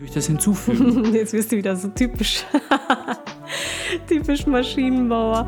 Durch 0.00 0.12
das 0.12 0.28
Hinzufügen. 0.28 1.12
Jetzt 1.12 1.34
wirst 1.34 1.52
du 1.52 1.58
wieder 1.58 1.76
so 1.76 1.88
typisch. 1.88 2.46
typisch 4.08 4.46
Maschinenbauer. 4.46 5.46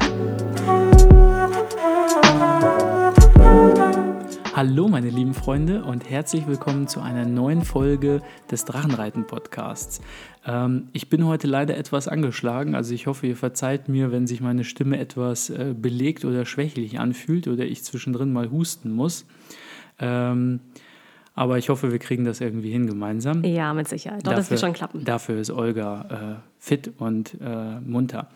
Hallo 4.55 4.89
meine 4.89 5.09
lieben 5.09 5.33
Freunde 5.33 5.83
und 5.85 6.11
herzlich 6.11 6.47
willkommen 6.47 6.87
zu 6.87 7.01
einer 7.01 7.25
neuen 7.25 7.63
Folge 7.63 8.21
des 8.51 8.67
Drachenreiten 8.67 9.27
Podcasts. 9.27 10.03
Ähm, 10.45 10.89
ich 10.93 11.09
bin 11.09 11.25
heute 11.25 11.47
leider 11.47 11.79
etwas 11.79 12.07
angeschlagen, 12.07 12.75
also 12.75 12.93
ich 12.93 13.07
hoffe, 13.07 13.29
ihr 13.29 13.37
verzeiht 13.37 13.89
mir, 13.89 14.13
wenn 14.13 14.27
sich 14.27 14.43
meine 14.43 14.65
Stimme 14.65 14.99
etwas 14.99 15.49
äh, 15.49 15.75
belegt 15.75 16.27
oder 16.27 16.45
schwächlich 16.45 17.01
anfühlt 17.01 17.49
oder 17.49 17.65
ich 17.65 17.85
zwischendrin 17.85 18.35
mal 18.35 18.51
husten 18.51 18.93
muss. 18.93 19.25
Ähm, 19.99 20.61
aber 21.35 21.59
ich 21.59 21.69
hoffe, 21.69 21.91
wir 21.93 21.99
kriegen 21.99 22.25
das 22.25 22.41
irgendwie 22.41 22.71
hin 22.71 22.87
gemeinsam. 22.87 23.45
Ja, 23.45 23.73
mit 23.73 23.89
Sicherheit. 23.89 24.27
Doch, 24.27 24.33
dafür, 24.33 24.37
das 24.37 24.51
wird 24.51 24.61
schon 24.61 24.73
klappen. 24.73 25.05
Dafür 25.05 25.41
ist 25.41 25.51
Olga 25.51 26.41
äh, 26.41 26.49
fit 26.59 26.93
und 26.99 27.39
äh, 27.41 27.81
munter. 27.81 28.29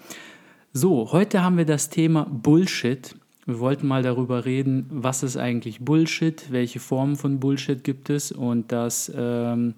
So, 0.73 1.13
heute 1.13 1.43
haben 1.43 1.57
wir 1.57 1.65
das 1.65 1.89
Thema 1.89 2.27
Bullshit. 2.31 3.15
Wir 3.45 3.61
wollten 3.61 3.87
mal 3.87 4.03
darüber 4.03 4.45
reden, 4.45 4.87
was 4.91 5.23
ist 5.23 5.37
eigentlich 5.37 5.81
Bullshit, 5.81 6.51
welche 6.51 6.81
Formen 6.81 7.17
von 7.17 7.39
Bullshit 7.39 7.85
gibt 7.85 8.11
es 8.11 8.33
und 8.33 8.73
dass 8.73 9.11
ähm, 9.15 9.75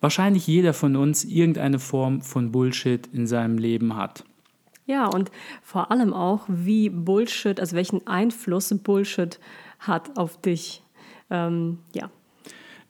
wahrscheinlich 0.00 0.46
jeder 0.46 0.72
von 0.74 0.96
uns 0.96 1.24
irgendeine 1.24 1.78
Form 1.78 2.20
von 2.22 2.52
Bullshit 2.52 3.06
in 3.12 3.26
seinem 3.26 3.58
Leben 3.58 3.96
hat. 3.96 4.24
Ja, 4.86 5.06
und 5.06 5.30
vor 5.62 5.90
allem 5.90 6.14
auch, 6.14 6.44
wie 6.48 6.88
Bullshit, 6.88 7.60
also 7.60 7.76
welchen 7.76 8.06
Einfluss 8.06 8.74
Bullshit 8.82 9.38
hat 9.80 10.16
auf 10.16 10.40
dich. 10.40 10.82
Ähm, 11.30 11.78
ja, 11.94 12.10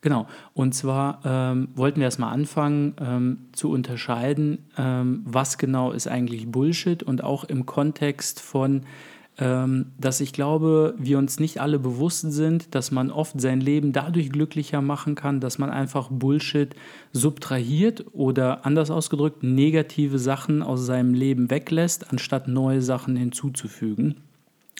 Genau. 0.00 0.26
Und 0.54 0.74
zwar 0.74 1.20
ähm, 1.24 1.68
wollten 1.74 1.98
wir 1.98 2.04
erstmal 2.04 2.32
anfangen 2.32 2.94
ähm, 3.00 3.38
zu 3.52 3.70
unterscheiden, 3.70 4.66
ähm, 4.76 5.22
was 5.24 5.58
genau 5.58 5.90
ist 5.90 6.06
eigentlich 6.06 6.50
Bullshit 6.50 7.02
und 7.02 7.24
auch 7.24 7.44
im 7.44 7.66
Kontext 7.66 8.40
von, 8.40 8.82
ähm, 9.38 9.86
dass 9.98 10.20
ich 10.20 10.32
glaube, 10.32 10.94
wir 10.98 11.18
uns 11.18 11.40
nicht 11.40 11.60
alle 11.60 11.80
bewusst 11.80 12.30
sind, 12.30 12.76
dass 12.76 12.92
man 12.92 13.10
oft 13.10 13.40
sein 13.40 13.60
Leben 13.60 13.92
dadurch 13.92 14.30
glücklicher 14.30 14.82
machen 14.82 15.16
kann, 15.16 15.40
dass 15.40 15.58
man 15.58 15.70
einfach 15.70 16.10
Bullshit 16.12 16.76
subtrahiert 17.12 18.04
oder 18.12 18.64
anders 18.66 18.92
ausgedrückt 18.92 19.42
negative 19.42 20.20
Sachen 20.20 20.62
aus 20.62 20.86
seinem 20.86 21.12
Leben 21.12 21.50
weglässt, 21.50 22.12
anstatt 22.12 22.46
neue 22.46 22.82
Sachen 22.82 23.16
hinzuzufügen. 23.16 24.27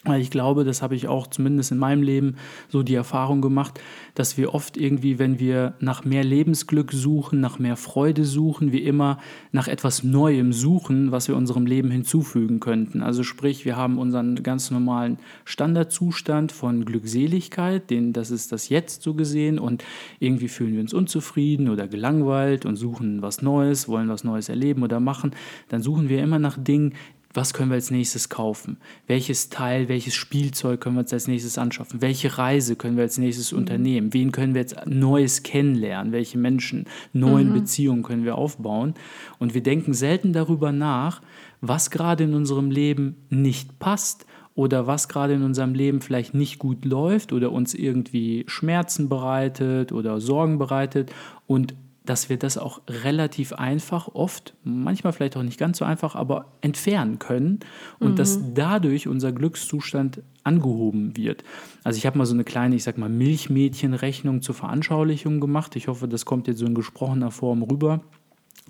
Weil 0.05 0.21
ich 0.21 0.31
glaube, 0.31 0.65
das 0.65 0.81
habe 0.81 0.95
ich 0.95 1.09
auch 1.09 1.27
zumindest 1.27 1.73
in 1.73 1.79
meinem 1.79 2.03
Leben 2.05 2.37
so 2.69 2.85
die 2.85 2.95
Erfahrung 2.95 3.43
gemacht, 3.43 3.81
dass 4.15 4.37
wir 4.37 4.55
oft 4.55 4.77
irgendwie, 4.77 5.19
wenn 5.19 5.41
wir 5.41 5.75
nach 5.81 6.05
mehr 6.05 6.23
Lebensglück 6.23 6.93
suchen, 6.93 7.41
nach 7.41 7.59
mehr 7.59 7.77
Freude 7.77 8.25
suchen, 8.25 8.71
wie 8.71 8.85
immer 8.85 9.19
nach 9.51 9.67
etwas 9.67 10.05
Neuem 10.05 10.53
suchen, 10.53 11.11
was 11.11 11.27
wir 11.27 11.37
unserem 11.37 11.67
Leben 11.67 11.91
hinzufügen 11.91 12.61
könnten. 12.61 13.03
Also 13.03 13.25
sprich, 13.25 13.65
wir 13.65 13.77
haben 13.77 13.99
unseren 13.99 14.41
ganz 14.45 14.71
normalen 14.71 15.19
Standardzustand 15.45 16.53
von 16.53 16.85
Glückseligkeit, 16.85 17.91
den, 17.91 18.13
das 18.13 18.31
ist 18.31 18.53
das 18.53 18.69
Jetzt 18.69 19.03
so 19.03 19.15
gesehen 19.15 19.59
und 19.59 19.85
irgendwie 20.21 20.49
fühlen 20.49 20.75
wir 20.75 20.81
uns 20.81 20.95
unzufrieden 20.95 21.69
oder 21.69 21.89
gelangweilt 21.89 22.67
und 22.67 22.77
suchen 22.77 23.21
was 23.21 23.43
Neues, 23.43 23.89
wollen 23.89 24.09
was 24.09 24.23
Neues 24.23 24.49
erleben 24.49 24.85
oder 24.85 25.01
machen. 25.01 25.33
Dann 25.69 25.83
suchen 25.83 26.09
wir 26.09 26.23
immer 26.23 26.39
nach 26.39 26.57
Dingen, 26.57 26.95
was 27.35 27.53
können 27.53 27.71
wir 27.71 27.75
als 27.75 27.91
nächstes 27.91 28.29
kaufen? 28.29 28.79
Welches 29.07 29.51
Teil, 29.51 29.89
welches 29.89 30.15
Spielzeug 30.15 30.81
können 30.81 30.97
wir 30.97 31.01
uns 31.01 31.13
als 31.13 31.29
nächstes 31.29 31.59
anschaffen? 31.59 32.01
Welche 32.01 32.39
Reise 32.39 32.75
können 32.75 32.97
wir 32.97 33.05
als 33.05 33.19
nächstes 33.19 33.53
mhm. 33.53 33.59
unternehmen? 33.59 34.15
Wen 34.15 34.33
können 34.33 34.55
wir 34.55 34.63
jetzt 34.63 34.87
Neues 34.87 35.43
kennenlernen? 35.43 36.13
Welche 36.13 36.39
Menschen, 36.39 36.87
neuen 37.13 37.51
mhm. 37.51 37.55
Beziehungen 37.55 38.03
können 38.03 38.25
wir 38.25 38.37
aufbauen? 38.37 38.95
Und 39.39 39.55
wir 39.55 39.63
denken 39.63 39.93
selten 39.93 40.33
darüber 40.33 40.73
nach, 40.73 41.21
was 41.61 41.91
gerade 41.91 42.25
in 42.25 42.35
unserem 42.35 42.71
Leben 42.71 43.17
nicht 43.29 43.79
passt 43.79 44.25
oder 44.55 44.87
was 44.87 45.09
gerade 45.09 45.35
in 45.35 45.43
unserem 45.43 45.75
Leben 45.75 46.01
vielleicht 46.01 46.35
nicht 46.35 46.59
gut 46.59 46.85
läuft 46.85 47.33
oder 47.33 47.53
uns 47.53 47.75
irgendwie 47.75 48.45
Schmerzen 48.49 49.09
bereitet 49.09 49.93
oder 49.93 50.21
Sorgen 50.21 50.59
bereitet 50.59 51.13
und 51.47 51.75
dass 52.09 52.31
wir 52.31 52.39
das 52.39 52.57
auch 52.57 52.81
relativ 52.89 53.53
einfach, 53.53 54.09
oft, 54.15 54.55
manchmal 54.65 55.13
vielleicht 55.13 55.37
auch 55.37 55.43
nicht 55.43 55.59
ganz 55.59 55.79
so 55.79 55.85
einfach, 55.85 56.15
aber 56.15 56.53
entfernen 56.63 57.19
können 57.19 57.61
und 57.99 58.13
mhm. 58.13 58.17
dass 58.17 58.41
dadurch 58.55 59.07
unser 59.07 59.31
Glückszustand 59.33 60.23
angehoben 60.43 61.19
wird. 61.19 61.45
Also 61.85 61.99
ich 61.99 62.07
habe 62.07 62.17
mal 62.17 62.25
so 62.25 62.33
eine 62.33 62.45
kleine, 62.45 62.77
ich 62.77 62.85
sag 62.85 62.97
mal, 62.97 63.11
Milchmädchenrechnung 63.11 64.41
zur 64.41 64.55
Veranschaulichung 64.55 65.39
gemacht. 65.39 65.77
Ich 65.77 65.89
hoffe, 65.89 66.09
das 66.09 66.25
kommt 66.25 66.49
jetzt 66.49 66.61
so 66.61 66.67
in 66.67 66.75
gesprochener 66.75 67.31
Form 67.31 67.63
rüber. 67.63 68.01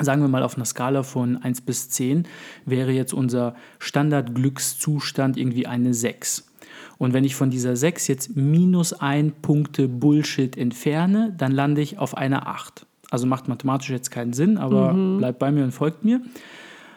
Sagen 0.01 0.21
wir 0.21 0.29
mal 0.29 0.43
auf 0.43 0.57
einer 0.57 0.65
Skala 0.65 1.05
von 1.05 1.37
1 1.37 1.61
bis 1.61 1.91
10 1.91 2.27
wäre 2.65 2.91
jetzt 2.91 3.15
unser 3.15 3.55
Standardglückszustand 3.79 5.37
irgendwie 5.37 5.69
eine 5.69 5.95
6. 5.95 6.45
Und 6.99 7.13
wenn 7.13 7.23
ich 7.23 7.37
von 7.37 7.51
dieser 7.51 7.77
6 7.77 8.09
jetzt 8.09 8.37
minus 8.37 8.93
1 8.93 9.35
Punkte 9.43 9.87
Bullshit 9.87 10.57
entferne, 10.57 11.33
dann 11.39 11.53
lande 11.53 11.81
ich 11.81 11.99
auf 11.99 12.17
einer 12.17 12.49
8. 12.49 12.88
Also 13.11 13.27
macht 13.27 13.49
mathematisch 13.49 13.91
jetzt 13.91 14.11
keinen 14.11 14.33
Sinn, 14.33 14.59
aber 14.59 14.93
mhm. 14.93 15.19
bleibt 15.19 15.39
bei 15.39 15.51
mir 15.51 15.65
und 15.65 15.73
folgt 15.73 16.05
mir. 16.05 16.21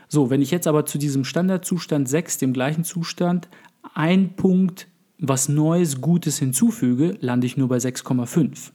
So, 0.07 0.29
wenn 0.29 0.41
ich 0.41 0.51
jetzt 0.51 0.67
aber 0.67 0.85
zu 0.85 0.97
diesem 0.97 1.23
Standardzustand 1.23 2.09
6, 2.09 2.37
dem 2.37 2.53
gleichen 2.53 2.83
Zustand, 2.83 3.47
ein 3.93 4.35
Punkt 4.35 4.87
was 5.17 5.47
Neues, 5.47 6.01
Gutes 6.01 6.39
hinzufüge, 6.39 7.15
lande 7.21 7.45
ich 7.45 7.55
nur 7.55 7.69
bei 7.69 7.77
6,5. 7.77 8.71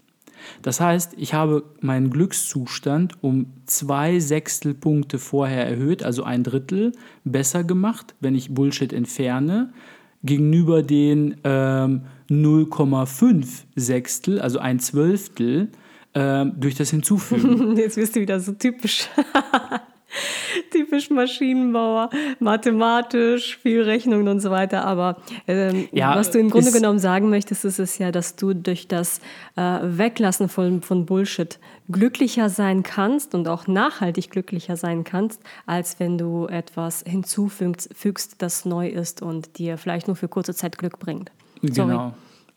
Das 0.62 0.80
heißt, 0.80 1.14
ich 1.16 1.34
habe 1.34 1.64
meinen 1.80 2.10
Glückszustand 2.10 3.22
um 3.22 3.46
zwei 3.66 4.20
Sechstelpunkte 4.20 5.18
vorher 5.18 5.66
erhöht, 5.66 6.02
also 6.04 6.22
ein 6.22 6.44
Drittel 6.44 6.92
besser 7.24 7.64
gemacht, 7.64 8.14
wenn 8.20 8.34
ich 8.34 8.54
Bullshit 8.54 8.92
entferne, 8.92 9.72
gegenüber 10.22 10.82
den 10.82 11.36
ähm, 11.44 12.02
0,5 12.30 13.64
Sechstel, 13.74 14.40
also 14.40 14.58
ein 14.58 14.78
Zwölftel, 14.78 15.68
ähm, 16.16 16.54
durch 16.56 16.74
das 16.74 16.90
Hinzufügen. 16.90 17.76
Jetzt 17.76 17.98
wirst 17.98 18.16
du 18.16 18.20
wieder 18.20 18.40
so 18.40 18.52
typisch. 18.52 19.08
typisch 20.70 21.10
Maschinenbauer, 21.10 22.08
mathematisch, 22.38 23.58
viel 23.58 23.82
Rechnungen 23.82 24.26
und 24.28 24.40
so 24.40 24.50
weiter. 24.50 24.86
Aber 24.86 25.18
ähm, 25.46 25.88
ja, 25.92 26.16
was 26.16 26.30
du 26.30 26.38
im 26.38 26.48
Grunde 26.48 26.72
genommen 26.72 26.98
sagen 26.98 27.28
möchtest, 27.28 27.66
ist 27.66 27.78
es 27.78 27.98
ja, 27.98 28.12
dass 28.12 28.34
du 28.34 28.54
durch 28.54 28.88
das 28.88 29.20
äh, 29.56 29.78
Weglassen 29.82 30.48
von, 30.48 30.80
von 30.80 31.04
Bullshit 31.04 31.58
glücklicher 31.90 32.48
sein 32.48 32.82
kannst 32.82 33.34
und 33.34 33.46
auch 33.46 33.66
nachhaltig 33.66 34.30
glücklicher 34.30 34.76
sein 34.76 35.04
kannst, 35.04 35.42
als 35.66 36.00
wenn 36.00 36.16
du 36.16 36.46
etwas 36.46 37.04
hinzufügst, 37.06 38.36
das 38.38 38.64
neu 38.64 38.88
ist 38.88 39.20
und 39.20 39.58
dir 39.58 39.76
vielleicht 39.76 40.06
nur 40.06 40.16
für 40.16 40.28
kurze 40.28 40.54
Zeit 40.54 40.78
Glück 40.78 40.98
bringt. 40.98 41.30
Sorry. 41.60 41.90
Genau. 41.90 42.14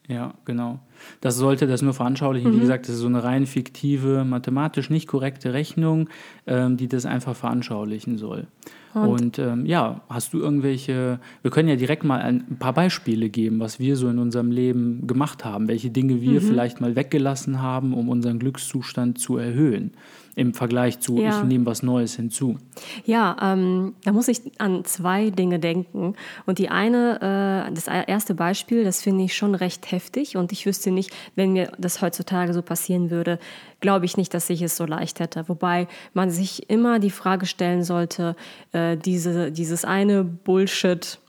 Ja, 0.09 0.34
genau. 0.44 0.80
Das 1.22 1.38
sollte 1.38 1.68
das 1.68 1.84
nur 1.84 1.94
veranschaulichen. 1.94 2.52
Mhm. 2.52 2.56
Wie 2.56 2.59
gesagt, 2.62 2.88
das 2.88 2.96
ist 2.96 3.02
so 3.02 3.08
eine 3.08 3.24
rein 3.24 3.46
fiktive, 3.46 4.25
mathematisch 4.25 4.90
nicht 4.90 5.08
korrekte 5.08 5.53
Rechnung, 5.53 6.09
ähm, 6.47 6.78
die 6.78 6.88
das 6.88 7.06
einfach 7.06 7.36
veranschaulichen 7.36 8.18
soll. 8.18 8.48
Und, 8.96 9.08
Und 9.08 9.40
ähm, 9.40 9.66
ja, 9.68 10.02
hast 10.09 10.34
du 10.34 10.40
irgendwelche, 10.40 11.19
wir 11.44 11.52
können 11.52 11.69
ja 11.69 11.75
direkt 11.75 12.03
mal 12.03 12.22
ein 12.22 12.58
paar 12.58 12.74
Beispiele 12.74 13.30
geben, 13.30 13.59
was 13.59 13.80
wir 13.80 13.96
so 13.96 14.09
in 14.09 14.18
unserem 14.18 14.52
Leben 14.52 15.06
gemacht 15.06 15.46
haben, 15.46 15.68
welche 15.68 15.92
Dinge 15.92 16.22
wir 16.22 16.42
mhm. 16.42 16.46
vielleicht 16.46 16.81
mal 16.81 16.96
weggelassen 16.96 17.62
haben, 17.62 17.94
um 17.94 18.09
unseren 18.09 18.40
Glückszustand 18.40 19.19
zu 19.19 19.38
erhöhen 19.38 19.92
im 20.39 20.53
Vergleich 20.53 21.00
zu, 21.01 21.17
ja. 21.17 21.38
ich 21.38 21.44
nehme 21.44 21.66
was 21.66 21.83
Neues 21.83 22.16
hinzu. 22.16 22.57
Ja, 23.05 23.35
ähm, 23.41 23.94
da 24.05 24.13
muss 24.13 24.29
ich 24.29 24.41
an 24.57 24.85
zwei 24.85 25.31
Dinge 25.31 25.59
denken. 25.59 26.16
Und 26.45 26.59
die 26.59 26.69
eine, 26.69 27.67
äh, 27.67 27.73
das 27.73 27.88
erste 27.88 28.35
Beispiel, 28.35 28.85
das 28.85 29.01
finde 29.01 29.25
ich 29.25 29.35
schon 29.35 29.53
recht 29.53 29.91
heftig. 29.91 30.38
Und 30.38 30.53
ich 30.53 30.66
wüsste 30.66 30.91
nicht, 30.91 31.11
wenn 31.35 31.51
mir 31.51 31.73
das 31.77 32.01
heutzutage 32.01 32.53
so 32.53 32.61
passieren 32.61 33.11
würde, 33.11 33.38
glaube 33.81 34.05
ich 34.05 34.16
nicht, 34.16 34.33
dass 34.33 34.50
ich 34.50 34.61
es 34.61 34.77
so 34.77 34.85
leicht 34.85 35.19
hätte. 35.19 35.44
Wobei 35.50 35.88
man 36.13 36.29
sich 36.29 36.69
immer 36.69 37.00
die 37.00 37.12
Frage 37.12 37.45
stellen 37.45 37.83
sollte, 37.83 38.38
äh, 38.71 38.95
diese, 38.95 39.51
dieses 39.51 39.83
eine 39.83 40.24
Bullshit, 40.24 41.19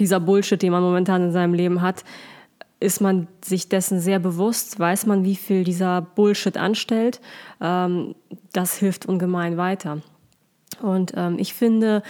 dieser 0.00 0.18
Bullshit, 0.18 0.60
den 0.60 0.72
man 0.72 0.82
momentan 0.82 1.22
in 1.22 1.32
seinem 1.32 1.54
Leben 1.54 1.80
hat, 1.80 2.02
ist 2.82 3.00
man 3.00 3.28
sich 3.44 3.68
dessen 3.68 4.00
sehr 4.00 4.18
bewusst, 4.18 4.78
weiß 4.78 5.06
man, 5.06 5.24
wie 5.24 5.36
viel 5.36 5.64
dieser 5.64 6.02
Bullshit 6.02 6.56
anstellt. 6.56 7.20
Ähm, 7.60 8.14
das 8.52 8.76
hilft 8.76 9.06
ungemein 9.06 9.56
weiter. 9.56 10.02
Und 10.80 11.12
ähm, 11.16 11.36
ich 11.38 11.54
finde, 11.54 12.02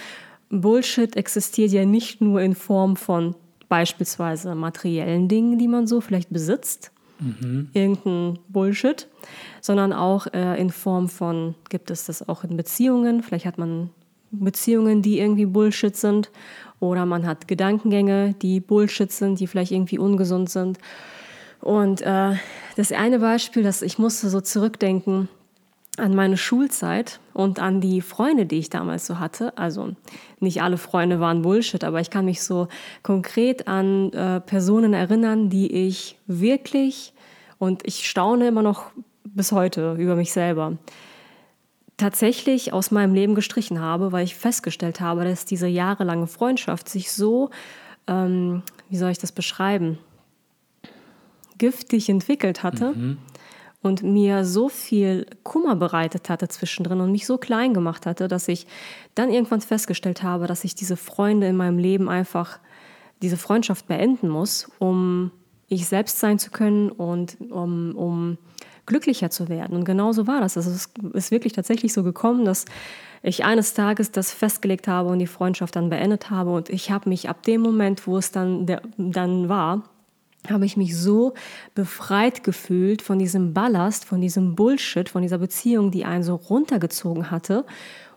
Bullshit 0.49 1.15
existiert 1.15 1.71
ja 1.71 1.85
nicht 1.85 2.21
nur 2.21 2.41
in 2.41 2.55
Form 2.55 2.95
von 2.95 3.35
beispielsweise 3.69 4.53
materiellen 4.55 5.27
Dingen, 5.27 5.57
die 5.57 5.67
man 5.67 5.87
so 5.87 6.01
vielleicht 6.01 6.29
besitzt, 6.29 6.91
mhm. 7.19 7.69
irgendein 7.73 8.39
Bullshit, 8.49 9.07
sondern 9.61 9.93
auch 9.93 10.27
äh, 10.27 10.59
in 10.59 10.69
Form 10.69 11.09
von, 11.09 11.55
gibt 11.69 11.89
es 11.89 12.05
das 12.05 12.27
auch 12.27 12.43
in 12.43 12.55
Beziehungen, 12.55 13.23
vielleicht 13.23 13.45
hat 13.45 13.57
man 13.57 13.89
Beziehungen, 14.33 15.01
die 15.01 15.19
irgendwie 15.19 15.45
Bullshit 15.45 15.95
sind 15.95 16.31
oder 16.79 17.05
man 17.05 17.25
hat 17.25 17.47
Gedankengänge, 17.47 18.33
die 18.41 18.59
Bullshit 18.59 19.11
sind, 19.11 19.39
die 19.39 19.47
vielleicht 19.47 19.71
irgendwie 19.71 19.99
ungesund 19.99 20.49
sind. 20.49 20.79
Und 21.61 22.01
äh, 22.01 22.35
das 22.75 22.91
eine 22.91 23.19
Beispiel, 23.19 23.63
das 23.63 23.81
ich 23.81 23.97
musste 23.97 24.29
so 24.29 24.41
zurückdenken, 24.41 25.29
an 25.97 26.15
meine 26.15 26.37
Schulzeit 26.37 27.19
und 27.33 27.59
an 27.59 27.79
die 27.79 28.01
Freunde, 28.01 28.45
die 28.45 28.57
ich 28.57 28.69
damals 28.69 29.05
so 29.05 29.19
hatte. 29.19 29.57
Also 29.57 29.95
nicht 30.39 30.61
alle 30.61 30.77
Freunde 30.77 31.19
waren 31.19 31.43
Bullshit, 31.43 31.83
aber 31.83 32.01
ich 32.01 32.09
kann 32.09 32.25
mich 32.25 32.41
so 32.41 32.67
konkret 33.03 33.67
an 33.67 34.11
äh, 34.11 34.41
Personen 34.41 34.93
erinnern, 34.93 35.49
die 35.49 35.71
ich 35.71 36.17
wirklich, 36.25 37.13
und 37.59 37.85
ich 37.85 38.09
staune 38.09 38.47
immer 38.47 38.63
noch 38.63 38.87
bis 39.23 39.51
heute 39.51 39.95
über 39.99 40.15
mich 40.15 40.33
selber, 40.33 40.77
tatsächlich 41.97 42.73
aus 42.73 42.91
meinem 42.91 43.13
Leben 43.13 43.35
gestrichen 43.35 43.79
habe, 43.79 44.11
weil 44.11 44.23
ich 44.23 44.35
festgestellt 44.35 44.99
habe, 44.99 45.23
dass 45.23 45.45
diese 45.45 45.67
jahrelange 45.67 46.27
Freundschaft 46.27 46.89
sich 46.89 47.11
so, 47.11 47.49
ähm, 48.07 48.63
wie 48.89 48.97
soll 48.97 49.11
ich 49.11 49.19
das 49.19 49.31
beschreiben, 49.31 49.97
giftig 51.57 52.09
entwickelt 52.09 52.63
hatte. 52.63 52.93
Mhm 52.93 53.17
und 53.83 54.01
mir 54.01 54.45
so 54.45 54.69
viel 54.69 55.27
Kummer 55.43 55.75
bereitet 55.75 56.29
hatte 56.29 56.47
zwischendrin 56.47 57.01
und 57.01 57.11
mich 57.11 57.27
so 57.27 57.37
klein 57.37 57.73
gemacht 57.73 58.05
hatte, 58.05 58.27
dass 58.27 58.47
ich 58.47 58.65
dann 59.13 59.29
irgendwann 59.29 59.61
festgestellt 59.61 60.23
habe, 60.23 60.47
dass 60.47 60.63
ich 60.63 60.73
diese 60.73 60.95
Freunde 60.95 61.47
in 61.47 61.57
meinem 61.57 61.77
Leben 61.77 62.09
einfach, 62.09 62.59
diese 63.21 63.37
Freundschaft 63.37 63.87
beenden 63.87 64.29
muss, 64.29 64.71
um 64.79 65.31
ich 65.67 65.85
selbst 65.85 66.19
sein 66.19 66.39
zu 66.39 66.49
können 66.49 66.89
und 66.89 67.37
um, 67.51 67.95
um 67.95 68.37
glücklicher 68.85 69.29
zu 69.29 69.49
werden. 69.49 69.77
Und 69.77 69.85
genau 69.85 70.11
so 70.11 70.27
war 70.27 70.41
das. 70.41 70.57
Also 70.57 70.71
es 70.71 70.89
ist 71.13 71.31
wirklich 71.31 71.53
tatsächlich 71.53 71.93
so 71.93 72.03
gekommen, 72.03 72.45
dass 72.45 72.65
ich 73.21 73.45
eines 73.45 73.73
Tages 73.73 74.11
das 74.11 74.33
festgelegt 74.33 74.87
habe 74.87 75.09
und 75.09 75.19
die 75.19 75.27
Freundschaft 75.27 75.75
dann 75.75 75.89
beendet 75.89 76.29
habe. 76.29 76.51
Und 76.51 76.69
ich 76.69 76.91
habe 76.91 77.09
mich 77.09 77.29
ab 77.29 77.43
dem 77.43 77.61
Moment, 77.61 78.05
wo 78.05 78.17
es 78.17 78.31
dann, 78.31 78.65
der, 78.65 78.81
dann 78.97 79.47
war, 79.47 79.83
habe 80.49 80.65
ich 80.65 80.75
mich 80.75 80.97
so 80.97 81.33
befreit 81.73 82.43
gefühlt 82.43 83.01
von 83.01 83.17
diesem 83.17 83.53
Ballast, 83.53 84.03
von 84.03 84.19
diesem 84.19 84.55
Bullshit, 84.55 85.07
von 85.07 85.21
dieser 85.21 85.37
Beziehung, 85.37 85.89
die 85.91 86.03
einen 86.03 86.23
so 86.23 86.35
runtergezogen 86.35 87.31
hatte 87.31 87.65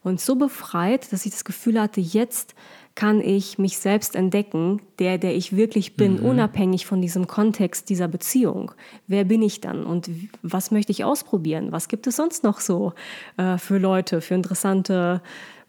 und 0.03 0.21
so 0.21 0.35
befreit, 0.35 1.13
dass 1.13 1.25
ich 1.25 1.33
das 1.33 1.45
Gefühl 1.45 1.81
hatte, 1.81 2.01
jetzt 2.01 2.55
kann 2.97 3.21
ich 3.21 3.59
mich 3.59 3.79
selbst 3.79 4.17
entdecken, 4.17 4.81
der, 4.99 5.19
der 5.19 5.37
ich 5.37 5.55
wirklich 5.55 5.97
bin, 5.97 6.15
mhm. 6.15 6.25
unabhängig 6.25 6.87
von 6.87 7.01
diesem 7.01 7.29
Kontext 7.29 7.91
dieser 7.91 8.09
Beziehung. 8.09 8.73
Wer 9.07 9.25
bin 9.25 9.43
ich 9.43 9.61
dann 9.61 9.85
und 9.85 10.11
was 10.43 10.71
möchte 10.71 10.91
ich 10.91 11.05
ausprobieren? 11.05 11.71
Was 11.71 11.89
gibt 11.89 12.07
es 12.09 12.17
sonst 12.17 12.43
noch 12.43 12.59
so 12.59 12.95
äh, 13.37 13.59
für 13.59 13.79
Leute, 13.79 14.21
für 14.21 14.35
interessante 14.35 15.21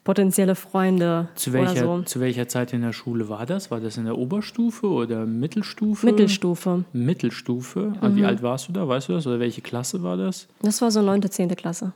potenzielle 0.04 0.54
Freunde 0.54 1.28
zu 1.34 1.52
welcher, 1.52 1.84
so. 1.84 2.02
Zu 2.02 2.20
welcher 2.20 2.48
Zeit 2.48 2.72
in 2.72 2.80
der 2.80 2.94
Schule 2.94 3.28
war 3.28 3.44
das? 3.44 3.70
War 3.70 3.78
das 3.78 3.98
in 3.98 4.06
der 4.06 4.16
Oberstufe 4.16 4.88
oder 4.88 5.26
Mittelstufe? 5.26 6.06
Mittelstufe. 6.06 6.84
Mittelstufe. 6.94 7.92
Mhm. 8.00 8.16
Wie 8.16 8.24
alt 8.24 8.42
warst 8.42 8.68
du 8.68 8.72
da? 8.72 8.88
Weißt 8.88 9.10
du 9.10 9.12
das? 9.12 9.26
Oder 9.26 9.38
welche 9.38 9.60
Klasse 9.60 10.02
war 10.02 10.16
das? 10.16 10.48
Das 10.62 10.80
war 10.80 10.90
so 10.90 11.02
9., 11.02 11.30
10. 11.30 11.54
Klasse. 11.56 11.92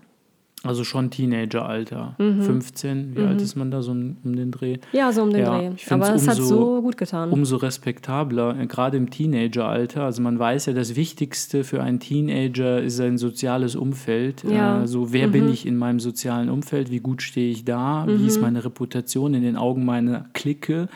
Also 0.64 0.84
schon 0.84 1.10
Teenageralter. 1.10 2.14
Mhm. 2.18 2.42
15, 2.42 3.16
wie 3.16 3.20
mhm. 3.20 3.28
alt 3.28 3.40
ist 3.40 3.56
man 3.56 3.72
da 3.72 3.82
so 3.82 3.90
um, 3.90 4.16
den 4.24 4.52
Dreh? 4.52 4.78
Ja, 4.92 5.10
so 5.10 5.22
um 5.22 5.30
den 5.30 5.40
ja, 5.40 5.58
Dreh. 5.58 5.70
Aber 5.90 6.06
das 6.06 6.22
umso, 6.22 6.30
hat 6.30 6.36
so 6.36 6.82
gut 6.82 6.96
getan. 6.96 7.30
Umso 7.30 7.56
respektabler, 7.56 8.56
äh, 8.58 8.66
gerade 8.66 8.96
im 8.96 9.10
Teenageralter. 9.10 10.04
Also 10.04 10.22
man 10.22 10.38
weiß 10.38 10.66
ja, 10.66 10.72
das 10.72 10.94
Wichtigste 10.94 11.64
für 11.64 11.82
einen 11.82 11.98
Teenager 11.98 12.80
ist 12.80 12.96
sein 12.96 13.18
soziales 13.18 13.74
Umfeld. 13.74 14.44
Ja. 14.44 14.78
Also 14.78 15.12
wer 15.12 15.26
mhm. 15.26 15.32
bin 15.32 15.52
ich 15.52 15.66
in 15.66 15.76
meinem 15.76 15.98
sozialen 15.98 16.48
Umfeld? 16.48 16.92
Wie 16.92 17.00
gut 17.00 17.22
stehe 17.22 17.50
ich 17.50 17.64
da? 17.64 18.06
Wie 18.06 18.26
ist 18.26 18.36
mhm. 18.36 18.42
meine 18.42 18.64
Reputation 18.64 19.34
in 19.34 19.42
den 19.42 19.56
Augen 19.56 19.84
meiner 19.84 20.26
Clique, 20.32 20.88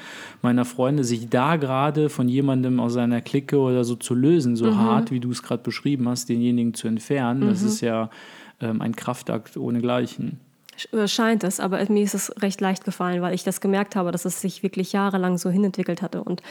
meiner 0.42 0.64
Freunde? 0.64 1.02
Sich 1.02 1.28
da 1.28 1.56
gerade 1.56 2.08
von 2.08 2.28
jemandem 2.28 2.78
aus 2.78 2.92
seiner 2.92 3.20
Clique 3.20 3.58
oder 3.58 3.82
so 3.82 3.96
zu 3.96 4.14
lösen, 4.14 4.54
so 4.54 4.66
mhm. 4.66 4.78
hart, 4.78 5.10
wie 5.10 5.18
du 5.18 5.32
es 5.32 5.42
gerade 5.42 5.64
beschrieben 5.64 6.08
hast, 6.08 6.28
denjenigen 6.28 6.72
zu 6.72 6.86
entfernen, 6.86 7.48
das 7.48 7.62
mhm. 7.62 7.66
ist 7.66 7.80
ja 7.80 8.10
ähm, 8.60 8.80
ein 8.80 8.96
Kraftakt 8.96 9.56
ohnegleichen. 9.56 10.40
Äh, 10.92 11.08
scheint 11.08 11.44
es, 11.44 11.60
aber 11.60 11.84
mir 11.90 12.02
ist 12.02 12.14
es 12.14 12.32
recht 12.42 12.60
leicht 12.60 12.84
gefallen, 12.84 13.22
weil 13.22 13.34
ich 13.34 13.44
das 13.44 13.60
gemerkt 13.60 13.96
habe, 13.96 14.12
dass 14.12 14.24
es 14.24 14.40
sich 14.40 14.62
wirklich 14.62 14.92
jahrelang 14.92 15.38
so 15.38 15.50
hinentwickelt 15.50 16.02
hatte 16.02 16.22
und 16.22 16.42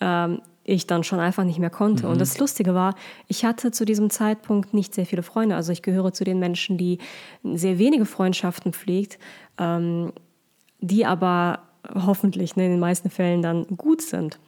ähm, 0.00 0.42
ich 0.64 0.86
dann 0.86 1.02
schon 1.02 1.18
einfach 1.18 1.44
nicht 1.44 1.58
mehr 1.58 1.70
konnte. 1.70 2.04
Mhm. 2.04 2.12
Und 2.12 2.20
das 2.20 2.38
Lustige 2.38 2.74
war, 2.74 2.94
ich 3.26 3.44
hatte 3.44 3.70
zu 3.70 3.84
diesem 3.84 4.10
Zeitpunkt 4.10 4.74
nicht 4.74 4.94
sehr 4.94 5.06
viele 5.06 5.22
Freunde. 5.22 5.56
Also 5.56 5.72
ich 5.72 5.82
gehöre 5.82 6.12
zu 6.12 6.24
den 6.24 6.38
Menschen, 6.38 6.76
die 6.76 6.98
sehr 7.42 7.78
wenige 7.78 8.04
Freundschaften 8.04 8.72
pflegt, 8.72 9.18
ähm, 9.58 10.12
die 10.80 11.06
aber 11.06 11.60
hoffentlich 11.94 12.56
ne, 12.56 12.66
in 12.66 12.72
den 12.72 12.80
meisten 12.80 13.10
Fällen 13.10 13.42
dann 13.42 13.66
gut 13.76 14.02
sind. 14.02 14.38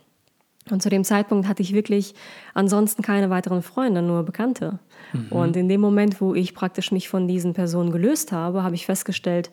Und 0.70 0.82
zu 0.82 0.88
dem 0.88 1.04
Zeitpunkt 1.04 1.48
hatte 1.48 1.62
ich 1.62 1.74
wirklich 1.74 2.14
ansonsten 2.54 3.02
keine 3.02 3.30
weiteren 3.30 3.62
Freunde, 3.62 4.00
nur 4.00 4.22
Bekannte. 4.22 4.78
Mhm. 5.12 5.26
Und 5.30 5.56
in 5.56 5.68
dem 5.68 5.80
Moment, 5.80 6.20
wo 6.20 6.34
ich 6.34 6.54
praktisch 6.54 6.92
mich 6.92 7.08
von 7.08 7.26
diesen 7.26 7.52
Personen 7.52 7.90
gelöst 7.90 8.32
habe, 8.32 8.62
habe 8.62 8.74
ich 8.74 8.86
festgestellt, 8.86 9.50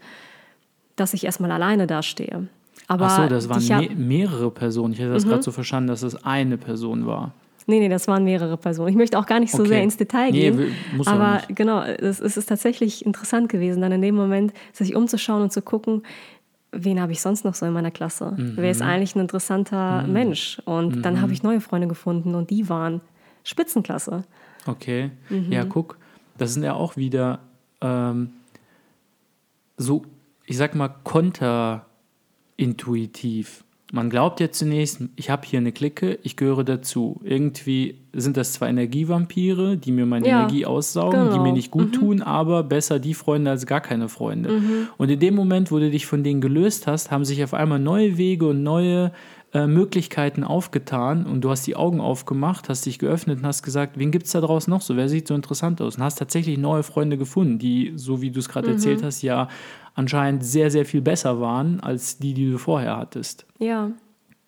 dass 0.95 1.13
ich 1.13 1.25
erstmal 1.25 1.51
alleine 1.51 1.87
dastehe. 1.87 2.47
Aber 2.87 3.05
Ach 3.05 3.23
so, 3.23 3.27
das 3.27 3.49
waren 3.49 3.65
me 3.65 3.89
mehrere 3.95 4.51
Personen. 4.51 4.93
Ich 4.93 4.99
hätte 4.99 5.13
das 5.13 5.25
mhm. 5.25 5.29
gerade 5.29 5.43
so 5.43 5.51
verstanden, 5.51 5.87
dass 5.87 6.03
es 6.03 6.23
eine 6.23 6.57
Person 6.57 7.05
war. 7.05 7.33
Nee, 7.69 7.79
nee, 7.79 7.89
das 7.89 8.07
waren 8.07 8.23
mehrere 8.23 8.57
Personen. 8.57 8.89
Ich 8.89 8.95
möchte 8.95 9.19
auch 9.19 9.27
gar 9.27 9.39
nicht 9.39 9.51
so 9.51 9.59
okay. 9.59 9.69
sehr 9.69 9.83
ins 9.83 9.95
Detail 9.95 10.31
gehen. 10.31 10.55
Nee, 10.55 10.97
muss 10.97 11.05
aber 11.05 11.41
genau, 11.49 11.83
es, 11.83 12.19
es 12.19 12.35
ist 12.35 12.47
tatsächlich 12.49 13.05
interessant 13.05 13.47
gewesen, 13.47 13.81
dann 13.81 13.91
in 13.91 14.01
dem 14.01 14.15
Moment 14.15 14.53
sich 14.73 14.95
umzuschauen 14.95 15.43
und 15.43 15.53
zu 15.53 15.61
gucken, 15.61 16.01
wen 16.71 17.01
habe 17.01 17.11
ich 17.11 17.21
sonst 17.21 17.45
noch 17.45 17.55
so 17.55 17.65
in 17.65 17.73
meiner 17.73 17.89
Klasse? 17.91 18.33
Mhm. 18.37 18.53
Wer 18.55 18.71
ist 18.71 18.81
eigentlich 18.81 19.15
ein 19.15 19.19
interessanter 19.19 20.03
mhm. 20.03 20.13
Mensch? 20.13 20.61
Und 20.65 20.97
mhm. 20.97 21.01
dann 21.01 21.21
habe 21.21 21.33
ich 21.33 21.43
neue 21.43 21.61
Freunde 21.61 21.87
gefunden 21.87 22.35
und 22.35 22.49
die 22.49 22.67
waren 22.69 23.01
Spitzenklasse. 23.43 24.23
Okay. 24.65 25.11
Mhm. 25.29 25.51
Ja, 25.51 25.65
guck, 25.65 25.97
das 26.37 26.53
sind 26.53 26.63
ja 26.63 26.73
auch 26.73 26.95
wieder 26.97 27.39
ähm, 27.81 28.31
so, 29.77 30.03
ich 30.45 30.57
sag 30.57 30.75
mal, 30.75 30.89
konterintuitiv. 31.03 33.63
Man 33.91 34.11
glaubt 34.11 34.39
ja 34.39 34.51
zunächst, 34.51 35.01
ich 35.15 35.31
habe 35.31 35.47
hier 35.47 35.57
eine 35.57 35.71
Clique, 35.71 36.19
ich 36.21 36.35
gehöre 36.35 36.63
dazu. 36.63 37.19
Irgendwie 37.23 37.95
sind 38.13 38.37
das 38.37 38.53
zwar 38.53 38.69
Energievampire, 38.69 39.77
die 39.77 39.91
mir 39.91 40.05
meine 40.05 40.27
ja, 40.27 40.41
Energie 40.41 40.65
aussaugen, 40.67 41.19
genau. 41.19 41.33
die 41.33 41.39
mir 41.39 41.53
nicht 41.53 41.71
gut 41.71 41.87
mhm. 41.87 41.93
tun, 41.93 42.21
aber 42.21 42.61
besser 42.61 42.99
die 42.99 43.15
Freunde 43.15 43.49
als 43.49 43.65
gar 43.65 43.81
keine 43.81 44.07
Freunde. 44.07 44.51
Mhm. 44.51 44.87
Und 44.97 45.09
in 45.09 45.19
dem 45.19 45.33
Moment, 45.33 45.71
wo 45.71 45.79
du 45.79 45.89
dich 45.89 46.05
von 46.05 46.23
denen 46.23 46.39
gelöst 46.39 46.85
hast, 46.85 47.09
haben 47.09 47.25
sich 47.25 47.43
auf 47.43 47.55
einmal 47.55 47.79
neue 47.79 48.17
Wege 48.17 48.47
und 48.47 48.61
neue 48.61 49.11
äh, 49.53 49.65
Möglichkeiten 49.65 50.43
aufgetan 50.43 51.25
und 51.25 51.41
du 51.41 51.49
hast 51.49 51.65
die 51.65 51.75
Augen 51.75 52.01
aufgemacht, 52.01 52.69
hast 52.69 52.85
dich 52.85 52.99
geöffnet 52.99 53.39
und 53.39 53.45
hast 53.45 53.63
gesagt, 53.63 53.97
wen 53.97 54.11
gibt 54.11 54.25
es 54.27 54.31
da 54.31 54.41
draußen 54.41 54.69
noch 54.69 54.81
so? 54.81 54.95
Wer 54.95 55.09
sieht 55.09 55.27
so 55.27 55.33
interessant 55.33 55.81
aus? 55.81 55.97
Und 55.97 56.03
hast 56.03 56.19
tatsächlich 56.19 56.57
neue 56.57 56.83
Freunde 56.83 57.17
gefunden, 57.17 57.57
die, 57.57 57.93
so 57.95 58.21
wie 58.21 58.31
du 58.31 58.39
es 58.39 58.49
gerade 58.49 58.67
mhm. 58.67 58.73
erzählt 58.73 59.03
hast, 59.03 59.21
ja 59.21 59.47
anscheinend 59.95 60.45
sehr, 60.45 60.71
sehr 60.71 60.85
viel 60.85 61.01
besser 61.01 61.41
waren 61.41 61.79
als 61.79 62.19
die, 62.19 62.33
die 62.33 62.51
du 62.51 62.57
vorher 62.57 62.97
hattest. 62.97 63.45
Ja. 63.57 63.91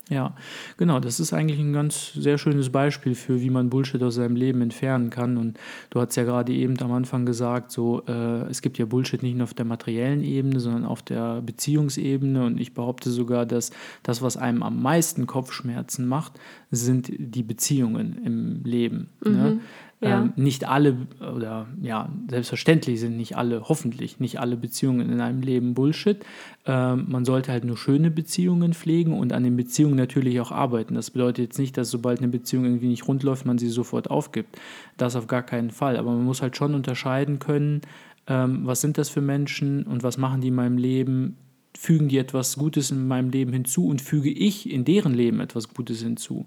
Ja, 0.09 0.35
genau, 0.75 0.99
das 0.99 1.21
ist 1.21 1.31
eigentlich 1.31 1.59
ein 1.59 1.71
ganz 1.71 2.11
sehr 2.13 2.37
schönes 2.37 2.69
Beispiel 2.69 3.15
für, 3.15 3.39
wie 3.39 3.49
man 3.49 3.69
Bullshit 3.69 4.03
aus 4.03 4.15
seinem 4.15 4.35
Leben 4.35 4.61
entfernen 4.61 5.09
kann. 5.09 5.37
Und 5.37 5.57
du 5.89 6.01
hast 6.01 6.15
ja 6.15 6.23
gerade 6.23 6.51
eben 6.51 6.77
am 6.81 6.91
Anfang 6.91 7.25
gesagt, 7.25 7.71
so 7.71 8.03
äh, 8.07 8.41
es 8.49 8.61
gibt 8.61 8.77
ja 8.77 8.85
Bullshit 8.85 9.23
nicht 9.23 9.35
nur 9.35 9.45
auf 9.45 9.53
der 9.53 9.63
materiellen 9.63 10.21
Ebene, 10.21 10.59
sondern 10.59 10.85
auf 10.85 11.01
der 11.01 11.41
Beziehungsebene. 11.41 12.43
Und 12.43 12.59
ich 12.59 12.73
behaupte 12.73 13.09
sogar, 13.09 13.45
dass 13.45 13.71
das, 14.03 14.21
was 14.21 14.35
einem 14.35 14.63
am 14.63 14.81
meisten 14.81 15.27
Kopfschmerzen 15.27 16.07
macht, 16.07 16.33
sind 16.71 17.09
die 17.17 17.43
Beziehungen 17.43 18.21
im 18.25 18.63
Leben. 18.63 19.09
Ne? 19.23 19.29
Mhm. 19.29 19.37
Ne? 19.37 19.59
Ja. 20.03 20.21
Ähm, 20.21 20.33
nicht 20.35 20.67
alle, 20.67 20.97
oder 21.19 21.67
ja, 21.79 22.09
selbstverständlich 22.27 22.99
sind 22.99 23.17
nicht 23.17 23.37
alle, 23.37 23.69
hoffentlich 23.69 24.19
nicht 24.19 24.39
alle 24.39 24.57
Beziehungen 24.57 25.11
in 25.11 25.21
einem 25.21 25.41
Leben 25.41 25.75
Bullshit. 25.75 26.25
Ähm, 26.65 27.05
man 27.07 27.23
sollte 27.23 27.51
halt 27.51 27.65
nur 27.65 27.77
schöne 27.77 28.09
Beziehungen 28.09 28.73
pflegen 28.73 29.13
und 29.13 29.31
an 29.31 29.43
den 29.43 29.55
Beziehungen 29.55 29.95
natürlich 29.95 30.39
auch 30.39 30.51
arbeiten. 30.51 30.95
Das 30.95 31.11
bedeutet 31.11 31.45
jetzt 31.45 31.59
nicht, 31.59 31.77
dass 31.77 31.91
sobald 31.91 32.17
eine 32.17 32.29
Beziehung 32.29 32.65
irgendwie 32.65 32.87
nicht 32.87 33.07
rund 33.07 33.21
läuft, 33.21 33.45
man 33.45 33.59
sie 33.59 33.69
sofort 33.69 34.09
aufgibt. 34.09 34.57
Das 34.97 35.15
auf 35.15 35.27
gar 35.27 35.43
keinen 35.43 35.69
Fall. 35.69 35.97
Aber 35.97 36.11
man 36.11 36.25
muss 36.25 36.41
halt 36.41 36.57
schon 36.57 36.73
unterscheiden 36.73 37.37
können, 37.37 37.81
ähm, 38.25 38.61
was 38.65 38.81
sind 38.81 38.97
das 38.97 39.09
für 39.09 39.21
Menschen 39.21 39.83
und 39.83 40.01
was 40.01 40.17
machen 40.17 40.41
die 40.41 40.47
in 40.47 40.55
meinem 40.55 40.77
Leben 40.79 41.37
fügen 41.77 42.09
die 42.09 42.17
etwas 42.17 42.57
Gutes 42.57 42.91
in 42.91 43.07
meinem 43.07 43.29
Leben 43.29 43.53
hinzu 43.53 43.87
und 43.87 44.01
füge 44.01 44.29
ich 44.29 44.69
in 44.69 44.83
deren 44.83 45.13
Leben 45.13 45.39
etwas 45.39 45.73
Gutes 45.73 46.01
hinzu 46.01 46.45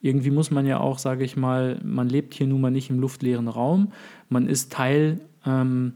irgendwie 0.00 0.30
muss 0.30 0.50
man 0.50 0.66
ja 0.66 0.80
auch, 0.80 0.98
sage 0.98 1.24
ich 1.24 1.36
mal, 1.36 1.78
man 1.84 2.08
lebt 2.08 2.34
hier 2.34 2.46
nun 2.46 2.60
mal 2.60 2.70
nicht 2.70 2.90
im 2.90 3.00
luftleeren 3.00 3.48
Raum. 3.48 3.92
Man 4.28 4.48
ist 4.48 4.72
Teil 4.72 5.20
ähm, 5.44 5.92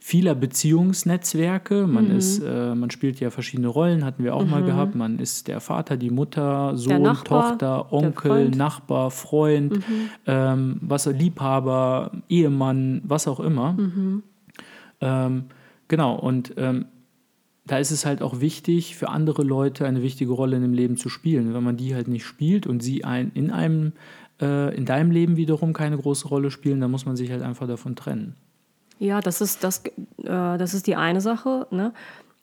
vieler 0.00 0.34
Beziehungsnetzwerke. 0.34 1.86
Man 1.86 2.08
mhm. 2.08 2.16
ist, 2.16 2.42
äh, 2.42 2.74
man 2.74 2.90
spielt 2.90 3.20
ja 3.20 3.30
verschiedene 3.30 3.68
Rollen, 3.68 4.04
hatten 4.04 4.24
wir 4.24 4.34
auch 4.34 4.44
mhm. 4.44 4.50
mal 4.50 4.62
gehabt. 4.64 4.94
Man 4.94 5.18
ist 5.18 5.48
der 5.48 5.60
Vater, 5.60 5.96
die 5.96 6.10
Mutter, 6.10 6.76
Sohn, 6.76 7.02
Nachbar, 7.02 7.50
Tochter, 7.50 7.92
Onkel, 7.92 8.30
Freund. 8.30 8.56
Nachbar, 8.56 9.10
Freund, 9.10 9.72
mhm. 9.76 10.10
ähm, 10.26 10.78
was 10.80 11.06
Liebhaber, 11.06 12.10
Ehemann, 12.28 13.02
was 13.04 13.28
auch 13.28 13.38
immer. 13.38 13.74
Mhm. 13.74 14.22
Ähm, 15.00 15.44
genau, 15.86 16.16
und 16.18 16.54
ähm, 16.56 16.86
da 17.68 17.78
ist 17.78 17.90
es 17.90 18.04
halt 18.06 18.22
auch 18.22 18.40
wichtig, 18.40 18.96
für 18.96 19.10
andere 19.10 19.42
Leute 19.42 19.86
eine 19.86 20.02
wichtige 20.02 20.32
Rolle 20.32 20.56
in 20.56 20.62
dem 20.62 20.72
Leben 20.72 20.96
zu 20.96 21.08
spielen. 21.08 21.54
Wenn 21.54 21.62
man 21.62 21.76
die 21.76 21.94
halt 21.94 22.08
nicht 22.08 22.24
spielt 22.24 22.66
und 22.66 22.82
sie 22.82 23.04
ein, 23.04 23.30
in 23.34 23.50
einem, 23.50 23.92
äh, 24.40 24.74
in 24.74 24.86
deinem 24.86 25.10
Leben 25.10 25.36
wiederum 25.36 25.74
keine 25.74 25.98
große 25.98 26.28
Rolle 26.28 26.50
spielen, 26.50 26.80
dann 26.80 26.90
muss 26.90 27.06
man 27.06 27.16
sich 27.16 27.30
halt 27.30 27.42
einfach 27.42 27.68
davon 27.68 27.94
trennen. 27.94 28.34
Ja, 28.98 29.20
das 29.20 29.40
ist, 29.40 29.62
das, 29.62 29.84
äh, 29.84 29.92
das 30.24 30.74
ist 30.74 30.86
die 30.86 30.96
eine 30.96 31.20
Sache. 31.20 31.66
Ne? 31.70 31.92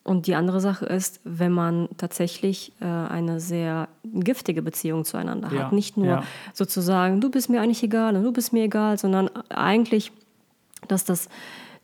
Und 0.03 0.27
die 0.27 0.35
andere 0.35 0.61
Sache 0.61 0.85
ist, 0.85 1.19
wenn 1.23 1.51
man 1.51 1.89
tatsächlich 1.97 2.73
äh, 2.79 2.85
eine 2.85 3.39
sehr 3.39 3.87
giftige 4.03 4.61
Beziehung 4.61 5.05
zueinander 5.05 5.49
hat. 5.49 5.57
Ja, 5.57 5.71
Nicht 5.71 5.97
nur 5.97 6.05
ja. 6.05 6.23
sozusagen, 6.53 7.19
du 7.19 7.31
bist 7.31 7.49
mir 7.49 7.61
eigentlich 7.61 7.81
egal 7.81 8.15
und 8.15 8.23
du 8.23 8.31
bist 8.31 8.53
mir 8.53 8.65
egal, 8.65 8.99
sondern 8.99 9.29
eigentlich, 9.49 10.11
dass, 10.87 11.03
das, 11.03 11.27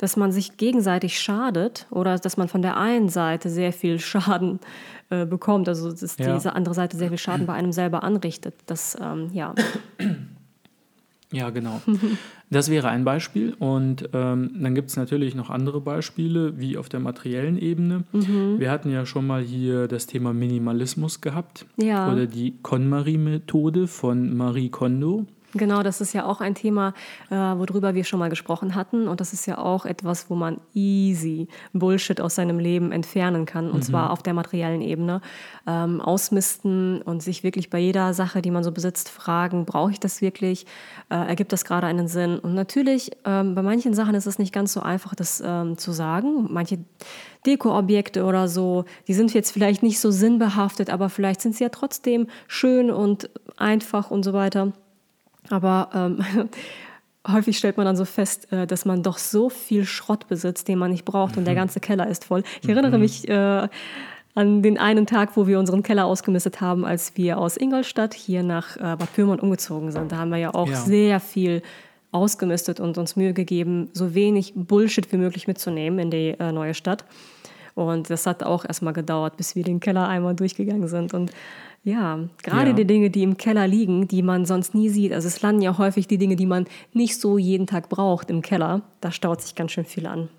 dass 0.02 0.18
man 0.18 0.32
sich 0.32 0.58
gegenseitig 0.58 1.20
schadet 1.20 1.86
oder 1.92 2.18
dass 2.18 2.36
man 2.36 2.48
von 2.48 2.62
der 2.64 2.76
einen 2.76 3.08
Seite 3.08 3.50
sehr 3.50 3.72
viel 3.72 4.00
Schaden 4.00 4.60
äh, 5.12 5.26
bekommt, 5.28 5.70
also 5.70 5.92
dass 5.92 6.18
Ja. 6.18 6.34
diese 6.34 6.54
andere 6.56 6.74
Seite 6.74 6.98
sehr 6.98 7.10
viel 7.10 7.20
Schaden 7.20 7.46
bei 7.46 7.54
einem 7.54 7.72
selber 7.72 8.04
anrichtet. 8.04 8.56
Das, 8.66 8.98
ähm, 9.00 9.30
ja. 9.32 9.54
Ja, 11.32 11.50
genau. 11.50 11.82
Das 12.50 12.70
wäre 12.70 12.90
ein 12.90 13.06
Beispiel. 13.06 13.54
Und 13.60 14.10
ähm, 14.12 14.52
dann 14.60 14.76
gibt 14.76 14.90
es 14.90 14.98
natürlich 14.98 15.36
noch 15.36 15.50
andere 15.50 15.80
Beispiele, 15.80 16.60
wie 16.60 16.78
auf 16.78 16.90
der 16.90 17.00
materiellen 17.00 17.58
Ebene. 17.58 18.04
Mhm. 18.12 18.60
Wir 18.60 18.70
hatten 18.70 18.92
ja 18.92 19.06
schon 19.06 19.26
mal 19.28 19.42
hier 19.42 19.88
das 19.88 20.08
Thema 20.08 20.34
Minimalismus 20.34 21.22
gehabt. 21.22 21.66
Ja. 21.78 22.12
Oder 22.12 22.26
die 22.26 22.56
KonMari-Methode 22.62 23.88
von 23.88 24.36
Marie 24.36 24.70
Kondo. 24.70 25.26
Genau, 25.54 25.84
das 25.84 26.00
ist 26.00 26.14
ja 26.14 26.26
auch 26.26 26.40
ein 26.40 26.56
Thema, 26.56 26.94
äh, 27.30 27.36
worüber 27.36 27.94
wir 27.94 28.04
schon 28.04 28.20
mal 28.20 28.30
gesprochen 28.30 28.76
hatten. 28.76 29.08
Und 29.08 29.20
das 29.20 29.34
ist 29.34 29.46
ja 29.46 29.58
auch 29.58 29.86
etwas, 29.86 30.30
wo 30.30 30.36
man 30.36 30.62
easy 30.74 31.48
Bullshit 31.74 32.22
aus 32.22 32.36
seinem 32.36 32.60
Leben 32.60 32.92
entfernen 32.92 33.46
kann. 33.46 33.70
Und 33.70 33.84
zwar 33.84 34.12
auf 34.12 34.24
der 34.24 34.34
materiellen 34.34 34.82
Ebene. 34.82 35.22
Ähm, 35.68 36.00
ausmisten 36.02 37.02
und 37.02 37.22
sich 37.22 37.44
wirklich 37.44 37.70
bei 37.70 37.80
jeder 37.80 38.14
Sache, 38.14 38.42
die 38.42 38.52
man 38.52 38.64
so 38.64 38.72
besitzt, 38.72 39.10
fragen, 39.10 39.66
brauche 39.66 39.92
ich 39.92 40.00
das 40.00 40.22
wirklich? 40.22 40.66
Äh, 41.10 41.16
ergibt 41.16 41.52
das 41.52 41.66
gerade 41.66 41.88
einen 41.88 42.08
Sinn? 42.08 42.40
Und 42.40 42.54
natürlich, 42.54 43.12
ähm, 43.26 43.54
bei 43.56 43.62
manchen 43.62 43.94
Sachen 43.94 44.16
ist 44.16 44.26
es 44.26 44.40
nicht 44.40 44.54
ganz 44.54 44.74
so 44.74 44.82
einfach, 44.82 45.16
das 45.16 45.44
ähm, 45.46 45.78
zu 45.78 45.92
sagen. 45.92 46.48
Manche 46.50 46.80
Dekoobjekte 47.46 48.24
oder 48.24 48.48
so, 48.48 48.86
die 49.08 49.14
sind 49.14 49.34
jetzt 49.34 49.52
vielleicht 49.52 49.84
nicht 49.84 50.00
so 50.00 50.12
sinnbehaftet, 50.12 50.90
aber 50.90 51.10
vielleicht 51.10 51.42
sind 51.42 51.56
sie 51.56 51.64
ja 51.64 51.70
trotzdem 51.70 52.28
schön 52.48 52.92
und 52.92 53.30
einfach 53.58 54.12
und 54.12 54.24
so 54.24 54.34
weiter. 54.34 54.74
Aber 55.52 55.90
ähm, 55.94 56.50
häufig 57.28 57.58
stellt 57.58 57.78
man 57.78 57.86
dann 57.86 57.96
so 57.96 58.06
fest, 58.06 58.52
äh, 58.52 58.66
dass 58.68 58.86
man 58.86 59.04
doch 59.04 59.18
so 59.18 59.50
viel 59.50 59.86
Schrott 59.86 60.28
besitzt, 60.28 60.68
den 60.68 60.80
man 60.80 60.92
nicht 60.92 61.06
braucht 61.06 61.38
und 61.38 61.46
der 61.46 61.56
ganze 61.56 61.80
Keller 61.80 62.08
ist 62.08 62.26
voll. 62.26 62.44
Ich 62.62 62.70
erinnere 62.70 62.98
mich 62.98 63.28
äh, 63.30 63.68
an 64.34 64.62
den 64.64 64.78
einen 64.78 65.06
Tag, 65.06 65.36
wo 65.36 65.46
wir 65.48 65.60
unseren 65.60 65.84
Keller 65.84 66.06
ausgemistet 66.06 66.62
haben, 66.62 66.86
als 66.86 67.18
wir 67.18 67.38
aus 67.38 67.58
Ingolstadt 67.58 68.14
hier 68.14 68.44
nach 68.44 68.78
äh, 68.78 68.80
Bad 68.96 69.14
Pyrmont 69.14 69.42
umgezogen 69.44 69.92
sind. 69.92 70.12
Da 70.12 70.18
haben 70.18 70.30
wir 70.32 70.38
ja 70.38 70.54
auch 70.54 70.70
Ja. 70.70 70.76
sehr 70.76 71.20
viel 71.20 71.62
ausgemistet 72.14 72.80
und 72.80 72.98
uns 72.98 73.16
Mühe 73.16 73.34
gegeben, 73.34 73.90
so 73.94 74.14
wenig 74.14 74.54
Bullshit 74.56 75.12
wie 75.12 75.18
möglich 75.18 75.48
mitzunehmen 75.48 76.00
in 76.00 76.12
die 76.12 76.36
äh, 76.40 76.52
neue 76.52 76.74
Stadt. 76.74 77.06
Und 77.74 78.10
das 78.10 78.26
hat 78.26 78.44
auch 78.44 78.66
erstmal 78.66 78.92
gedauert, 78.94 79.38
bis 79.38 79.56
wir 79.56 79.64
den 79.64 79.80
Keller 79.80 80.08
einmal 80.10 80.36
durchgegangen 80.36 80.90
sind. 80.90 81.14
Und 81.14 81.32
ja, 81.84 82.20
gerade 82.44 82.70
Ja. 82.70 82.76
die 82.76 82.86
Dinge, 82.86 83.10
die 83.10 83.24
im 83.24 83.38
Keller 83.38 83.68
liegen, 83.68 84.08
die 84.08 84.22
man 84.22 84.46
sonst 84.46 84.76
nie 84.76 84.90
sieht. 84.90 85.14
Also 85.14 85.28
es 85.28 85.42
landen 85.42 85.62
ja 85.62 85.78
häufig 85.78 86.08
die 86.08 86.18
Dinge, 86.18 86.36
die 86.36 86.46
man 86.46 86.66
nicht 86.94 87.20
so 87.20 87.38
jeden 87.38 87.68
Tag 87.68 87.90
braucht 87.90 88.30
im 88.30 88.42
Keller. 88.42 88.82
Da 89.02 89.12
staut 89.12 89.42
sich 89.42 89.56
ganz 89.56 89.72
schön 89.72 89.86
viel 89.86 90.06
an. 90.06 90.30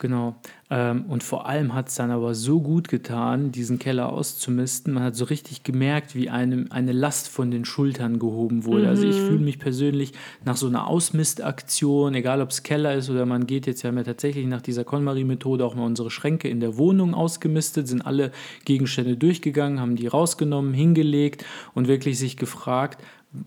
Genau. 0.00 0.34
Ähm, 0.70 1.04
und 1.08 1.22
vor 1.22 1.46
allem 1.46 1.74
hat 1.74 1.88
es 1.88 1.96
dann 1.96 2.10
aber 2.10 2.34
so 2.34 2.62
gut 2.62 2.88
getan, 2.88 3.52
diesen 3.52 3.78
Keller 3.78 4.10
auszumisten. 4.10 4.94
Man 4.94 5.02
hat 5.02 5.14
so 5.14 5.26
richtig 5.26 5.62
gemerkt, 5.62 6.14
wie 6.14 6.30
einem 6.30 6.68
eine 6.70 6.92
Last 6.92 7.28
von 7.28 7.50
den 7.50 7.66
Schultern 7.66 8.18
gehoben 8.18 8.64
wurde. 8.64 8.88
Also 8.88 9.06
ich 9.06 9.16
fühle 9.16 9.40
mich 9.40 9.58
persönlich 9.58 10.12
nach 10.42 10.56
so 10.56 10.68
einer 10.68 10.86
Ausmistaktion, 10.86 12.14
egal 12.14 12.40
ob 12.40 12.48
es 12.48 12.62
Keller 12.62 12.94
ist 12.94 13.10
oder 13.10 13.26
man 13.26 13.46
geht 13.46 13.66
jetzt, 13.66 13.82
wir 13.82 13.88
haben 13.88 13.98
ja 13.98 14.04
tatsächlich 14.04 14.46
nach 14.46 14.62
dieser 14.62 14.84
KonMari-Methode 14.84 15.66
auch 15.66 15.74
mal 15.74 15.84
unsere 15.84 16.10
Schränke 16.10 16.48
in 16.48 16.60
der 16.60 16.78
Wohnung 16.78 17.12
ausgemistet, 17.12 17.86
sind 17.86 18.00
alle 18.00 18.32
Gegenstände 18.64 19.18
durchgegangen, 19.18 19.80
haben 19.80 19.96
die 19.96 20.06
rausgenommen, 20.06 20.72
hingelegt 20.72 21.44
und 21.74 21.88
wirklich 21.88 22.18
sich 22.18 22.38
gefragt, 22.38 23.02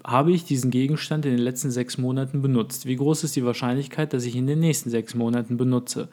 habe 0.05 0.31
ich 0.31 0.45
diesen 0.45 0.71
Gegenstand 0.71 1.25
in 1.25 1.31
den 1.31 1.41
letzten 1.41 1.71
sechs 1.71 1.97
Monaten 1.97 2.41
benutzt? 2.41 2.85
Wie 2.85 2.95
groß 2.95 3.23
ist 3.23 3.35
die 3.35 3.45
Wahrscheinlichkeit, 3.45 4.13
dass 4.13 4.23
ich 4.23 4.35
ihn 4.35 4.43
in 4.43 4.47
den 4.47 4.59
nächsten 4.59 4.89
sechs 4.89 5.13
Monaten 5.15 5.57
benutze? 5.57 6.09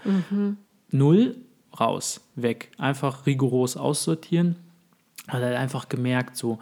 Null, 0.91 1.37
raus, 1.79 2.21
weg. 2.35 2.71
Einfach 2.79 3.27
rigoros 3.27 3.77
aussortieren. 3.77 4.57
Hat 5.29 5.43
halt 5.43 5.57
einfach 5.57 5.89
gemerkt, 5.89 6.37
so, 6.37 6.59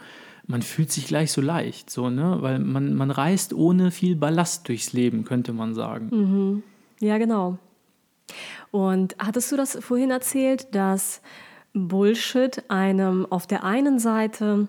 man 0.46 0.62
fühlt 0.62 0.92
sich 0.92 1.06
gleich 1.06 1.32
so 1.32 1.40
leicht, 1.40 1.88
so, 1.88 2.10
ne? 2.10 2.38
Weil 2.40 2.58
man, 2.58 2.94
man 2.94 3.10
reist 3.10 3.54
ohne 3.54 3.90
viel 3.90 4.16
Ballast 4.16 4.68
durchs 4.68 4.92
Leben, 4.92 5.24
könnte 5.24 5.52
man 5.52 5.74
sagen. 5.74 6.62
Ja, 7.00 7.16
genau. 7.16 7.58
Und 8.70 9.16
hattest 9.18 9.50
du 9.50 9.56
das 9.56 9.78
vorhin 9.80 10.10
erzählt, 10.10 10.74
dass 10.74 11.22
Bullshit 11.72 12.64
einem 12.68 13.24
auf 13.30 13.46
der 13.46 13.64
einen 13.64 13.98
Seite 13.98 14.68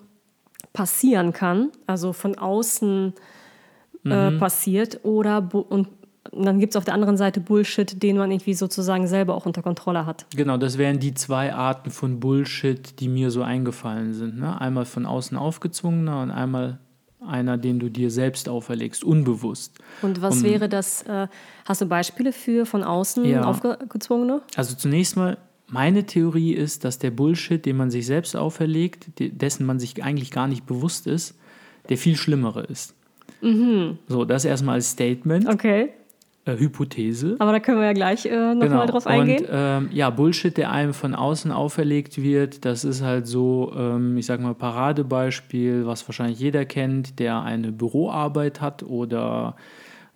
passieren 0.79 1.33
kann, 1.33 1.71
also 1.87 2.13
von 2.13 2.37
außen 2.37 3.13
äh, 4.05 4.31
passiert, 4.31 5.01
oder 5.03 5.49
und 5.69 5.89
dann 6.31 6.59
gibt 6.61 6.71
es 6.73 6.77
auf 6.77 6.85
der 6.85 6.93
anderen 6.93 7.17
Seite 7.17 7.41
Bullshit, 7.41 8.01
den 8.01 8.15
man 8.17 8.31
irgendwie 8.31 8.53
sozusagen 8.53 9.05
selber 9.07 9.35
auch 9.35 9.45
unter 9.45 9.61
Kontrolle 9.61 10.05
hat. 10.05 10.25
Genau, 10.33 10.55
das 10.55 10.77
wären 10.77 10.99
die 10.99 11.13
zwei 11.13 11.53
Arten 11.53 11.89
von 11.91 12.21
Bullshit, 12.21 12.97
die 13.01 13.09
mir 13.09 13.29
so 13.29 13.41
eingefallen 13.41 14.13
sind. 14.13 14.39
Ne? 14.39 14.59
Einmal 14.61 14.85
von 14.85 15.05
außen 15.05 15.35
aufgezwungener 15.37 16.21
und 16.21 16.31
einmal 16.31 16.77
einer, 17.27 17.57
den 17.57 17.79
du 17.79 17.89
dir 17.89 18.09
selbst 18.09 18.47
auferlegst, 18.47 19.03
unbewusst. 19.03 19.77
Und 20.01 20.21
was 20.21 20.37
Um- 20.37 20.43
wäre 20.43 20.69
das, 20.69 21.01
äh, 21.03 21.27
hast 21.65 21.81
du 21.81 21.85
Beispiele 21.87 22.31
für 22.31 22.65
von 22.65 22.83
außen 22.83 23.25
Ja. 23.25 23.43
aufgezwungene? 23.43 24.41
Also 24.55 24.75
zunächst 24.75 25.17
mal, 25.17 25.37
meine 25.71 26.05
Theorie 26.05 26.53
ist, 26.53 26.83
dass 26.85 26.99
der 26.99 27.11
Bullshit, 27.11 27.65
den 27.65 27.77
man 27.77 27.91
sich 27.91 28.05
selbst 28.05 28.35
auferlegt, 28.35 29.19
de- 29.19 29.29
dessen 29.29 29.65
man 29.65 29.79
sich 29.79 30.03
eigentlich 30.03 30.31
gar 30.31 30.47
nicht 30.47 30.65
bewusst 30.65 31.07
ist, 31.07 31.37
der 31.89 31.97
viel 31.97 32.15
schlimmere 32.15 32.63
ist. 32.63 32.95
So, 34.07 34.25
das 34.25 34.43
erstmal 34.45 34.75
als 34.75 34.89
Statement, 34.91 35.47
Okay, 35.47 35.89
äh, 36.45 36.57
Hypothese. 36.57 37.35
aber 37.39 37.53
da 37.53 37.59
können 37.59 37.77
wir 37.79 37.85
ja 37.85 37.93
gleich 37.93 38.25
äh, 38.25 38.53
nochmal 38.53 38.87
drauf 38.87 39.07
eingehen. 39.07 39.45
Und 39.45 39.49
ähm, 39.51 39.89
ja, 39.93 40.09
Bullshit, 40.09 40.55
der 40.57 40.71
einem 40.71 40.93
von 40.93 41.15
außen 41.15 41.51
auferlegt 41.51 42.21
wird, 42.21 42.65
das 42.65 42.83
ist 42.83 43.01
halt 43.01 43.27
so, 43.27 43.71
ähm, 43.77 44.17
ich 44.17 44.25
sag 44.25 44.41
mal, 44.41 44.55
Paradebeispiel, 44.55 45.85
was 45.85 46.07
wahrscheinlich 46.07 46.39
jeder 46.39 46.65
kennt, 46.65 47.19
der 47.19 47.41
eine 47.41 47.71
Büroarbeit 47.71 48.59
hat 48.59 48.83
oder 48.83 49.55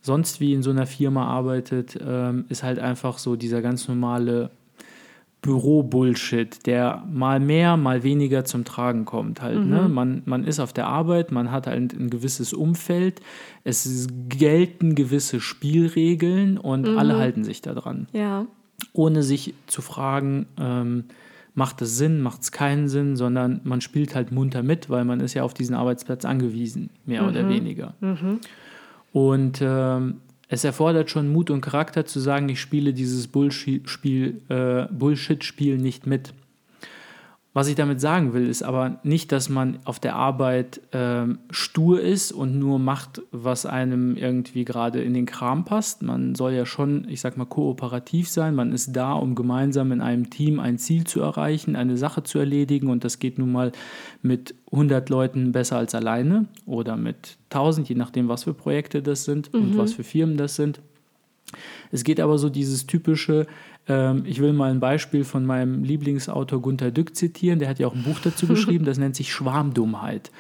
sonst 0.02 0.42
wie 0.42 0.54
in 0.54 0.64
so 0.64 0.72
einer 0.72 0.86
Firma 0.86 1.26
arbeitet, 1.28 1.98
ähm, 2.06 2.44
ist 2.50 2.64
halt 2.64 2.80
einfach 2.80 3.18
so 3.20 3.36
dieser 3.38 3.62
ganz 3.62 3.88
normale 3.88 4.52
Büro-Bullshit, 5.44 6.66
der 6.66 7.04
mal 7.12 7.40
mehr, 7.40 7.78
mal 7.78 8.02
weniger 8.02 8.46
zum 8.46 8.64
Tragen 8.64 9.04
kommt 9.04 9.42
halt. 9.42 9.64
Ne? 9.66 9.90
Man, 9.90 10.24
man 10.26 10.46
ist 10.46 10.60
auf 10.60 10.72
der 10.72 10.88
Arbeit, 10.88 11.32
man 11.32 11.52
hat 11.52 11.68
halt 11.68 11.94
ein 11.94 12.10
gewisses 12.10 12.54
Umfeld, 12.54 13.22
es 13.66 14.08
gelten 14.30 14.96
gewisse 14.96 15.42
Spielregeln 15.42 16.58
und 16.58 16.88
alle 16.88 17.18
halten 17.18 17.44
sich 17.44 17.62
daran 17.62 18.08
ja. 18.14 18.48
ohne 18.94 19.22
sich 19.22 19.54
zu 19.68 19.82
fragen, 19.82 20.48
ähm, 20.58 21.04
macht 21.56 21.82
es 21.82 21.98
Sinn, 21.98 22.22
macht 22.22 22.42
es 22.42 22.52
keinen 22.54 22.88
Sinn, 22.88 23.18
sondern 23.18 23.60
man 23.66 23.82
spielt 23.82 24.16
halt 24.16 24.32
munter 24.32 24.64
mit, 24.64 24.90
weil 24.90 25.04
man 25.04 25.20
ist 25.20 25.34
ja 25.34 25.44
auf 25.44 25.54
diesen 25.54 25.76
Arbeitsplatz 25.76 26.24
angewiesen, 26.24 26.90
mehr 27.06 27.28
oder 27.28 27.48
weniger. 27.50 27.94
Und 29.12 29.60
ähm, 29.62 30.22
es 30.54 30.64
erfordert 30.64 31.10
schon 31.10 31.32
Mut 31.32 31.50
und 31.50 31.62
Charakter 31.62 32.06
zu 32.06 32.20
sagen, 32.20 32.48
ich 32.48 32.62
spiele 32.62 32.94
dieses 32.94 33.28
Bullshit-Spiel 33.28 34.42
äh, 34.50 34.86
Bullshit-Spiel 34.94 35.78
nicht 35.78 36.06
mit. 36.06 36.34
Was 37.56 37.68
ich 37.68 37.76
damit 37.76 38.02
sagen 38.02 38.34
will, 38.34 38.48
ist 38.48 38.64
aber 38.64 39.00
nicht, 39.04 39.32
dass 39.32 39.48
man 39.48 39.78
auf 39.86 40.00
der 40.00 40.16
Arbeit 40.16 40.82
ähm, 40.92 41.38
stur 41.52 42.02
ist 42.02 42.32
und 42.32 42.58
nur 42.58 42.80
macht, 42.80 43.22
was 43.32 43.68
einem 43.68 44.18
irgendwie 44.18 44.66
gerade 44.66 45.04
in 45.04 45.14
den 45.14 45.28
Kram 45.28 45.64
passt. 45.64 46.02
Man 46.02 46.34
soll 46.34 46.54
ja 46.54 46.66
schon, 46.66 47.08
ich 47.08 47.22
sag 47.22 47.38
mal, 47.38 47.46
kooperativ 47.46 48.28
sein. 48.28 48.56
Man 48.56 48.74
ist 48.74 48.94
da, 48.94 49.14
um 49.14 49.36
gemeinsam 49.36 49.92
in 49.92 50.02
einem 50.02 50.32
Team 50.32 50.60
ein 50.60 50.80
Ziel 50.80 51.04
zu 51.04 51.22
erreichen, 51.22 51.76
eine 51.76 51.96
Sache 51.96 52.24
zu 52.24 52.40
erledigen. 52.40 52.90
Und 52.90 53.04
das 53.04 53.20
geht 53.20 53.38
nun 53.38 53.52
mal 53.52 53.72
mit 54.24 54.56
100 54.72 55.08
Leuten 55.12 55.52
besser 55.52 55.78
als 55.78 55.94
alleine 55.94 56.48
oder 56.66 56.98
mit 56.98 57.38
1000, 57.52 57.88
je 57.88 57.96
nachdem, 57.96 58.30
was 58.30 58.46
für 58.46 58.56
Projekte 58.56 59.04
das 59.04 59.26
sind 59.26 59.54
und 59.54 59.78
was 59.78 59.94
für 59.94 60.04
Firmen 60.04 60.38
das 60.38 60.56
sind. 60.56 60.82
Es 61.92 62.04
geht 62.04 62.20
aber 62.20 62.38
so 62.40 62.50
dieses 62.50 62.88
typische, 62.88 63.46
ich 63.86 64.40
will 64.40 64.54
mal 64.54 64.72
ein 64.72 64.80
Beispiel 64.80 65.26
von 65.26 65.46
meinem 65.46 65.84
Lieblingsautor 65.84 66.62
Gunter 66.62 66.90
Dück 66.90 67.18
zitieren, 67.18 67.60
der 67.60 67.68
hat 67.68 67.80
ja 67.80 67.88
auch 67.88 67.96
ein 67.96 68.04
Buch 68.04 68.20
dazu 68.24 68.48
geschrieben, 68.48 68.86
das 68.86 68.98
nennt 68.98 69.16
sich 69.16 69.34
Schwarmdummheit. 69.34 70.32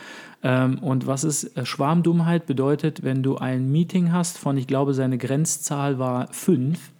Ähm, 0.43 0.79
und 0.79 1.07
was 1.07 1.23
ist 1.23 1.57
äh, 1.57 1.65
Schwarmdummheit? 1.65 2.45
Bedeutet, 2.45 3.03
wenn 3.03 3.23
du 3.23 3.37
ein 3.37 3.71
Meeting 3.71 4.11
hast 4.11 4.37
von, 4.37 4.57
ich 4.57 4.67
glaube, 4.67 4.93
seine 4.93 5.17
Grenzzahl 5.17 5.99
war 5.99 6.27
fünf, 6.31 6.91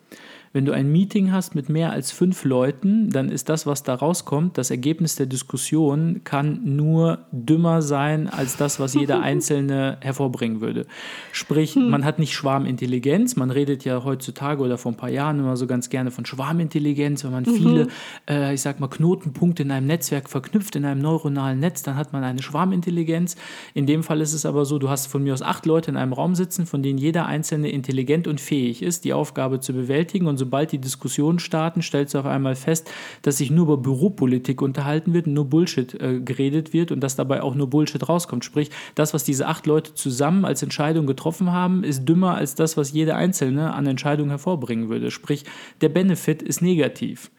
Wenn 0.54 0.66
du 0.66 0.72
ein 0.72 0.92
Meeting 0.92 1.32
hast 1.32 1.56
mit 1.56 1.68
mehr 1.68 1.92
als 1.92 2.12
fünf 2.12 2.44
Leuten, 2.46 3.10
dann 3.10 3.30
ist 3.30 3.50
das, 3.50 3.66
was 3.66 3.82
da 3.82 3.96
rauskommt, 3.96 4.56
das 4.60 4.70
Ergebnis 4.70 5.16
der 5.16 5.26
Diskussion 5.26 6.22
kann 6.24 6.60
nur 6.64 7.26
dümmer 7.32 7.82
sein 7.82 8.30
als 8.30 8.56
das, 8.56 8.80
was 8.80 8.94
jeder 8.94 9.20
Einzelne 9.24 9.98
hervorbringen 10.02 10.62
würde. 10.62 10.86
Sprich, 11.32 11.74
hm. 11.74 11.90
man 11.90 12.06
hat 12.06 12.20
nicht 12.20 12.34
Schwarmintelligenz, 12.34 13.36
man 13.36 13.50
redet 13.50 13.84
ja 13.84 14.04
heutzutage 14.04 14.62
oder 14.62 14.78
vor 14.78 14.92
ein 14.92 14.96
paar 14.96 15.10
Jahren 15.10 15.40
immer 15.40 15.58
so 15.58 15.66
ganz 15.66 15.90
gerne 15.90 16.12
von 16.12 16.24
Schwarmintelligenz, 16.28 17.24
wenn 17.24 17.32
man 17.32 17.46
mhm. 17.46 17.56
viele, 17.56 17.88
äh, 18.30 18.54
ich 18.54 18.62
sag 18.62 18.80
mal, 18.80 18.90
Knotenpunkte 18.90 19.64
in 19.64 19.72
einem 19.72 19.88
Netzwerk 19.88 20.30
verknüpft, 20.30 20.76
in 20.76 20.86
einem 20.86 21.02
neuronalen 21.02 21.60
Netz, 21.60 21.82
dann 21.82 21.96
hat 21.96 22.14
man 22.14 22.24
eine 22.24 22.44
Schwarmintelligenz. 22.44 23.38
In 23.74 23.88
dem 23.88 24.04
Fall 24.04 24.22
ist 24.22 24.34
es 24.34 24.46
aber 24.46 24.66
so, 24.66 24.78
du 24.78 24.90
hast 24.90 25.08
von 25.08 25.24
mir 25.24 25.34
aus 25.34 25.42
acht 25.42 25.66
Leute 25.66 25.90
in 25.90 25.98
einem 25.98 26.14
Raum 26.14 26.36
sitzen, 26.36 26.68
von 26.68 26.84
denen 26.84 27.00
jeder 27.00 27.26
einzelne 27.26 27.72
intelligent 27.72 28.28
und 28.28 28.40
fähig 28.40 28.84
ist, 28.84 29.04
die 29.04 29.14
Aufgabe 29.14 29.60
zu 29.60 29.74
bewältigen 29.74 30.28
und 30.28 30.43
sobald 30.44 30.74
die 30.74 30.78
Diskussionen 30.78 31.40
starten, 31.40 31.82
stellst 31.82 32.14
du 32.14 32.20
auf 32.20 32.26
einmal 32.26 32.56
fest, 32.56 32.92
dass 33.22 33.38
sich 33.38 33.50
nur 33.50 33.64
über 33.64 33.78
Büropolitik 33.78 34.62
unterhalten 34.62 35.14
wird 35.14 35.28
und 35.28 35.34
nur 35.34 35.46
Bullshit 35.46 35.94
äh, 36.02 36.20
geredet 36.20 36.74
wird 36.74 36.92
und 36.92 37.00
dass 37.00 37.16
dabei 37.16 37.42
auch 37.42 37.56
nur 37.56 37.70
Bullshit 37.70 38.08
rauskommt. 38.10 38.44
Sprich, 38.44 38.70
das, 38.96 39.14
was 39.14 39.24
diese 39.24 39.48
acht 39.48 39.66
Leute 39.66 39.94
zusammen 39.94 40.44
als 40.44 40.62
Entscheidung 40.62 41.08
getroffen 41.08 41.52
haben, 41.54 41.86
ist 41.86 42.04
dümmer 42.04 42.36
als 42.36 42.56
das, 42.56 42.76
was 42.76 42.92
jeder 42.92 43.16
Einzelne 43.16 43.74
an 43.74 43.88
Entscheidungen 43.88 44.30
hervorbringen 44.30 44.90
würde. 44.90 45.12
Sprich, 45.12 45.46
der 45.80 45.90
Benefit 45.90 46.42
ist 46.42 46.62
negativ. 46.62 47.32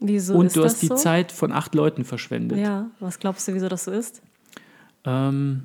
Wieso 0.00 0.34
und 0.34 0.54
du 0.56 0.64
hast 0.64 0.80
die 0.82 0.86
so? 0.86 0.94
Zeit 0.94 1.32
von 1.32 1.52
acht 1.52 1.74
Leuten 1.74 2.04
verschwendet. 2.04 2.58
Ja, 2.58 2.90
was 3.00 3.18
glaubst 3.18 3.48
du, 3.48 3.54
wieso 3.54 3.68
das 3.68 3.84
so 3.84 3.90
ist? 3.90 4.22
Ähm, 5.04 5.64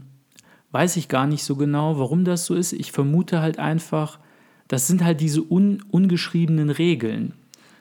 weiß 0.71 0.97
ich 0.97 1.07
gar 1.07 1.27
nicht 1.27 1.43
so 1.43 1.55
genau, 1.55 1.97
warum 1.99 2.25
das 2.25 2.45
so 2.45 2.55
ist. 2.55 2.73
Ich 2.73 2.91
vermute 2.91 3.41
halt 3.41 3.59
einfach, 3.59 4.19
das 4.71 4.87
sind 4.87 5.03
halt 5.03 5.19
diese 5.19 5.41
un 5.41 5.83
ungeschriebenen 5.91 6.69
Regeln. 6.69 7.33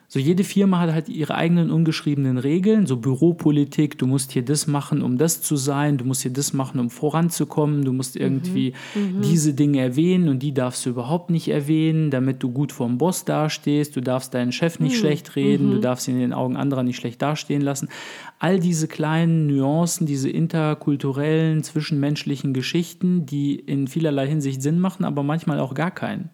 So 0.08 0.18
jede 0.18 0.42
Firma 0.42 0.80
hat 0.80 0.92
halt 0.92 1.08
ihre 1.08 1.36
eigenen 1.36 1.70
ungeschriebenen 1.70 2.36
Regeln, 2.36 2.84
so 2.84 2.96
Büropolitik, 2.96 3.96
du 3.96 4.08
musst 4.08 4.32
hier 4.32 4.44
das 4.44 4.66
machen, 4.66 5.00
um 5.00 5.16
das 5.16 5.40
zu 5.40 5.54
sein, 5.54 5.98
du 5.98 6.04
musst 6.04 6.22
hier 6.22 6.32
das 6.32 6.52
machen, 6.52 6.80
um 6.80 6.90
voranzukommen, 6.90 7.84
du 7.84 7.92
musst 7.92 8.16
irgendwie 8.16 8.74
mhm. 8.96 9.22
diese 9.22 9.54
Dinge 9.54 9.78
erwähnen 9.80 10.28
und 10.28 10.40
die 10.40 10.52
darfst 10.52 10.84
du 10.84 10.90
überhaupt 10.90 11.30
nicht 11.30 11.46
erwähnen, 11.46 12.10
damit 12.10 12.42
du 12.42 12.50
gut 12.50 12.72
vorm 12.72 12.98
Boss 12.98 13.24
dastehst, 13.24 13.94
du 13.94 14.00
darfst 14.00 14.34
deinen 14.34 14.50
Chef 14.50 14.80
nicht 14.80 14.96
mhm. 14.96 14.98
schlecht 14.98 15.36
reden, 15.36 15.68
mhm. 15.68 15.74
du 15.74 15.78
darfst 15.78 16.08
ihn 16.08 16.14
in 16.14 16.22
den 16.22 16.32
Augen 16.32 16.56
anderer 16.56 16.82
nicht 16.82 16.96
schlecht 16.96 17.22
dastehen 17.22 17.62
lassen. 17.62 17.88
All 18.40 18.58
diese 18.58 18.88
kleinen 18.88 19.46
Nuancen, 19.46 20.08
diese 20.08 20.28
interkulturellen, 20.28 21.62
zwischenmenschlichen 21.62 22.52
Geschichten, 22.52 23.26
die 23.26 23.54
in 23.54 23.86
vielerlei 23.86 24.26
Hinsicht 24.26 24.60
Sinn 24.60 24.80
machen, 24.80 25.04
aber 25.04 25.22
manchmal 25.22 25.60
auch 25.60 25.74
gar 25.74 25.92
keinen. 25.92 26.30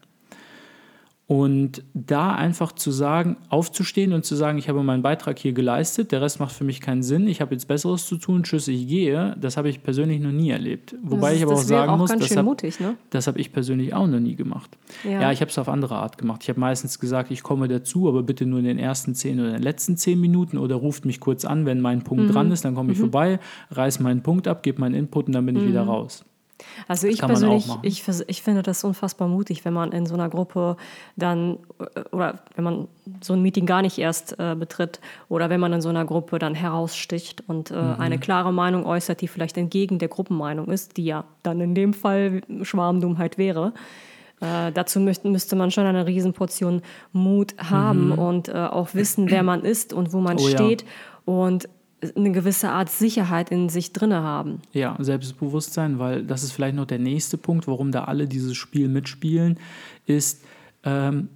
Und 1.29 1.83
da 1.93 2.37
einfach 2.37 2.71
zu 2.71 2.93
sagen, 2.93 3.37
aufzustehen 3.49 4.13
und 4.13 4.25
zu 4.25 4.37
sagen, 4.37 4.59
ich 4.59 4.69
habe 4.69 4.85
meinen 4.85 5.03
Beitrag 5.03 5.41
hier 5.41 5.53
geleistet, 5.53 6.13
der 6.13 6.23
Rest 6.23 6.39
macht 6.39 6.53
für 6.53 6.63
mich 6.63 6.81
keinen 6.81 7.03
Sinn, 7.03 7.27
ich 7.27 7.41
habe 7.41 7.53
jetzt 7.53 7.67
Besseres 7.67 8.07
zu 8.07 8.17
tun, 8.17 8.45
tschüss, 8.45 8.69
ich 8.69 8.87
gehe, 8.87 9.37
das 9.41 9.57
habe 9.57 9.69
ich 9.69 9.83
persönlich 9.83 10.21
noch 10.21 10.31
nie 10.31 10.51
erlebt. 10.51 10.95
Wobei 11.03 11.33
ist, 11.33 11.39
ich 11.39 11.43
aber 11.43 11.55
auch 11.55 11.63
sagen 11.63 11.91
auch 11.91 11.99
muss, 11.99 12.11
das 12.11 12.37
habe 12.37 12.57
ne? 12.79 12.97
hab 13.13 13.37
ich 13.39 13.53
persönlich 13.53 13.93
auch 13.93 14.07
noch 14.07 14.21
nie 14.21 14.37
gemacht. 14.37 14.79
Ja, 15.03 15.23
ja 15.23 15.33
ich 15.33 15.41
habe 15.41 15.51
es 15.51 15.59
auf 15.59 15.69
andere 15.69 15.97
Art 15.97 16.17
gemacht. 16.17 16.45
Ich 16.45 16.49
habe 16.49 16.61
meistens 16.61 17.01
gesagt, 17.01 17.33
ich 17.33 17.43
komme 17.43 17.67
dazu, 17.67 18.09
aber 18.09 18.23
bitte 18.23 18.47
nur 18.47 18.61
in 18.61 18.65
den 18.65 18.79
ersten 18.79 19.17
zehn 19.17 19.41
oder 19.41 19.51
den 19.51 19.63
letzten 19.63 19.97
zehn 19.97 20.21
Minuten 20.21 20.59
oder 20.59 20.77
ruft 20.77 21.07
mich 21.07 21.19
kurz 21.19 21.45
an, 21.45 21.67
wenn 21.67 21.81
mein 21.81 22.03
Punkt 22.05 22.27
mhm. 22.29 22.33
dran 22.33 22.53
ist, 22.53 22.65
dann 22.65 22.77
komme 22.77 22.93
ich 22.93 22.99
mhm. 22.99 23.03
vorbei, 23.03 23.41
reiß 23.73 23.99
meinen 23.99 24.23
Punkt 24.23 24.47
ab, 24.47 24.63
gebe 24.63 24.81
meinen 24.81 24.95
Input 24.95 25.27
und 25.27 25.33
dann 25.33 25.45
bin 25.45 25.57
ich 25.57 25.63
mhm. 25.65 25.69
wieder 25.71 25.83
raus. 25.83 26.25
Also 26.89 27.07
ich 27.07 27.21
persönlich, 27.21 27.69
ich, 27.83 28.03
ich 28.27 28.43
finde 28.43 28.63
das 28.63 28.83
unfassbar 28.85 29.29
mutig, 29.29 29.65
wenn 29.65 29.75
man 29.75 29.93
in 29.93 30.07
so 30.07 30.15
einer 30.15 30.29
Gruppe 30.29 30.77
dann, 31.17 31.59
oder 32.13 32.41
wenn 32.55 32.65
man 32.65 32.89
so 33.21 33.35
ein 33.35 33.43
Meeting 33.43 33.67
gar 33.67 33.83
nicht 33.83 33.99
erst 33.99 34.39
äh, 34.39 34.55
betritt, 34.55 35.01
oder 35.29 35.51
wenn 35.51 35.61
man 35.61 35.73
in 35.73 35.81
so 35.81 35.89
einer 35.89 36.05
Gruppe 36.05 36.39
dann 36.39 36.55
heraussticht 36.55 37.45
und 37.47 37.71
äh, 37.71 37.75
mhm. 37.75 38.01
eine 38.01 38.19
klare 38.19 38.53
Meinung 38.53 38.87
äußert, 38.87 39.21
die 39.21 39.29
vielleicht 39.29 39.57
entgegen 39.57 39.99
der 39.99 40.09
Gruppenmeinung 40.09 40.69
ist, 40.69 40.97
die 40.97 41.05
ja 41.05 41.25
dann 41.43 41.61
in 41.61 41.75
dem 41.75 41.93
Fall 41.93 42.43
Schwarmdummheit 42.63 43.39
wäre. 43.39 43.73
Äh, 44.41 44.73
dazu 44.73 45.01
müsste, 45.01 45.29
müsste 45.29 45.57
man 45.57 45.71
schon 45.71 45.87
eine 45.87 46.07
Riesenportion 46.07 46.83
Mut 47.13 47.55
haben 47.59 48.09
mhm. 48.09 48.19
und 48.19 48.49
äh, 48.49 48.53
auch 48.53 48.95
wissen, 48.95 49.31
wer 49.31 49.43
man 49.43 49.63
ist 49.63 49.93
und 49.93 50.13
wo 50.13 50.21
man 50.21 50.37
oh, 50.39 50.49
steht. 50.49 50.83
Ja. 50.83 50.89
Und 51.25 51.69
eine 52.15 52.33
gewisse 52.33 52.71
Art 52.71 52.91
Sicherheit 52.91 53.51
in 53.51 53.69
sich 53.69 53.93
drinne 53.93 54.23
haben. 54.23 54.61
Ja, 54.73 54.97
Selbstbewusstsein, 54.99 55.99
weil 55.99 56.25
das 56.25 56.43
ist 56.43 56.53
vielleicht 56.53 56.77
noch 56.77 56.87
der 56.87 56.99
nächste 56.99 57.39
Punkt, 57.39 57.67
warum 57.67 57.93
da 57.93 58.05
alle 58.05 58.29
dieses 58.29 58.57
Spiel 58.57 58.89
mitspielen, 58.89 59.59
ist, 60.07 60.45
ähm, 60.85 61.29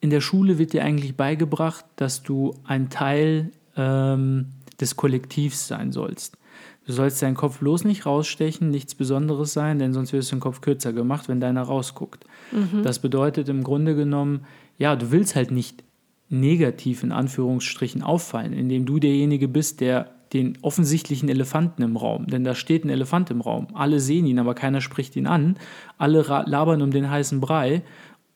in 0.00 0.10
der 0.10 0.20
Schule 0.20 0.58
wird 0.58 0.72
dir 0.72 0.84
eigentlich 0.84 1.16
beigebracht, 1.16 1.84
dass 1.96 2.22
du 2.22 2.54
ein 2.64 2.88
Teil 2.88 3.50
ähm, 3.76 4.46
des 4.80 4.96
Kollektivs 4.96 5.66
sein 5.66 5.92
sollst. 5.92 6.38
Du 6.86 6.92
sollst 6.92 7.20
deinen 7.20 7.34
Kopf 7.34 7.58
bloß 7.58 7.84
nicht 7.84 8.06
rausstechen, 8.06 8.70
nichts 8.70 8.94
Besonderes 8.94 9.52
sein, 9.52 9.78
denn 9.78 9.92
sonst 9.92 10.12
wirst 10.12 10.30
du 10.30 10.36
den 10.36 10.40
Kopf 10.40 10.60
kürzer 10.60 10.92
gemacht, 10.92 11.28
wenn 11.28 11.40
deiner 11.40 11.62
rausguckt. 11.62 12.24
Mhm. 12.50 12.82
Das 12.82 13.00
bedeutet 13.00 13.48
im 13.48 13.62
Grunde 13.62 13.94
genommen, 13.94 14.46
ja, 14.78 14.96
du 14.96 15.10
willst 15.10 15.36
halt 15.36 15.50
nicht 15.50 15.84
negativ 16.28 17.02
in 17.02 17.12
Anführungsstrichen 17.12 18.02
auffallen, 18.02 18.52
indem 18.52 18.86
du 18.86 18.98
derjenige 18.98 19.48
bist, 19.48 19.80
der 19.80 20.10
den 20.32 20.58
offensichtlichen 20.62 21.28
Elefanten 21.28 21.82
im 21.82 21.96
Raum, 21.96 22.26
denn 22.26 22.44
da 22.44 22.54
steht 22.54 22.84
ein 22.84 22.90
Elefant 22.90 23.30
im 23.30 23.40
Raum. 23.40 23.68
Alle 23.72 23.98
sehen 23.98 24.26
ihn, 24.26 24.38
aber 24.38 24.54
keiner 24.54 24.80
spricht 24.80 25.16
ihn 25.16 25.26
an. 25.26 25.56
Alle 25.96 26.20
labern 26.46 26.82
um 26.82 26.90
den 26.90 27.10
heißen 27.10 27.40
Brei. 27.40 27.82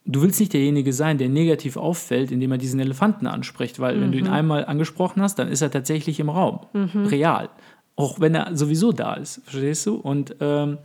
Du 0.04 0.22
willst 0.22 0.40
nicht 0.40 0.52
derjenige 0.52 0.92
sein, 0.92 1.18
der 1.18 1.28
negativ 1.28 1.76
auffällt, 1.76 2.32
indem 2.32 2.52
er 2.52 2.58
diesen 2.58 2.80
Elefanten 2.80 3.26
anspricht, 3.26 3.78
weil 3.78 3.96
mhm. 3.96 4.00
wenn 4.00 4.12
du 4.12 4.18
ihn 4.18 4.24
mhm. 4.24 4.32
einmal 4.32 4.64
angesprochen 4.64 5.22
hast, 5.22 5.38
dann 5.38 5.48
ist 5.48 5.60
er 5.60 5.70
tatsächlich 5.70 6.18
im 6.18 6.30
Raum, 6.30 6.60
mhm. 6.72 7.06
real. 7.06 7.50
Auch 7.94 8.20
wenn 8.20 8.34
er 8.34 8.56
sowieso 8.56 8.92
da 8.92 9.14
ist, 9.14 9.42
verstehst 9.44 9.86
du? 9.86 9.96
Und 9.96 10.34
ähm, 10.40 10.78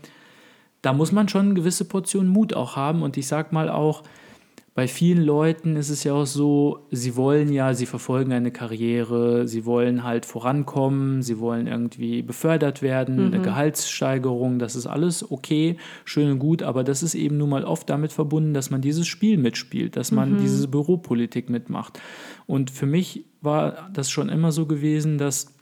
da 0.82 0.94
muss 0.94 1.12
man 1.12 1.30
schon 1.30 1.46
eine 1.46 1.54
gewisse 1.54 1.86
Portion 1.86 2.28
Mut 2.28 2.54
auch 2.54 2.76
haben. 2.76 3.02
Und 3.02 3.18
ich 3.18 3.28
sag 3.28 3.54
mal 3.54 3.70
auch, 3.70 4.04
bei 4.78 4.88
vielen 4.88 5.24
Leuten 5.24 5.76
ist 5.76 5.90
es 5.90 6.04
ja 6.04 6.14
auch 6.14 6.28
so, 6.28 6.86
sie 6.92 7.16
wollen 7.16 7.52
ja, 7.52 7.74
sie 7.74 7.88
verfolgen 7.88 8.32
eine 8.32 8.52
Karriere, 8.52 9.48
sie 9.48 9.66
wollen 9.66 10.04
halt 10.04 10.24
vorankommen, 10.24 11.24
sie 11.24 11.40
wollen 11.40 11.66
irgendwie 11.66 12.22
befördert 12.22 12.84
werden, 12.84 13.16
mhm. 13.16 13.34
eine 13.34 13.42
Gehaltssteigerung, 13.42 14.60
das 14.60 14.76
ist 14.76 14.86
alles 14.86 15.32
okay, 15.32 15.78
schön 16.06 16.30
und 16.30 16.38
gut, 16.38 16.62
aber 16.62 16.84
das 16.84 17.02
ist 17.02 17.16
eben 17.16 17.38
nun 17.38 17.50
mal 17.50 17.64
oft 17.64 17.90
damit 17.90 18.14
verbunden, 18.14 18.54
dass 18.54 18.70
man 18.70 18.82
dieses 18.82 19.08
Spiel 19.08 19.40
mitspielt, 19.40 19.96
dass 19.96 20.12
man 20.12 20.34
mhm. 20.34 20.38
diese 20.42 20.68
Büropolitik 20.68 21.50
mitmacht. 21.50 22.00
Und 22.46 22.70
für 22.70 22.86
mich 22.86 23.26
war 23.42 23.90
das 23.94 24.12
schon 24.12 24.30
immer 24.30 24.52
so 24.52 24.68
gewesen, 24.68 25.18
dass 25.18 25.56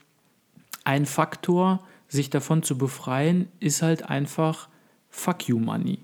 ein 0.84 1.06
Faktor, 1.06 1.86
sich 2.10 2.30
davon 2.30 2.64
zu 2.64 2.78
befreien, 2.78 3.48
ist 3.62 3.82
halt 3.82 4.10
einfach 4.10 4.68
Fuck 5.10 5.48
you 5.48 5.58
Money. 5.58 6.00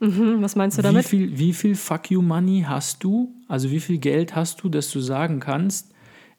Mhm, 0.00 0.42
was 0.42 0.56
meinst 0.56 0.76
du 0.78 0.82
damit? 0.82 1.04
Wie 1.06 1.08
viel, 1.08 1.38
wie 1.38 1.52
viel 1.52 1.74
Fuck 1.74 2.10
you 2.10 2.20
Money 2.20 2.64
hast 2.66 3.02
du? 3.02 3.34
Also 3.48 3.70
wie 3.70 3.80
viel 3.80 3.98
Geld 3.98 4.34
hast 4.34 4.62
du, 4.62 4.68
dass 4.68 4.90
du 4.90 5.00
sagen 5.00 5.40
kannst, 5.40 5.90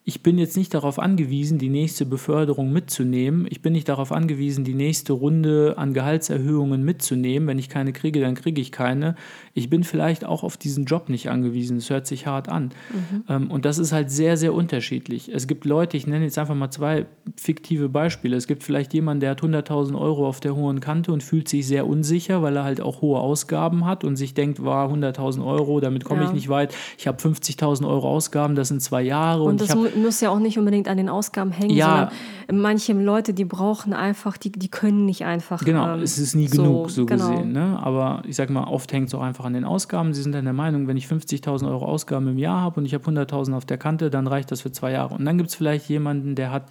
ich 0.08 0.24
bin 0.24 0.38
jetzt 0.38 0.56
nicht 0.56 0.74
darauf 0.74 1.00
angewiesen, 1.00 1.58
die 1.58 1.68
nächste 1.68 2.06
Beförderung 2.06 2.72
mitzunehmen. 2.72 3.46
Ich 3.50 3.62
bin 3.62 3.74
nicht 3.74 3.90
darauf 3.90 4.14
angewiesen, 4.14 4.64
die 4.64 4.74
nächste 4.74 5.12
Runde 5.12 5.74
an 5.76 5.94
Gehaltserhöhungen 5.94 6.82
mitzunehmen. 6.82 7.50
Wenn 7.50 7.60
ich 7.60 7.68
keine 7.68 7.92
kriege, 7.92 8.22
dann 8.22 8.34
kriege 8.34 8.62
ich 8.62 8.72
keine. 8.72 9.18
Ich 9.54 9.70
bin 9.70 9.84
vielleicht 9.84 10.24
auch 10.24 10.44
auf 10.44 10.56
diesen 10.56 10.86
Job 10.86 11.10
nicht 11.10 11.30
angewiesen. 11.30 11.76
Es 11.76 11.90
hört 11.90 12.08
sich 12.08 12.26
hart 12.26 12.48
an. 12.48 12.70
Mhm. 12.94 13.24
Ähm, 13.28 13.52
und 13.52 13.66
das 13.66 13.80
ist 13.80 13.92
halt 13.92 14.10
sehr, 14.10 14.38
sehr 14.38 14.54
unterschiedlich. 14.54 15.28
Es 15.28 15.46
gibt 15.46 15.66
Leute, 15.66 15.98
ich 15.98 16.08
nenne 16.08 16.24
jetzt 16.24 16.38
einfach 16.38 16.56
mal 16.56 16.72
zwei 16.72 17.06
fiktive 17.36 17.90
Beispiele. 17.90 18.38
Es 18.38 18.48
gibt 18.48 18.64
vielleicht 18.64 18.94
jemanden, 18.94 19.20
der 19.20 19.32
hat 19.32 19.42
100.000 19.42 20.00
Euro 20.00 20.26
auf 20.26 20.40
der 20.40 20.56
hohen 20.56 20.80
Kante 20.80 21.12
und 21.12 21.22
fühlt 21.22 21.50
sich 21.50 21.68
sehr 21.68 21.86
unsicher, 21.86 22.42
weil 22.42 22.56
er 22.56 22.64
halt 22.64 22.80
auch 22.80 23.02
hohe 23.02 23.20
Ausgaben 23.20 23.84
hat 23.84 24.06
und 24.06 24.16
sich 24.16 24.34
denkt, 24.34 24.64
war 24.64 24.90
100.000 24.90 25.46
Euro, 25.46 25.82
damit 25.82 26.06
komme 26.06 26.22
ja. 26.22 26.28
ich 26.28 26.34
nicht 26.34 26.48
weit. 26.48 26.74
Ich 26.98 27.08
habe 27.08 27.22
50.000 27.22 27.86
Euro 27.86 28.10
Ausgaben, 28.10 28.56
das 28.56 28.70
sind 28.70 28.82
zwei 28.82 29.02
Jahre. 29.02 29.44
Und, 29.44 29.60
und 29.60 29.64
ich 29.64 29.70
habe 29.70 29.97
muss 30.02 30.22
ja 30.22 30.30
auch 30.30 30.40
nicht 30.40 30.58
unbedingt 30.58 30.88
an 30.88 30.98
den 30.98 31.10
Ausgaben 31.10 31.52
hängen, 31.52 31.76
ja. 31.76 32.10
sondern 32.48 32.62
manche 32.62 32.94
Leute, 32.94 33.34
die 33.34 33.46
brauchen 33.46 33.94
einfach, 33.94 34.38
die, 34.38 34.52
die 34.52 34.70
können 34.70 35.06
nicht 35.06 35.26
einfach. 35.26 35.64
Genau, 35.64 35.96
ähm, 35.96 36.02
es 36.02 36.18
ist 36.18 36.36
nie 36.36 36.48
so, 36.48 36.64
genug 36.64 36.90
so 36.90 37.06
genau. 37.06 37.32
gesehen. 37.32 37.52
Ne? 37.52 37.80
Aber 37.82 38.24
ich 38.28 38.36
sag 38.36 38.50
mal, 38.50 38.66
oft 38.66 38.92
hängt 38.94 39.10
es 39.10 39.16
auch 39.16 39.22
einfach 39.22 39.46
an 39.46 39.54
den 39.54 39.66
Ausgaben. 39.66 40.14
Sie 40.14 40.22
sind 40.22 40.34
dann 40.34 40.46
der 40.46 40.54
Meinung, 40.54 40.88
wenn 40.88 40.98
ich 40.98 41.08
50.000 41.08 41.70
Euro 41.70 41.86
Ausgaben 41.86 42.28
im 42.28 42.38
Jahr 42.38 42.62
habe 42.62 42.80
und 42.80 42.86
ich 42.86 42.94
habe 42.94 43.04
100.000 43.04 43.56
auf 43.56 43.66
der 43.66 43.78
Kante, 43.78 44.10
dann 44.10 44.28
reicht 44.28 44.52
das 44.52 44.62
für 44.62 44.72
zwei 44.72 44.92
Jahre. 44.92 45.16
Und 45.16 45.26
dann 45.26 45.38
gibt 45.38 45.50
es 45.50 45.56
vielleicht 45.56 45.90
jemanden, 45.90 46.36
der 46.36 46.52
hat 46.52 46.66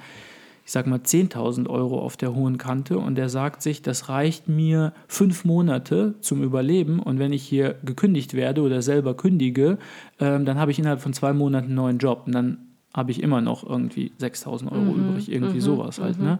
ich 0.66 0.72
sag 0.72 0.88
mal 0.88 0.98
10.000 0.98 1.70
Euro 1.70 2.00
auf 2.00 2.16
der 2.16 2.34
hohen 2.34 2.58
Kante 2.58 2.98
und 2.98 3.14
der 3.14 3.28
sagt 3.28 3.62
sich, 3.62 3.82
das 3.82 4.08
reicht 4.08 4.48
mir 4.48 4.92
fünf 5.06 5.44
Monate 5.44 6.16
zum 6.20 6.42
Überleben 6.42 6.98
und 6.98 7.20
wenn 7.20 7.32
ich 7.32 7.44
hier 7.44 7.76
gekündigt 7.84 8.34
werde 8.34 8.62
oder 8.62 8.82
selber 8.82 9.14
kündige, 9.14 9.78
ähm, 10.18 10.44
dann 10.44 10.58
habe 10.58 10.72
ich 10.72 10.80
innerhalb 10.80 11.00
von 11.00 11.12
zwei 11.12 11.32
Monaten 11.32 11.66
einen 11.66 11.76
neuen 11.76 11.98
Job 11.98 12.24
und 12.26 12.34
dann 12.34 12.58
habe 12.96 13.10
ich 13.10 13.22
immer 13.22 13.42
noch 13.42 13.62
irgendwie 13.62 14.12
6000 14.18 14.72
Euro 14.72 14.80
mhm, 14.80 15.10
übrig, 15.10 15.30
irgendwie 15.30 15.56
mhm, 15.56 15.60
sowas 15.60 16.00
halt. 16.00 16.18
Mhm. 16.18 16.24
Ne? 16.24 16.38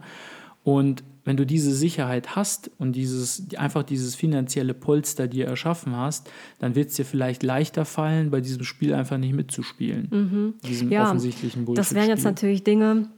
Und 0.65 1.05
wenn 1.25 1.37
du 1.37 1.45
diese 1.45 1.73
Sicherheit 1.73 2.35
hast 2.35 2.71
und 2.79 2.93
dieses, 2.93 3.55
einfach 3.57 3.83
dieses 3.85 4.17
finanzielle 4.17 4.75
Polster 4.75 5.29
dir 5.29 5.47
erschaffen 5.47 5.95
hast, 5.97 6.31
dann 6.59 6.75
wird 6.75 6.89
es 6.89 6.97
dir 6.97 7.05
vielleicht 7.05 7.43
leichter 7.43 7.85
fallen, 7.85 8.31
bei 8.31 8.41
diesem 8.41 8.65
Spiel 8.65 8.95
einfach 8.95 9.19
nicht 9.19 9.35
mitzuspielen. 9.35 10.09
Mhm. 10.11 10.55
Diesem 10.67 10.91
ja, 10.91 11.05
offensichtlichen 11.05 11.67
Bullshit. 11.67 11.79
Das 11.79 11.95
wären 11.95 12.09
jetzt 12.09 12.25
natürlich 12.25 12.65
Dinge, 12.65 13.09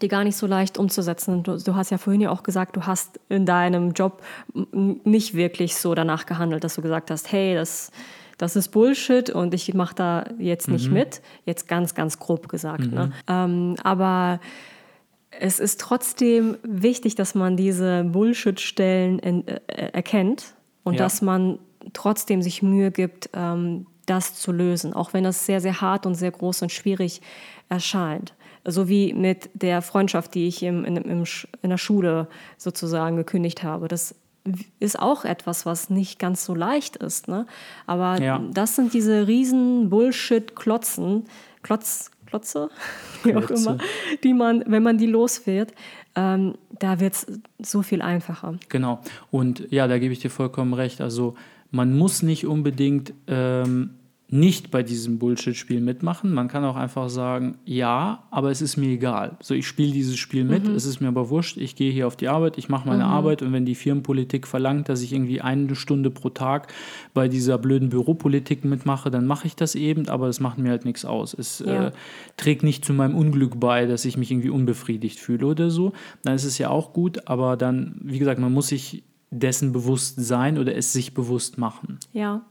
die 0.00 0.08
gar 0.08 0.24
nicht 0.24 0.36
so 0.36 0.46
leicht 0.46 0.78
umzusetzen. 0.78 1.42
Du, 1.42 1.56
du, 1.56 1.74
hast 1.74 1.90
ja 1.90 1.98
vorhin 1.98 2.20
ja 2.20 2.30
auch 2.30 2.42
gesagt, 2.42 2.76
du 2.76 2.82
hast 2.82 3.20
in 3.28 3.46
deinem 3.46 3.92
Job 3.92 4.22
nicht 5.04 5.34
wirklich 5.34 5.76
so 5.76 5.94
danach 5.94 6.26
gehandelt, 6.26 6.64
dass 6.64 6.74
du 6.74 6.82
gesagt 6.82 7.10
hast, 7.10 7.30
hey, 7.30 7.54
das, 7.54 7.90
das 8.42 8.56
ist 8.56 8.70
Bullshit 8.70 9.30
und 9.30 9.54
ich 9.54 9.72
mache 9.72 9.94
da 9.94 10.24
jetzt 10.36 10.66
nicht 10.66 10.88
mhm. 10.88 10.94
mit. 10.94 11.22
Jetzt 11.46 11.68
ganz, 11.68 11.94
ganz 11.94 12.18
grob 12.18 12.48
gesagt. 12.48 12.80
Ne? 12.80 12.86
Mhm. 12.88 12.94
Ne? 12.94 13.12
Ähm, 13.28 13.76
aber 13.84 14.40
es 15.30 15.60
ist 15.60 15.80
trotzdem 15.80 16.56
wichtig, 16.64 17.14
dass 17.14 17.36
man 17.36 17.56
diese 17.56 18.02
Bullshit-Stellen 18.02 19.46
äh, 19.46 19.60
erkennt 19.92 20.54
und 20.82 20.94
ja. 20.94 20.98
dass 20.98 21.22
man 21.22 21.60
trotzdem 21.92 22.42
sich 22.42 22.64
Mühe 22.64 22.90
gibt, 22.90 23.30
ähm, 23.32 23.86
das 24.06 24.34
zu 24.34 24.50
lösen, 24.50 24.92
auch 24.92 25.12
wenn 25.12 25.22
das 25.22 25.46
sehr, 25.46 25.60
sehr 25.60 25.80
hart 25.80 26.04
und 26.04 26.16
sehr 26.16 26.32
groß 26.32 26.62
und 26.62 26.72
schwierig 26.72 27.20
erscheint. 27.68 28.34
So 28.64 28.88
wie 28.88 29.14
mit 29.14 29.50
der 29.54 29.82
Freundschaft, 29.82 30.34
die 30.34 30.48
ich 30.48 30.64
im, 30.64 30.84
in, 30.84 30.96
im, 30.96 31.24
in 31.62 31.70
der 31.70 31.78
Schule 31.78 32.26
sozusagen 32.58 33.14
gekündigt 33.14 33.62
habe. 33.62 33.86
Das 33.86 34.16
ist 34.80 34.98
auch 34.98 35.24
etwas, 35.24 35.66
was 35.66 35.90
nicht 35.90 36.18
ganz 36.18 36.44
so 36.44 36.54
leicht 36.54 36.96
ist. 36.96 37.28
Ne? 37.28 37.46
Aber 37.86 38.20
ja. 38.20 38.42
das 38.52 38.76
sind 38.76 38.92
diese 38.92 39.26
riesen 39.26 39.88
Bullshit-Klotzen, 39.88 41.24
Klotz, 41.62 42.10
Klotze, 42.26 42.70
wie 43.22 43.36
auch 43.36 43.50
immer, 43.50 43.78
die 44.24 44.34
man, 44.34 44.64
wenn 44.66 44.82
man 44.82 44.98
die 44.98 45.06
los 45.06 45.46
wird, 45.46 45.72
ähm, 46.14 46.54
da 46.78 47.00
wird 47.00 47.14
es 47.14 47.26
so 47.60 47.82
viel 47.82 48.02
einfacher. 48.02 48.58
Genau. 48.68 49.00
Und 49.30 49.70
ja, 49.70 49.86
da 49.86 49.98
gebe 49.98 50.12
ich 50.12 50.18
dir 50.18 50.30
vollkommen 50.30 50.74
recht. 50.74 51.00
Also 51.00 51.34
man 51.70 51.96
muss 51.96 52.22
nicht 52.22 52.46
unbedingt 52.46 53.14
ähm, 53.28 53.94
nicht 54.32 54.70
bei 54.70 54.82
diesem 54.82 55.18
Bullshit-Spiel 55.18 55.82
mitmachen. 55.82 56.32
Man 56.32 56.48
kann 56.48 56.64
auch 56.64 56.76
einfach 56.76 57.10
sagen, 57.10 57.58
ja, 57.66 58.22
aber 58.30 58.50
es 58.50 58.62
ist 58.62 58.78
mir 58.78 58.88
egal. 58.88 59.36
So, 59.42 59.52
ich 59.52 59.66
spiele 59.66 59.92
dieses 59.92 60.16
Spiel 60.16 60.44
mit, 60.44 60.66
mhm. 60.66 60.74
es 60.74 60.86
ist 60.86 61.00
mir 61.00 61.08
aber 61.08 61.28
wurscht, 61.28 61.58
ich 61.58 61.76
gehe 61.76 61.92
hier 61.92 62.06
auf 62.06 62.16
die 62.16 62.28
Arbeit, 62.28 62.56
ich 62.56 62.70
mache 62.70 62.88
meine 62.88 63.04
mhm. 63.04 63.10
Arbeit 63.10 63.42
und 63.42 63.52
wenn 63.52 63.66
die 63.66 63.74
Firmenpolitik 63.74 64.46
verlangt, 64.46 64.88
dass 64.88 65.02
ich 65.02 65.12
irgendwie 65.12 65.42
eine 65.42 65.74
Stunde 65.74 66.10
pro 66.10 66.30
Tag 66.30 66.72
bei 67.12 67.28
dieser 67.28 67.58
blöden 67.58 67.90
Büropolitik 67.90 68.64
mitmache, 68.64 69.10
dann 69.10 69.26
mache 69.26 69.46
ich 69.46 69.54
das 69.54 69.74
eben, 69.74 70.08
aber 70.08 70.28
es 70.28 70.40
macht 70.40 70.56
mir 70.56 70.70
halt 70.70 70.86
nichts 70.86 71.04
aus. 71.04 71.34
Es 71.34 71.58
ja. 71.58 71.88
äh, 71.88 71.92
trägt 72.38 72.62
nicht 72.62 72.86
zu 72.86 72.94
meinem 72.94 73.14
Unglück 73.14 73.60
bei, 73.60 73.84
dass 73.84 74.06
ich 74.06 74.16
mich 74.16 74.30
irgendwie 74.30 74.48
unbefriedigt 74.48 75.18
fühle 75.20 75.44
oder 75.44 75.68
so. 75.68 75.92
Dann 76.22 76.34
ist 76.34 76.44
es 76.44 76.56
ja 76.56 76.70
auch 76.70 76.94
gut, 76.94 77.28
aber 77.28 77.58
dann, 77.58 77.96
wie 78.02 78.18
gesagt, 78.18 78.40
man 78.40 78.54
muss 78.54 78.68
sich 78.68 79.02
dessen 79.30 79.72
bewusst 79.72 80.18
sein 80.18 80.56
oder 80.56 80.74
es 80.74 80.90
sich 80.94 81.12
bewusst 81.12 81.58
machen. 81.58 81.98
Ja. 82.14 82.46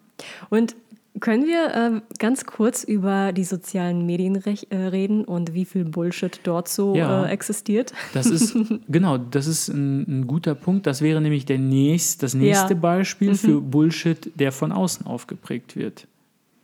Und 0.52 0.76
können 1.20 1.46
wir 1.46 1.76
äh, 1.76 2.02
ganz 2.20 2.46
kurz 2.46 2.84
über 2.84 3.34
die 3.34 3.44
sozialen 3.44 4.06
Medien 4.06 4.36
äh, 4.36 4.76
reden 4.76 5.26
und 5.26 5.54
wie 5.54 5.66
viel 5.66 5.84
Bullshit 5.84 6.40
dort 6.44 6.70
so 6.70 6.96
ja, 6.96 7.26
äh, 7.26 7.30
existiert? 7.30 7.94
Das 8.14 8.28
ist 8.28 8.56
genau, 8.88 9.18
das 9.18 9.48
ist 9.48 9.68
ein, 9.68 10.22
ein, 10.22 10.28
guter 10.28 10.56
Punkt. 10.56 10.88
Das 10.88 11.02
wäre 11.02 11.20
nämlich 11.20 11.46
der 11.46 11.60
nächst, 11.60 12.24
das 12.24 12.34
nächste 12.34 12.74
ja. 12.74 12.80
Beispiel 12.80 13.32
mhm. 13.32 13.36
für 13.36 13.62
Bullshit, 13.62 14.32
der 14.36 14.52
von 14.52 14.72
außen 14.72 15.06
aufgeprägt 15.06 15.76
wird. 15.76 16.08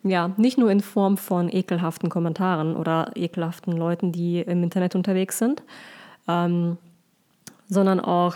Ja, 0.04 0.32
nicht 0.38 0.58
nur 0.58 0.72
in 0.72 0.80
Form 0.80 1.18
von 1.18 1.50
ekelhaften 1.50 2.10
Kommentaren 2.10 2.78
oder 2.78 3.12
ekelhaften 3.16 3.74
Leuten, 3.74 4.14
die 4.14 4.40
im 4.40 4.64
Internet 4.64 4.96
unterwegs 4.96 5.38
sind, 5.38 5.64
ähm, 6.30 6.78
sondern 7.68 8.00
auch 8.00 8.36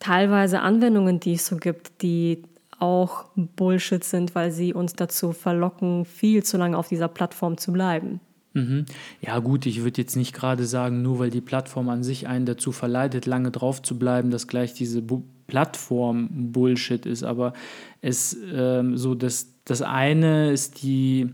teilweise 0.00 0.60
Anwendungen, 0.60 1.20
die 1.20 1.34
es 1.34 1.46
so 1.46 1.56
gibt, 1.56 2.02
die 2.02 2.42
auch 2.82 3.26
Bullshit 3.36 4.02
sind, 4.02 4.34
weil 4.34 4.50
sie 4.50 4.74
uns 4.74 4.94
dazu 4.94 5.32
verlocken, 5.32 6.04
viel 6.04 6.42
zu 6.42 6.56
lange 6.58 6.76
auf 6.76 6.88
dieser 6.88 7.08
Plattform 7.08 7.56
zu 7.56 7.72
bleiben. 7.72 8.20
Mhm. 8.54 8.86
Ja 9.20 9.38
gut, 9.38 9.66
ich 9.66 9.84
würde 9.84 10.02
jetzt 10.02 10.16
nicht 10.16 10.34
gerade 10.34 10.66
sagen, 10.66 11.00
nur 11.00 11.20
weil 11.20 11.30
die 11.30 11.40
Plattform 11.40 11.88
an 11.88 12.02
sich 12.02 12.26
einen 12.26 12.44
dazu 12.44 12.72
verleitet, 12.72 13.24
lange 13.24 13.52
drauf 13.52 13.80
zu 13.82 13.98
bleiben, 13.98 14.30
dass 14.30 14.48
gleich 14.48 14.74
diese 14.74 15.00
Bu 15.00 15.22
Plattform 15.48 16.52
Bullshit 16.52 17.04
ist, 17.04 17.24
aber 17.24 17.52
es 18.00 18.34
ähm, 18.54 18.96
so 18.96 19.14
das, 19.14 19.48
das 19.66 19.82
eine 19.82 20.50
ist 20.50 20.82
die 20.82 21.28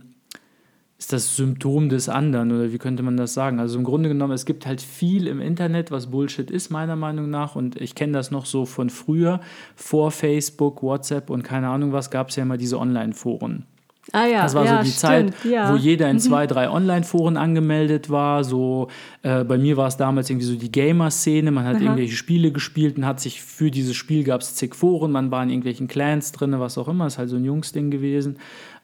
ist 0.99 1.13
das 1.13 1.37
Symptom 1.37 1.89
des 1.89 2.09
anderen 2.09 2.51
oder 2.51 2.73
wie 2.73 2.79
könnte 2.79 3.05
man 3.05 3.17
das 3.17 3.33
sagen? 3.33 3.61
Also 3.61 3.79
im 3.79 3.85
Grunde 3.85 4.09
genommen, 4.09 4.33
es 4.33 4.45
gibt 4.45 4.67
halt 4.67 4.83
viel 4.83 5.29
im 5.29 5.41
Internet, 5.41 5.93
was 5.93 6.09
Bullshit 6.09 6.51
ist, 6.51 6.71
meiner 6.71 6.97
Meinung 6.97 7.31
nach. 7.31 7.55
Und 7.55 7.81
ich 7.81 7.95
kenne 7.95 8.15
das 8.15 8.33
noch 8.33 8.47
so 8.47 8.67
von 8.67 8.91
früher, 8.91 9.41
vor 9.77 10.11
Facebook, 10.11 10.83
WhatsApp 10.83 11.31
und 11.31 11.45
keine 11.45 11.69
Ahnung 11.69 11.93
was, 11.93 12.11
gab 12.11 12.31
es 12.31 12.37
ja 12.37 12.43
immer 12.43 12.57
diese 12.57 12.79
Online-Foren. 12.79 13.65
Ah 14.13 14.27
ja, 14.27 14.43
das 14.43 14.55
war 14.55 14.65
ja, 14.65 14.79
so 14.79 14.85
die 14.85 14.91
stimmt, 14.91 15.35
Zeit, 15.35 15.45
ja. 15.45 15.71
wo 15.71 15.77
jeder 15.77 16.09
in 16.09 16.17
mhm. 16.17 16.21
zwei, 16.21 16.47
drei 16.47 16.71
Online-Foren 16.71 17.37
angemeldet 17.37 18.09
war. 18.09 18.43
So, 18.43 18.89
äh, 19.23 19.45
bei 19.45 19.59
mir 19.59 19.77
war 19.77 19.87
es 19.87 19.99
damals 19.99 20.31
irgendwie 20.31 20.47
so 20.47 20.57
die 20.57 20.73
Gamer-Szene. 20.73 21.51
Man 21.51 21.65
hat 21.65 21.77
Aha. 21.77 21.83
irgendwelche 21.83 22.17
Spiele 22.17 22.51
gespielt 22.51 22.97
und 22.97 23.05
hat 23.05 23.21
sich 23.21 23.43
für 23.43 23.71
dieses 23.71 23.95
Spiel 23.97 24.25
gab 24.25 24.41
es 24.41 24.55
zig 24.55 24.75
Foren. 24.75 25.13
Man 25.13 25.31
war 25.31 25.43
in 25.43 25.51
irgendwelchen 25.51 25.89
Clans 25.89 26.33
drin, 26.33 26.59
was 26.59 26.79
auch 26.79 26.89
immer. 26.89 27.07
Ist 27.07 27.19
halt 27.19 27.29
so 27.29 27.37
ein 27.37 27.45
Jungsding 27.45 27.91
gewesen. 27.91 28.39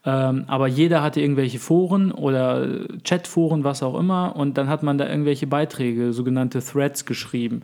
Ähm, 0.07 0.45
aber 0.49 0.67
jeder 0.67 1.03
hatte 1.03 1.21
irgendwelche 1.21 1.59
Foren 1.59 2.12
oder 2.12 2.87
Chatforen, 3.05 3.64
was 3.64 3.83
auch 3.83 3.99
immer. 3.99 4.37
Und 4.37 4.59
dann 4.59 4.69
hat 4.69 4.83
man 4.83 4.99
da 4.99 5.09
irgendwelche 5.09 5.47
Beiträge, 5.47 6.12
sogenannte 6.12 6.61
Threads 6.61 7.07
geschrieben. 7.07 7.62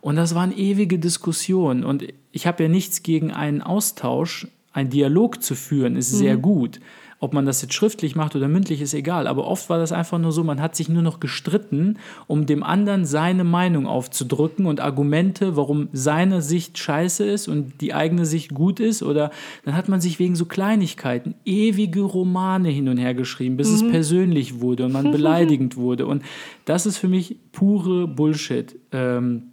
Und 0.00 0.16
das 0.16 0.34
waren 0.34 0.56
ewige 0.56 0.98
Diskussionen. 0.98 1.84
Und 1.84 2.06
ich 2.32 2.46
habe 2.46 2.64
ja 2.64 2.68
nichts 2.68 3.02
gegen 3.02 3.32
einen 3.32 3.62
Austausch. 3.62 4.48
Ein 4.76 4.90
Dialog 4.90 5.42
zu 5.42 5.54
führen 5.54 5.96
ist 5.96 6.12
mhm. 6.12 6.16
sehr 6.18 6.36
gut. 6.36 6.80
Ob 7.18 7.32
man 7.32 7.46
das 7.46 7.62
jetzt 7.62 7.72
schriftlich 7.72 8.14
macht 8.14 8.36
oder 8.36 8.46
mündlich, 8.46 8.82
ist 8.82 8.92
egal. 8.92 9.26
Aber 9.26 9.46
oft 9.46 9.70
war 9.70 9.78
das 9.78 9.90
einfach 9.90 10.18
nur 10.18 10.32
so, 10.32 10.44
man 10.44 10.60
hat 10.60 10.76
sich 10.76 10.90
nur 10.90 11.00
noch 11.00 11.18
gestritten, 11.18 11.96
um 12.26 12.44
dem 12.44 12.62
anderen 12.62 13.06
seine 13.06 13.42
Meinung 13.42 13.86
aufzudrücken 13.86 14.66
und 14.66 14.80
Argumente, 14.80 15.56
warum 15.56 15.88
seine 15.94 16.42
Sicht 16.42 16.76
scheiße 16.76 17.24
ist 17.24 17.48
und 17.48 17.80
die 17.80 17.94
eigene 17.94 18.26
Sicht 18.26 18.52
gut 18.52 18.78
ist. 18.78 19.02
Oder 19.02 19.30
dann 19.64 19.74
hat 19.74 19.88
man 19.88 20.02
sich 20.02 20.18
wegen 20.18 20.36
so 20.36 20.44
Kleinigkeiten 20.44 21.36
ewige 21.46 22.02
Romane 22.02 22.68
hin 22.68 22.90
und 22.90 22.98
her 22.98 23.14
geschrieben, 23.14 23.56
bis 23.56 23.70
mhm. 23.70 23.86
es 23.86 23.90
persönlich 23.90 24.60
wurde 24.60 24.84
und 24.84 24.92
man 24.92 25.10
beleidigend 25.10 25.78
wurde. 25.78 26.04
Und 26.04 26.22
das 26.66 26.84
ist 26.84 26.98
für 26.98 27.08
mich 27.08 27.36
pure 27.50 28.08
Bullshit. 28.08 28.78
Ähm, 28.92 29.52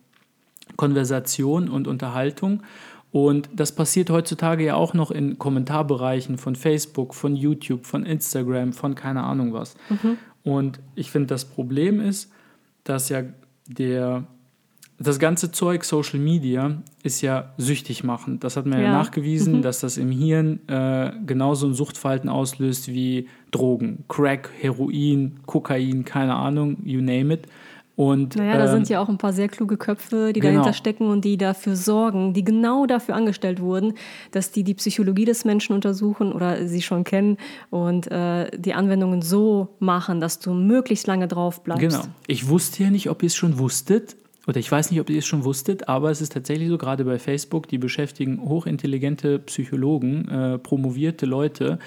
Konversation 0.76 1.70
und 1.70 1.88
Unterhaltung. 1.88 2.64
Und 3.14 3.48
das 3.56 3.72
passiert 3.72 4.10
heutzutage 4.10 4.66
ja 4.66 4.74
auch 4.74 4.96
noch 4.96 5.12
in 5.12 5.38
Kommentarbereichen 5.38 6.40
von 6.40 6.56
Facebook, 6.56 7.14
von 7.14 7.36
YouTube, 7.36 7.86
von 7.86 8.08
Instagram, 8.08 8.74
von 8.74 8.96
keine 8.96 9.24
Ahnung 9.24 9.54
was. 9.54 9.76
Mhm. 9.88 10.18
Und 10.42 10.80
ich 10.96 11.12
finde, 11.12 11.28
das 11.28 11.46
Problem 11.46 12.02
ist, 12.02 12.32
dass 12.84 13.10
ja 13.10 13.22
der, 13.68 14.24
das 14.98 15.20
ganze 15.20 15.52
Zeug 15.52 15.84
Social 15.84 16.20
Media 16.20 16.82
ist 17.04 17.22
ja 17.22 17.54
süchtig 17.60 18.04
machend. 18.04 18.44
Das 18.44 18.58
hat 18.58 18.66
man 18.66 18.80
ja, 18.80 18.86
ja 18.86 18.92
nachgewiesen, 18.92 19.58
mhm. 19.58 19.62
dass 19.62 19.80
das 19.80 19.98
im 19.98 20.10
Hirn 20.10 20.68
äh, 20.68 21.12
genauso 21.24 21.68
ein 21.68 21.76
Suchtverhalten 21.76 22.30
auslöst 22.30 22.88
wie 22.88 23.30
Drogen. 23.52 24.06
Crack, 24.08 24.50
Heroin, 24.60 25.40
Kokain, 25.46 26.04
keine 26.04 26.34
Ahnung, 26.34 26.78
you 26.84 27.00
name 27.00 27.32
it. 27.32 27.46
Und, 27.96 28.36
naja, 28.36 28.58
da 28.58 28.66
ähm, 28.66 28.72
sind 28.72 28.90
ja 28.90 29.00
auch 29.00 29.10
ein 29.10 29.20
paar 29.20 29.34
sehr 29.34 29.48
kluge 29.48 29.78
Köpfe, 29.78 30.34
die 30.34 30.40
genau. 30.40 30.54
dahinter 30.54 30.74
stecken 30.74 31.10
und 31.10 31.24
die 31.24 31.38
dafür 31.38 31.76
sorgen, 31.76 32.34
die 32.34 32.44
genau 32.44 32.88
dafür 32.88 33.16
angestellt 33.16 33.62
wurden, 33.62 33.94
dass 34.32 34.52
die 34.52 34.64
die 34.64 34.74
Psychologie 34.74 35.26
des 35.26 35.46
Menschen 35.46 35.76
untersuchen 35.76 36.34
oder 36.34 36.68
sie 36.68 36.82
schon 36.82 37.04
kennen 37.04 37.38
und 37.70 38.12
äh, 38.12 38.50
die 38.58 38.74
Anwendungen 38.74 39.22
so 39.22 39.76
machen, 39.80 40.22
dass 40.22 40.40
du 40.40 40.54
möglichst 40.54 41.06
lange 41.06 41.28
drauf 41.28 41.64
bleibst. 41.64 41.82
Genau. 41.82 42.04
Ich 42.26 42.48
wusste 42.48 42.84
ja 42.84 42.90
nicht, 42.90 43.10
ob 43.12 43.22
ihr 43.22 43.28
es 43.28 43.36
schon 43.36 43.60
wusstet, 43.60 44.16
oder 44.48 44.58
ich 44.60 44.70
weiß 44.70 44.92
nicht, 44.92 45.00
ob 45.00 45.10
ihr 45.10 45.20
es 45.20 45.26
schon 45.26 45.46
wusstet, 45.46 45.88
aber 45.88 46.12
es 46.12 46.20
ist 46.20 46.34
tatsächlich 46.34 46.70
so, 46.70 46.78
gerade 46.78 47.06
bei 47.06 47.20
Facebook, 47.20 47.68
die 47.68 47.78
beschäftigen 47.78 48.42
hochintelligente 48.42 49.40
Psychologen, 49.40 50.28
äh, 50.28 50.58
promovierte 50.58 51.26
Leute, 51.26 51.80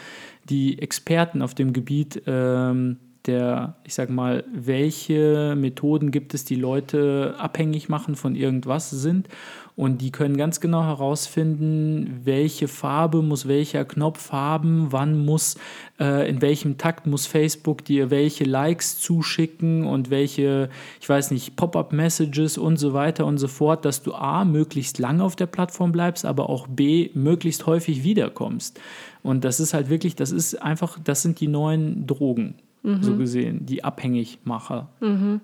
die 0.48 0.78
Experten 0.80 1.42
auf 1.42 1.54
dem 1.54 1.72
Gebiet 1.72 2.22
ähm, 2.26 2.96
der, 3.26 3.76
ich 3.84 3.94
sag 3.94 4.10
mal, 4.10 4.44
welche 4.52 5.54
Methoden 5.56 6.10
gibt 6.10 6.34
es, 6.34 6.44
die 6.44 6.54
Leute 6.54 7.34
abhängig 7.38 7.88
machen 7.88 8.16
von 8.16 8.34
irgendwas 8.34 8.90
sind. 8.90 9.28
Und 9.76 10.00
die 10.00 10.10
können 10.10 10.38
ganz 10.38 10.60
genau 10.60 10.84
herausfinden, 10.84 12.22
welche 12.24 12.66
Farbe 12.66 13.20
muss 13.20 13.46
welcher 13.46 13.84
Knopf 13.84 14.32
haben, 14.32 14.86
wann 14.90 15.22
muss, 15.22 15.56
äh, 16.00 16.26
in 16.30 16.40
welchem 16.40 16.78
Takt 16.78 17.06
muss 17.06 17.26
Facebook 17.26 17.84
dir 17.84 18.10
welche 18.10 18.44
Likes 18.44 18.98
zuschicken 18.98 19.86
und 19.86 20.08
welche, 20.08 20.70
ich 20.98 21.06
weiß 21.06 21.30
nicht, 21.30 21.56
Pop-up-Messages 21.56 22.56
und 22.56 22.78
so 22.78 22.94
weiter 22.94 23.26
und 23.26 23.36
so 23.36 23.48
fort, 23.48 23.84
dass 23.84 24.02
du 24.02 24.14
A, 24.14 24.46
möglichst 24.46 24.98
lange 24.98 25.22
auf 25.22 25.36
der 25.36 25.46
Plattform 25.46 25.92
bleibst, 25.92 26.24
aber 26.24 26.48
auch 26.48 26.68
B, 26.68 27.10
möglichst 27.12 27.66
häufig 27.66 28.02
wiederkommst. 28.02 28.80
Und 29.22 29.44
das 29.44 29.60
ist 29.60 29.74
halt 29.74 29.90
wirklich, 29.90 30.16
das 30.16 30.30
ist 30.30 30.54
einfach, 30.54 30.98
das 31.04 31.20
sind 31.20 31.38
die 31.40 31.48
neuen 31.48 32.06
Drogen 32.06 32.54
mhm. 32.86 33.02
so 33.02 33.16
gesehen, 33.16 33.66
die 33.66 33.84
Abhängigmacher. 33.84 34.88
Mhm. 35.00 35.40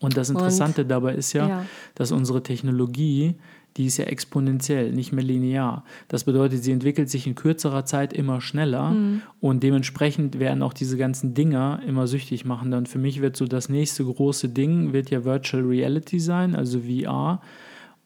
Und 0.00 0.16
das 0.16 0.30
Interessante 0.30 0.82
Und, 0.82 0.88
dabei 0.88 1.14
ist 1.14 1.32
ja, 1.34 1.48
ja. 1.48 1.66
dass 1.94 2.10
unsere 2.10 2.42
Technologie, 2.42 3.34
die 3.76 3.86
ist 3.86 3.98
ja 3.98 4.06
exponentiell, 4.06 4.92
nicht 4.92 5.12
mehr 5.12 5.22
linear. 5.22 5.84
Das 6.08 6.24
bedeutet, 6.24 6.64
sie 6.64 6.72
entwickelt 6.72 7.10
sich 7.10 7.26
in 7.26 7.34
kürzerer 7.34 7.84
Zeit 7.84 8.12
immer 8.12 8.40
schneller 8.40 8.90
Mhm. 8.90 9.22
und 9.40 9.62
dementsprechend 9.62 10.38
werden 10.38 10.62
auch 10.62 10.72
diese 10.72 10.96
ganzen 10.96 11.34
Dinger 11.34 11.80
immer 11.86 12.06
süchtig 12.06 12.44
machen. 12.46 12.70
Dann 12.70 12.86
für 12.86 12.98
mich 12.98 13.20
wird 13.20 13.36
so 13.36 13.46
das 13.46 13.68
nächste 13.68 14.04
große 14.04 14.48
Ding, 14.48 14.92
wird 14.92 15.10
ja 15.10 15.24
Virtual 15.24 15.62
Reality 15.62 16.18
sein, 16.18 16.56
also 16.56 16.80
VR. 16.80 17.40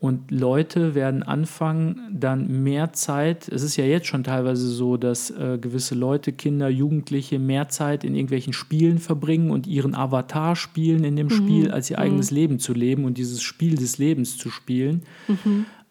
Und 0.04 0.30
Leute 0.30 0.94
werden 0.94 1.22
anfangen, 1.22 1.98
dann 2.12 2.62
mehr 2.62 2.92
Zeit, 2.92 3.48
es 3.48 3.62
ist 3.62 3.76
ja 3.76 3.86
jetzt 3.86 4.06
schon 4.06 4.22
teilweise 4.22 4.68
so, 4.68 4.98
dass 4.98 5.30
äh, 5.30 5.56
gewisse 5.58 5.94
Leute, 5.94 6.34
Kinder, 6.34 6.68
Jugendliche 6.68 7.38
mehr 7.38 7.70
Zeit 7.70 8.04
in 8.04 8.14
irgendwelchen 8.14 8.52
Spielen 8.52 8.98
verbringen 8.98 9.50
und 9.50 9.66
ihren 9.66 9.94
Avatar 9.94 10.56
spielen 10.56 11.04
in 11.04 11.16
dem 11.16 11.30
Spiel, 11.30 11.70
als 11.70 11.88
ihr 11.90 11.98
eigenes 11.98 12.30
Leben 12.30 12.58
zu 12.58 12.74
leben 12.74 13.06
und 13.06 13.16
dieses 13.16 13.42
Spiel 13.42 13.76
des 13.76 13.96
Lebens 13.96 14.36
zu 14.36 14.50
spielen. 14.50 15.04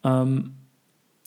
Ähm, 0.04 0.52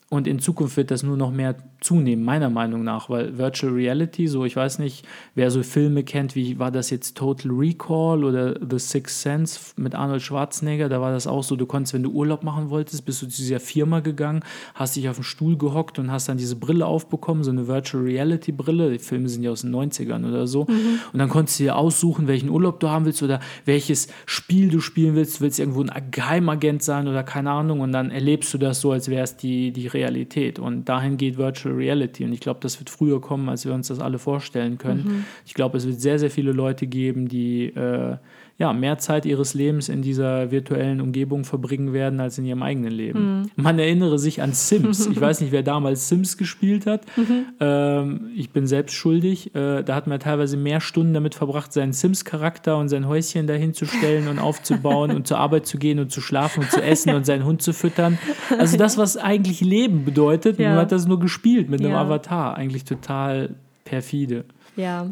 und 0.09 0.27
in 0.27 0.38
Zukunft 0.38 0.77
wird 0.77 0.90
das 0.90 1.03
nur 1.03 1.16
noch 1.16 1.33
mehr 1.33 1.57
zunehmen, 1.81 2.25
meiner 2.25 2.49
Meinung 2.49 2.85
nach, 2.85 3.11
weil 3.11 3.38
Virtual 3.38 3.73
Reality, 3.73 4.29
so 4.29 4.45
ich 4.45 4.57
weiß 4.57 4.79
nicht, 4.79 5.07
wer 5.35 5.51
so 5.51 5.62
Filme 5.62 6.05
kennt, 6.05 6.35
wie 6.35 6.59
war 6.59 6.71
das 6.71 6.90
jetzt 6.90 7.16
Total 7.16 7.51
Recall 7.51 8.25
oder 8.25 8.55
The 8.59 8.79
Sixth 8.79 9.21
Sense 9.21 9.61
mit 9.77 9.95
Arnold 9.95 10.23
Schwarzenegger, 10.23 10.88
da 10.88 11.01
war 11.01 11.12
das 11.12 11.27
auch 11.27 11.42
so, 11.42 11.57
du 11.57 11.66
konntest, 11.66 11.95
wenn 11.95 12.03
du 12.03 12.11
Urlaub 12.11 12.45
machen 12.45 12.71
wolltest, 12.71 13.05
bist 13.05 13.23
du 13.23 13.27
zu 13.27 13.40
dieser 13.40 13.61
Firma 13.61 14.01
gegangen, 14.01 14.45
hast 14.75 14.97
dich 14.97 15.09
auf 15.09 15.16
den 15.16 15.25
Stuhl 15.25 15.57
gehockt 15.57 15.99
und 15.99 16.11
hast 16.11 16.29
dann 16.29 16.38
diese 16.38 16.57
Brille 16.57 16.87
aufbekommen, 16.87 17.42
so 17.42 17.51
eine 17.51 17.66
Virtual 17.66 18.03
Reality 18.03 18.53
Brille, 18.53 18.92
die 18.92 18.99
Filme 18.99 19.29
sind 19.29 19.42
ja 19.42 19.51
aus 19.51 19.62
den 19.62 19.75
90ern 19.75 20.27
oder 20.29 20.47
so, 20.47 20.66
und 21.12 21.19
dann 21.19 21.29
konntest 21.29 21.59
du 21.59 21.64
dir 21.64 21.77
aussuchen, 21.77 22.29
welchen 22.29 22.49
Urlaub 22.49 22.81
du 22.81 22.88
haben 22.88 23.05
willst 23.05 23.23
oder 23.23 23.40
welches 23.64 24.09
Spiel 24.25 24.69
du 24.69 24.81
spielen 24.81 25.14
willst, 25.14 25.38
du 25.38 25.45
willst 25.45 25.59
irgendwo 25.59 25.83
ein 25.83 26.11
Geheimagent 26.11 26.83
sein 26.83 27.09
oder 27.09 27.23
keine 27.23 27.51
Ahnung. 27.51 27.81
Und 27.81 27.92
dann 27.92 28.11
erlebst 28.11 28.53
du 28.55 28.59
das 28.59 28.81
so, 28.81 28.92
als 28.92 29.09
wäre 29.09 29.25
es 29.25 29.37
die, 29.37 29.73
die 29.73 29.88
Realität. 29.97 30.59
Und 30.59 30.89
dahin 30.89 31.17
geht 31.17 31.37
Virtual 31.39 31.75
Reality. 31.75 32.25
Und 32.25 32.33
ich 32.33 32.41
glaube, 32.41 32.61
das 32.61 32.79
wird 32.79 32.91
früher 32.91 33.21
kommen, 33.21 33.49
als 33.49 33.65
wir 33.65 33.73
uns 33.73 33.89
das 33.89 33.99
alle 33.99 34.19
vorstellen 34.19 34.79
können. 34.79 35.25
Ich 35.47 35.55
glaube, 35.55 35.79
es 35.79 35.87
wird 35.87 36.01
sehr, 36.01 36.19
sehr 36.19 36.31
viele 36.31 36.53
Leute 36.53 36.87
geben, 36.87 37.29
die 37.29 37.67
äh, 37.67 38.17
ja, 38.59 38.73
mehr 38.73 38.97
Zeit 38.97 39.27
ihres 39.27 39.53
Lebens 39.53 39.90
in 39.90 40.01
dieser 40.01 40.51
virtuellen 40.51 41.03
Umgebung 41.03 41.45
verbringen 41.45 41.92
werden 41.92 42.21
als 42.21 42.38
in 42.38 42.47
ihrem 42.47 42.62
eigenen 42.62 42.90
Leben. 42.90 43.51
Man 43.57 43.79
erinnere 43.79 44.19
sich 44.19 44.40
an 44.40 44.53
Sims. 44.53 45.07
Ich 45.07 45.21
weiß 45.21 45.42
nicht, 45.42 45.53
wer 45.53 45.62
damals 45.75 46.09
Sims 46.09 46.38
gespielt 46.38 46.87
hat. 46.87 47.03
Ähm, 47.61 48.31
ich 48.35 48.51
bin 48.51 48.66
selbst 48.66 48.95
schuldig. 48.95 49.55
Äh, 49.55 49.83
da 49.83 49.95
hat 49.95 50.07
man 50.07 50.19
teilweise 50.21 50.57
mehr 50.57 50.81
Stunden 50.81 51.12
damit 51.14 51.35
verbracht, 51.35 51.73
seinen 51.73 51.92
Sims-Charakter 51.92 52.79
und 52.79 52.88
sein 52.88 53.07
Häuschen 53.07 53.47
dahin 53.47 53.75
zu 53.75 53.85
stellen 53.87 54.29
und 54.29 54.38
aufzubauen 54.38 55.11
und 55.11 55.27
zur 55.27 55.38
Arbeit 55.38 55.66
zu 55.66 55.79
gehen 55.79 55.99
und 55.99 56.11
zu 56.11 56.21
schlafen 56.21 56.61
und 56.62 56.71
zu 56.71 56.83
essen 56.83 57.14
und 57.14 57.27
seinen 57.27 57.45
Hund 57.45 57.61
zu 57.62 57.73
füttern. 57.73 58.19
Also 58.59 58.77
das, 58.79 58.97
was 58.97 59.16
eigentlich 59.16 59.61
Leben 59.61 60.05
bedeutet, 60.05 60.59
Ja. 60.59 60.71
man 60.71 60.79
hat 60.79 60.92
das 60.92 61.07
nur 61.07 61.21
gespielt 61.21 61.69
mit 61.69 61.81
einem 61.81 61.90
Ja. 61.90 62.01
Avatar. 62.01 62.57
Eigentlich 62.57 62.85
total 62.85 63.55
perfide. 63.85 64.45
Ja. 64.77 65.11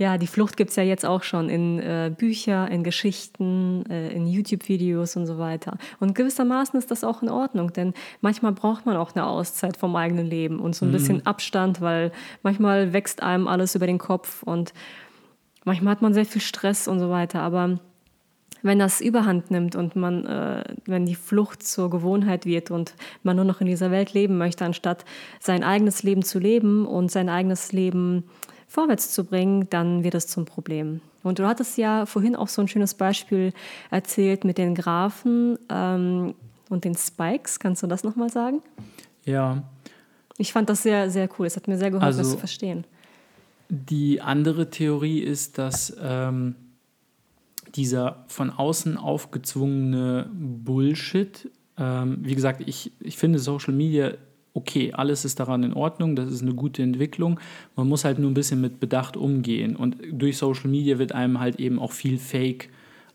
Ja, 0.00 0.16
die 0.16 0.26
Flucht 0.26 0.56
gibt 0.56 0.70
es 0.70 0.76
ja 0.76 0.82
jetzt 0.82 1.04
auch 1.04 1.22
schon 1.22 1.50
in 1.50 1.78
äh, 1.78 2.10
Bücher, 2.16 2.70
in 2.70 2.82
Geschichten, 2.84 3.84
äh, 3.90 4.08
in 4.14 4.26
YouTube-Videos 4.26 5.14
und 5.16 5.26
so 5.26 5.36
weiter. 5.36 5.76
Und 5.98 6.14
gewissermaßen 6.14 6.78
ist 6.78 6.90
das 6.90 7.04
auch 7.04 7.20
in 7.20 7.28
Ordnung, 7.28 7.74
denn 7.74 7.92
manchmal 8.22 8.52
braucht 8.52 8.86
man 8.86 8.96
auch 8.96 9.14
eine 9.14 9.26
Auszeit 9.26 9.76
vom 9.76 9.94
eigenen 9.96 10.24
Leben 10.24 10.58
und 10.58 10.74
so 10.74 10.86
ein 10.86 10.92
bisschen 10.92 11.26
Abstand, 11.26 11.82
weil 11.82 12.12
manchmal 12.42 12.94
wächst 12.94 13.22
einem 13.22 13.46
alles 13.46 13.74
über 13.74 13.86
den 13.86 13.98
Kopf 13.98 14.42
und 14.42 14.72
manchmal 15.66 15.92
hat 15.92 16.00
man 16.00 16.14
sehr 16.14 16.24
viel 16.24 16.40
Stress 16.40 16.88
und 16.88 16.98
so 16.98 17.10
weiter. 17.10 17.42
Aber 17.42 17.78
wenn 18.62 18.78
das 18.78 19.02
Überhand 19.02 19.50
nimmt 19.50 19.76
und 19.76 19.96
man, 19.96 20.24
äh, 20.24 20.64
wenn 20.86 21.04
die 21.04 21.14
Flucht 21.14 21.62
zur 21.62 21.90
Gewohnheit 21.90 22.46
wird 22.46 22.70
und 22.70 22.94
man 23.22 23.36
nur 23.36 23.44
noch 23.44 23.60
in 23.60 23.66
dieser 23.66 23.90
Welt 23.90 24.14
leben 24.14 24.38
möchte, 24.38 24.64
anstatt 24.64 25.04
sein 25.40 25.62
eigenes 25.62 26.02
Leben 26.02 26.22
zu 26.22 26.38
leben 26.38 26.86
und 26.86 27.10
sein 27.10 27.28
eigenes 27.28 27.72
Leben 27.72 28.24
vorwärts 28.70 29.10
zu 29.10 29.24
bringen, 29.24 29.66
dann 29.68 30.04
wird 30.04 30.14
es 30.14 30.28
zum 30.28 30.44
Problem. 30.44 31.00
Und 31.24 31.40
du 31.40 31.46
hattest 31.46 31.76
ja 31.76 32.06
vorhin 32.06 32.36
auch 32.36 32.46
so 32.48 32.62
ein 32.62 32.68
schönes 32.68 32.94
Beispiel 32.94 33.52
erzählt 33.90 34.44
mit 34.44 34.58
den 34.58 34.74
Graphen 34.76 35.58
ähm, 35.68 36.34
und 36.70 36.84
den 36.84 36.94
Spikes. 36.94 37.58
Kannst 37.58 37.82
du 37.82 37.88
das 37.88 38.04
nochmal 38.04 38.30
sagen? 38.30 38.62
Ja. 39.24 39.64
Ich 40.38 40.52
fand 40.52 40.70
das 40.70 40.84
sehr, 40.84 41.10
sehr 41.10 41.28
cool. 41.38 41.46
Es 41.46 41.56
hat 41.56 41.66
mir 41.66 41.76
sehr 41.76 41.90
geholfen, 41.90 42.06
das 42.06 42.18
Also- 42.18 42.32
zu 42.32 42.38
verstehen. 42.38 42.84
Die 43.68 44.20
andere 44.20 44.70
Theorie 44.70 45.20
ist, 45.20 45.58
dass 45.58 45.96
ähm, 46.00 46.54
dieser 47.74 48.24
von 48.28 48.50
außen 48.50 48.96
aufgezwungene 48.96 50.28
Bullshit, 50.32 51.50
ähm, 51.76 52.18
wie 52.22 52.34
gesagt, 52.34 52.62
ich, 52.66 52.92
ich 53.00 53.16
finde 53.16 53.38
Social 53.38 53.72
Media 53.74 54.12
okay, 54.54 54.92
alles 54.92 55.24
ist 55.24 55.40
daran 55.40 55.62
in 55.62 55.72
Ordnung, 55.72 56.16
das 56.16 56.30
ist 56.30 56.42
eine 56.42 56.54
gute 56.54 56.82
Entwicklung. 56.82 57.38
Man 57.76 57.88
muss 57.88 58.04
halt 58.04 58.18
nur 58.18 58.30
ein 58.30 58.34
bisschen 58.34 58.60
mit 58.60 58.80
Bedacht 58.80 59.16
umgehen. 59.16 59.76
Und 59.76 59.96
durch 60.10 60.38
Social 60.38 60.70
Media 60.70 60.98
wird 60.98 61.12
einem 61.12 61.40
halt 61.40 61.60
eben 61.60 61.78
auch 61.78 61.92
viel 61.92 62.18
Fake 62.18 62.68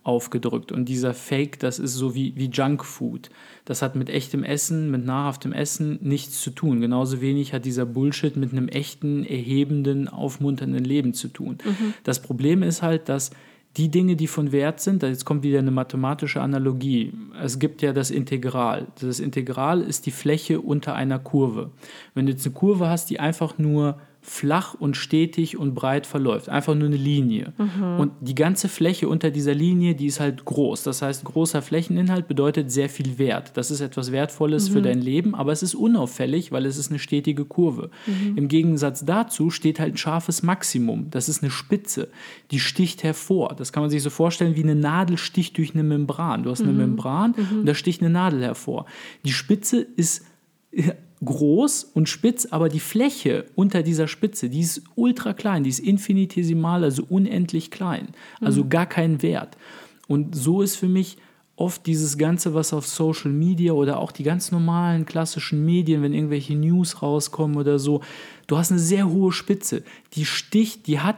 aufgedrückt. 0.03 0.71
Und 0.71 0.85
dieser 0.87 1.13
Fake, 1.13 1.59
das 1.59 1.79
ist 1.79 1.95
so 1.95 2.13
wie, 2.13 2.33
wie 2.35 2.45
Junkfood. 2.45 3.29
Das 3.65 3.81
hat 3.81 3.95
mit 3.95 4.09
echtem 4.09 4.43
Essen, 4.43 4.91
mit 4.91 5.03
nahrhaftem 5.03 5.51
Essen 5.51 5.97
nichts 6.01 6.41
zu 6.41 6.51
tun. 6.51 6.79
Genauso 6.79 7.21
wenig 7.21 7.53
hat 7.53 7.65
dieser 7.65 7.87
Bullshit 7.87 8.37
mit 8.37 8.51
einem 8.51 8.67
echten, 8.67 9.25
erhebenden, 9.25 10.07
aufmunternden 10.07 10.85
Leben 10.85 11.13
zu 11.15 11.27
tun. 11.27 11.57
Das 12.03 12.21
Problem 12.21 12.61
ist 12.61 12.83
halt, 12.83 13.09
dass 13.09 13.31
die 13.77 13.89
Dinge, 13.89 14.15
die 14.15 14.27
von 14.27 14.51
Wert 14.51 14.79
sind, 14.79 15.03
jetzt 15.03 15.25
kommt 15.25 15.43
wieder 15.43 15.59
eine 15.59 15.71
mathematische 15.71 16.41
Analogie. 16.41 17.13
Es 17.41 17.59
gibt 17.59 17.81
ja 17.81 17.91
das 17.91 18.09
Integral. 18.09 18.87
Das 19.01 19.19
Integral 19.19 19.81
ist 19.81 20.05
die 20.05 20.11
Fläche 20.11 20.61
unter 20.61 20.95
einer 20.95 21.19
Kurve. 21.19 21.71
Wenn 22.13 22.25
du 22.25 22.31
jetzt 22.31 22.45
eine 22.45 22.55
Kurve 22.55 22.87
hast, 22.87 23.09
die 23.09 23.19
einfach 23.19 23.57
nur 23.57 23.99
flach 24.27 24.73
und 24.73 24.97
stetig 24.97 25.55
und 25.57 25.75
breit 25.75 26.07
verläuft, 26.07 26.49
einfach 26.49 26.73
nur 26.73 26.87
eine 26.87 26.97
Linie. 26.97 27.53
Und 27.99 28.11
die 28.21 28.33
ganze 28.33 28.67
Fläche 28.67 29.07
unter 29.07 29.29
dieser 29.29 29.53
Linie, 29.53 29.93
die 29.93 30.07
ist 30.07 30.19
halt 30.19 30.45
groß. 30.45 30.83
Das 30.83 31.03
heißt, 31.03 31.23
großer 31.23 31.61
Flächeninhalt 31.61 32.27
bedeutet 32.27 32.71
sehr 32.71 32.89
viel 32.89 33.19
Wert. 33.19 33.51
Das 33.55 33.69
ist 33.69 33.81
etwas 33.81 34.11
Wertvolles 34.11 34.67
für 34.69 34.81
dein 34.81 34.99
Leben, 34.99 35.35
aber 35.35 35.51
es 35.51 35.61
ist 35.61 35.75
unauffällig, 35.75 36.51
weil 36.51 36.65
es 36.65 36.77
ist 36.77 36.89
eine 36.89 36.99
stetige 36.99 37.45
Kurve. 37.45 37.91
Im 38.35 38.47
Gegensatz 38.47 39.05
dazu 39.05 39.51
steht 39.51 39.79
halt 39.79 39.93
ein 39.93 39.97
scharfes 39.97 40.41
Maximum. 40.41 41.11
Das 41.11 41.29
ist 41.29 41.43
eine 41.43 41.51
Spitze, 41.51 42.09
die 42.49 42.59
sticht 42.59 43.03
hervor. 43.03 43.55
Das 43.55 43.71
kann 43.71 43.83
man 43.83 43.91
sich 43.91 44.01
so 44.01 44.09
vorstellen, 44.09 44.55
wie 44.55 44.63
eine 44.63 44.75
Nadel 44.75 45.17
sticht 45.17 45.57
durch 45.57 45.75
eine 45.75 45.83
Membran. 45.83 46.43
Du 46.43 46.49
hast 46.49 46.61
eine 46.61 46.73
Membran 46.73 47.33
und 47.33 47.65
da 47.65 47.75
sticht 47.75 48.01
eine 48.01 48.09
Nadel 48.09 48.41
hervor. 48.41 48.85
Die 49.23 49.33
Spitze 49.33 49.77
ist 49.81 50.25
groß 51.23 51.85
und 51.93 52.09
spitz, 52.09 52.47
aber 52.51 52.69
die 52.69 52.79
Fläche 52.79 53.45
unter 53.55 53.83
dieser 53.83 54.07
Spitze, 54.07 54.49
die 54.49 54.59
ist 54.59 54.83
ultra 54.95 55.33
klein, 55.33 55.63
die 55.63 55.69
ist 55.69 55.79
infinitesimal, 55.79 56.83
also 56.83 57.03
unendlich 57.09 57.71
klein, 57.71 58.09
also 58.41 58.67
gar 58.67 58.85
kein 58.85 59.21
Wert. 59.21 59.57
Und 60.07 60.35
so 60.35 60.61
ist 60.61 60.75
für 60.75 60.87
mich 60.89 61.17
oft 61.55 61.85
dieses 61.85 62.17
Ganze, 62.17 62.53
was 62.53 62.73
auf 62.73 62.85
Social 62.85 63.31
Media 63.31 63.71
oder 63.71 63.99
auch 63.99 64.11
die 64.11 64.23
ganz 64.23 64.51
normalen 64.51 65.05
klassischen 65.05 65.63
Medien, 65.63 66.01
wenn 66.01 66.13
irgendwelche 66.13 66.55
News 66.55 67.01
rauskommen 67.01 67.57
oder 67.57 67.79
so, 67.79 68.01
du 68.47 68.57
hast 68.57 68.71
eine 68.71 68.79
sehr 68.79 69.09
hohe 69.09 69.31
Spitze, 69.31 69.83
die 70.13 70.25
sticht, 70.25 70.87
die 70.87 70.99
hat 70.99 71.15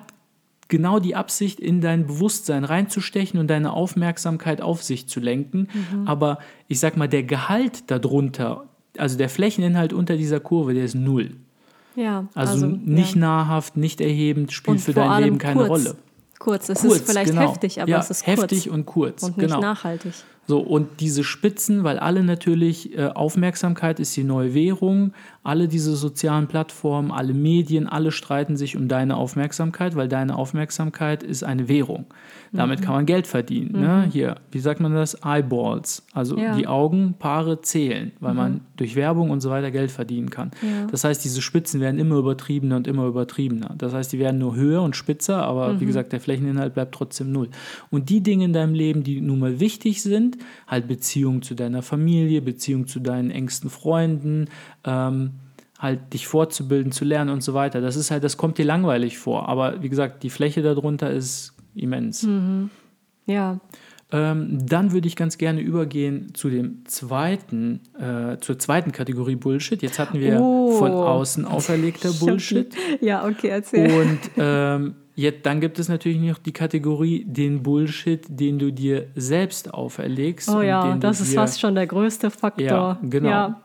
genau 0.68 1.00
die 1.00 1.16
Absicht, 1.16 1.60
in 1.60 1.82
dein 1.82 2.06
Bewusstsein 2.06 2.64
reinzustechen 2.64 3.40
und 3.40 3.48
deine 3.48 3.74
Aufmerksamkeit 3.74 4.62
auf 4.62 4.84
sich 4.84 5.08
zu 5.08 5.20
lenken. 5.20 5.70
Aber 6.06 6.40
ich 6.68 6.80
sag 6.80 6.98
mal, 6.98 7.08
der 7.08 7.24
Gehalt 7.24 7.90
darunter, 7.90 8.66
also 9.00 9.18
der 9.18 9.30
Flächeninhalt 9.30 9.94
unter 9.94 10.18
dieser 10.18 10.40
Kurve, 10.40 10.74
der 10.74 10.86
ist 10.86 10.96
null. 10.96 11.32
Ja, 11.96 12.28
Also, 12.36 12.68
nicht 12.68 13.16
ja. 13.16 13.22
nahrhaft, 13.22 13.76
nicht 13.76 14.02
erhebend, 14.02 14.52
spielt 14.52 14.78
Und 14.78 14.80
für 14.84 14.94
dein 14.94 15.24
Leben 15.24 15.38
keine 15.40 15.62
kurz. 15.62 15.70
Rolle. 15.70 15.96
Kurz, 16.38 16.70
es 16.70 16.82
Kurz, 16.82 16.98
ist 16.98 17.10
vielleicht 17.10 17.32
genau. 17.32 17.50
heftig, 17.50 17.82
aber 17.82 17.90
ja, 17.90 18.00
es 18.00 18.12
ist 18.12 18.28
heftig 18.28 18.66
kurz 18.66 18.76
und 18.76 18.86
kurz. 18.86 19.24
und 19.24 19.38
nicht 19.38 19.48
genau. 19.48 19.60
nachhaltig. 19.60 20.14
So, 20.46 20.60
und 20.60 21.02
diese 21.02 21.24
Spitzen, 21.24 21.84
weil 21.84 22.00
alle 22.00 22.24
natürlich, 22.24 22.98
äh, 22.98 23.08
Aufmerksamkeit 23.08 24.00
ist 24.00 24.16
die 24.16 24.24
neue 24.24 24.54
Währung, 24.54 25.14
alle 25.48 25.70
diese 25.70 25.96
sozialen 25.96 26.48
Plattformen, 26.48 27.10
alle 27.10 27.34
Medien, 27.34 27.88
alle 27.88 28.12
streiten 28.12 28.58
sich 28.58 28.76
um 28.76 28.90
deine 28.90 29.16
Aufmerksamkeit, 29.16 29.96
weil 29.96 30.10
deine 30.10 30.36
Aufmerksamkeit 30.36 31.24
ist 31.24 31.44
eine 31.44 31.70
Währung. 31.70 32.06
Damit 32.52 32.82
kann 32.82 32.94
man 32.96 33.06
Geld 33.06 33.28
verdienen. 33.28 33.80
Ne? 33.80 34.10
Hier, 34.12 34.36
wie 34.52 34.60
sagt 34.60 34.80
man 34.80 34.94
das? 34.94 35.18
Eyeballs. 35.24 36.06
Also 36.14 36.38
Ja. 36.38 36.56
die 36.56 36.68
Augenpaare 36.68 37.62
zählen, 37.62 38.12
weil 38.20 38.34
man 38.34 38.62
durch 38.78 38.96
Werbung 38.96 39.30
und 39.30 39.42
so 39.42 39.50
weiter 39.50 39.70
Geld 39.72 39.92
verdienen 39.92 40.30
kann. 40.30 40.52
Ja. 40.62 40.88
Das 40.90 41.04
heißt, 41.04 41.24
diese 41.24 41.42
Spitzen 41.42 41.80
werden 41.82 42.00
immer 42.00 42.16
übertriebener 42.16 42.76
und 42.78 42.88
immer 42.88 43.06
übertriebener. 43.06 43.74
Das 43.78 43.94
heißt, 43.94 44.12
die 44.12 44.20
werden 44.20 44.40
nur 44.40 44.56
höher 44.56 44.82
und 44.82 44.96
spitzer, 44.96 45.44
aber 45.44 45.80
wie 45.80 45.86
gesagt, 45.86 46.12
der 46.14 46.20
Flächeninhalt 46.20 46.74
bleibt 46.74 46.94
trotzdem 46.96 47.32
null. 47.32 47.50
Und 47.90 48.10
die 48.10 48.22
Dinge 48.22 48.46
in 48.46 48.54
deinem 48.54 48.74
Leben, 48.74 49.04
die 49.04 49.22
nun 49.22 49.40
mal 49.40 49.60
wichtig 49.60 50.02
sind, 50.02 50.38
halt 50.68 50.88
Beziehung 50.88 51.42
zu 51.42 51.54
deiner 51.54 51.82
Familie, 51.82 52.42
Beziehung 52.42 52.88
zu 52.88 53.00
deinen 53.00 53.30
engsten 53.32 53.70
Freunden, 53.70 54.46
ähm, 54.84 55.32
halt 55.80 56.14
dich 56.14 56.28
fortzubilden, 56.28 56.92
zu 56.92 57.06
lernen 57.06 57.30
und 57.30 57.42
so 57.42 57.54
weiter. 57.54 57.82
Das 57.82 57.96
ist 57.96 58.10
halt, 58.12 58.24
das 58.24 58.38
kommt 58.38 58.58
dir 58.58 58.66
langweilig 58.66 59.18
vor. 59.18 59.48
Aber 59.48 59.82
wie 59.84 59.90
gesagt, 59.90 60.24
die 60.24 60.30
Fläche 60.30 60.62
darunter 60.62 61.12
ist 61.12 61.54
immens. 61.76 62.28
Ja. 63.26 63.60
Ähm, 64.10 64.66
dann 64.66 64.94
würde 64.94 65.08
ich 65.08 65.18
ganz 65.18 65.38
gerne 65.38 65.60
übergehen 65.60 66.34
zu 66.34 66.50
dem 66.50 66.86
zweiten, 66.86 67.82
äh, 68.00 68.38
zur 68.40 68.58
zweiten 68.58 68.94
Kategorie 68.94 69.36
Bullshit. 69.36 69.82
Jetzt 69.82 70.00
hatten 70.00 70.20
wir 70.20 70.40
Oh. 70.42 70.72
von 70.80 70.92
außen 70.92 71.44
auferlegter 71.44 72.12
Bullshit. 72.20 72.74
Ja, 73.02 73.28
okay, 73.28 73.50
erzähl. 73.50 73.92
Und 73.92 74.20
ähm, 74.38 74.96
jetzt, 75.16 75.46
dann 75.46 75.60
gibt 75.60 75.78
es 75.78 75.90
natürlich 75.90 76.22
noch 76.22 76.38
die 76.38 76.54
Kategorie 76.54 77.26
den 77.28 77.64
Bullshit, 77.64 78.26
den 78.30 78.58
du 78.60 78.72
dir 78.72 79.08
selbst 79.16 79.74
auferlegst. 79.74 80.50
oh 80.50 80.62
ja, 80.62 80.96
das 80.96 81.20
ist 81.20 81.36
fast 81.36 81.60
schon 81.60 81.76
der 81.76 81.88
größte 81.88 82.32
Faktor. 82.32 82.66
Ja, 82.66 83.00
genau. 83.04 83.30
Ja. 83.30 83.62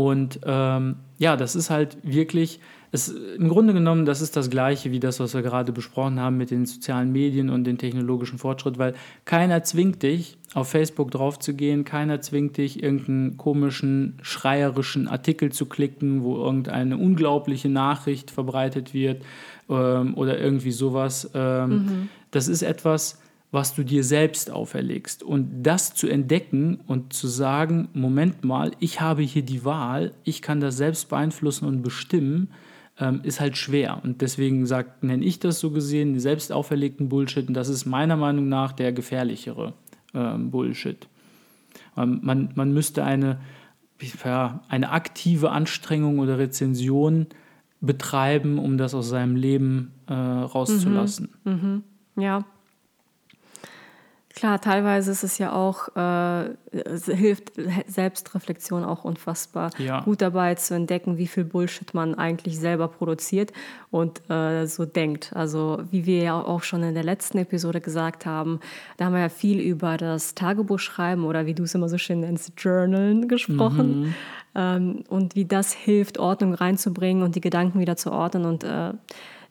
Und 0.00 0.40
ähm, 0.44 0.96
ja, 1.18 1.36
das 1.36 1.54
ist 1.54 1.68
halt 1.68 1.98
wirklich, 2.02 2.58
es, 2.90 3.08
im 3.08 3.48
Grunde 3.50 3.74
genommen, 3.74 4.06
das 4.06 4.22
ist 4.22 4.34
das 4.34 4.48
Gleiche 4.48 4.90
wie 4.90 4.98
das, 4.98 5.20
was 5.20 5.34
wir 5.34 5.42
gerade 5.42 5.72
besprochen 5.72 6.18
haben 6.18 6.38
mit 6.38 6.50
den 6.50 6.64
sozialen 6.64 7.12
Medien 7.12 7.50
und 7.50 7.64
den 7.64 7.76
technologischen 7.76 8.38
Fortschritt, 8.38 8.78
weil 8.78 8.94
keiner 9.26 9.62
zwingt 9.62 10.02
dich, 10.02 10.38
auf 10.54 10.70
Facebook 10.70 11.10
draufzugehen, 11.10 11.84
keiner 11.84 12.22
zwingt 12.22 12.56
dich, 12.56 12.82
irgendeinen 12.82 13.36
komischen, 13.36 14.18
schreierischen 14.22 15.06
Artikel 15.06 15.52
zu 15.52 15.66
klicken, 15.66 16.24
wo 16.24 16.36
irgendeine 16.36 16.96
unglaubliche 16.96 17.68
Nachricht 17.68 18.30
verbreitet 18.30 18.94
wird 18.94 19.22
ähm, 19.68 20.14
oder 20.14 20.38
irgendwie 20.38 20.72
sowas. 20.72 21.30
Ähm, 21.34 22.08
Das 22.32 22.48
ist 22.48 22.62
etwas, 22.62 23.20
was 23.52 23.74
du 23.74 23.84
dir 23.84 24.04
selbst 24.04 24.50
auferlegst. 24.50 25.22
Und 25.22 25.62
das 25.62 25.94
zu 25.94 26.08
entdecken 26.08 26.80
und 26.86 27.12
zu 27.12 27.26
sagen, 27.26 27.88
Moment 27.92 28.44
mal, 28.44 28.72
ich 28.78 29.00
habe 29.00 29.22
hier 29.22 29.42
die 29.42 29.64
Wahl, 29.64 30.12
ich 30.22 30.40
kann 30.40 30.60
das 30.60 30.76
selbst 30.76 31.08
beeinflussen 31.08 31.66
und 31.66 31.82
bestimmen, 31.82 32.50
ähm, 32.98 33.20
ist 33.24 33.40
halt 33.40 33.56
schwer. 33.56 34.00
Und 34.04 34.20
deswegen 34.20 34.62
nenne 35.00 35.24
ich 35.24 35.40
das 35.40 35.58
so 35.58 35.70
gesehen, 35.70 36.20
selbst 36.20 36.52
auferlegten 36.52 37.08
Bullshit. 37.08 37.48
Und 37.48 37.54
das 37.54 37.68
ist 37.68 37.86
meiner 37.86 38.16
Meinung 38.16 38.48
nach 38.48 38.72
der 38.72 38.92
gefährlichere 38.92 39.74
ähm, 40.14 40.50
Bullshit. 40.50 41.08
Ähm, 41.96 42.20
man, 42.22 42.50
man 42.54 42.72
müsste 42.72 43.02
eine, 43.04 43.40
ja, 44.24 44.62
eine 44.68 44.90
aktive 44.90 45.50
Anstrengung 45.50 46.20
oder 46.20 46.38
Rezension 46.38 47.26
betreiben, 47.80 48.58
um 48.58 48.78
das 48.78 48.94
aus 48.94 49.08
seinem 49.08 49.34
Leben 49.34 49.92
äh, 50.06 50.12
rauszulassen. 50.12 51.30
Ja. 52.16 52.44
Klar, 54.40 54.58
teilweise 54.58 55.10
ist 55.10 55.22
es 55.22 55.36
ja 55.36 55.52
auch, 55.52 55.94
äh, 55.94 56.54
hilft 57.14 57.52
Selbstreflexion 57.86 58.84
auch 58.84 59.04
unfassbar 59.04 59.70
Ja. 59.76 60.00
gut 60.00 60.22
dabei 60.22 60.54
zu 60.54 60.72
entdecken, 60.74 61.18
wie 61.18 61.26
viel 61.26 61.44
Bullshit 61.44 61.92
man 61.92 62.14
eigentlich 62.14 62.58
selber 62.58 62.88
produziert 62.88 63.52
und 63.90 64.22
äh, 64.30 64.64
so 64.64 64.86
denkt. 64.86 65.32
Also 65.34 65.82
wie 65.90 66.06
wir 66.06 66.22
ja 66.22 66.40
auch 66.40 66.62
schon 66.62 66.82
in 66.82 66.94
der 66.94 67.04
letzten 67.04 67.36
Episode 67.36 67.82
gesagt 67.82 68.24
haben, 68.24 68.60
da 68.96 69.04
haben 69.04 69.12
wir 69.12 69.20
ja 69.20 69.28
viel 69.28 69.60
über 69.60 69.98
das 69.98 70.34
Tagebuchschreiben 70.34 71.24
oder 71.26 71.44
wie 71.44 71.52
du 71.52 71.64
es 71.64 71.74
immer 71.74 71.90
so 71.90 71.98
schön 71.98 72.20
nennst, 72.20 72.54
Journalen 72.56 73.28
gesprochen. 73.28 74.14
Ähm, 74.54 75.04
und 75.10 75.34
wie 75.36 75.44
das 75.44 75.74
hilft, 75.74 76.18
Ordnung 76.18 76.54
reinzubringen 76.54 77.22
und 77.22 77.34
die 77.34 77.42
Gedanken 77.42 77.78
wieder 77.78 77.96
zu 77.96 78.10
ordnen 78.10 78.46
und 78.46 78.64
äh, 78.64 78.94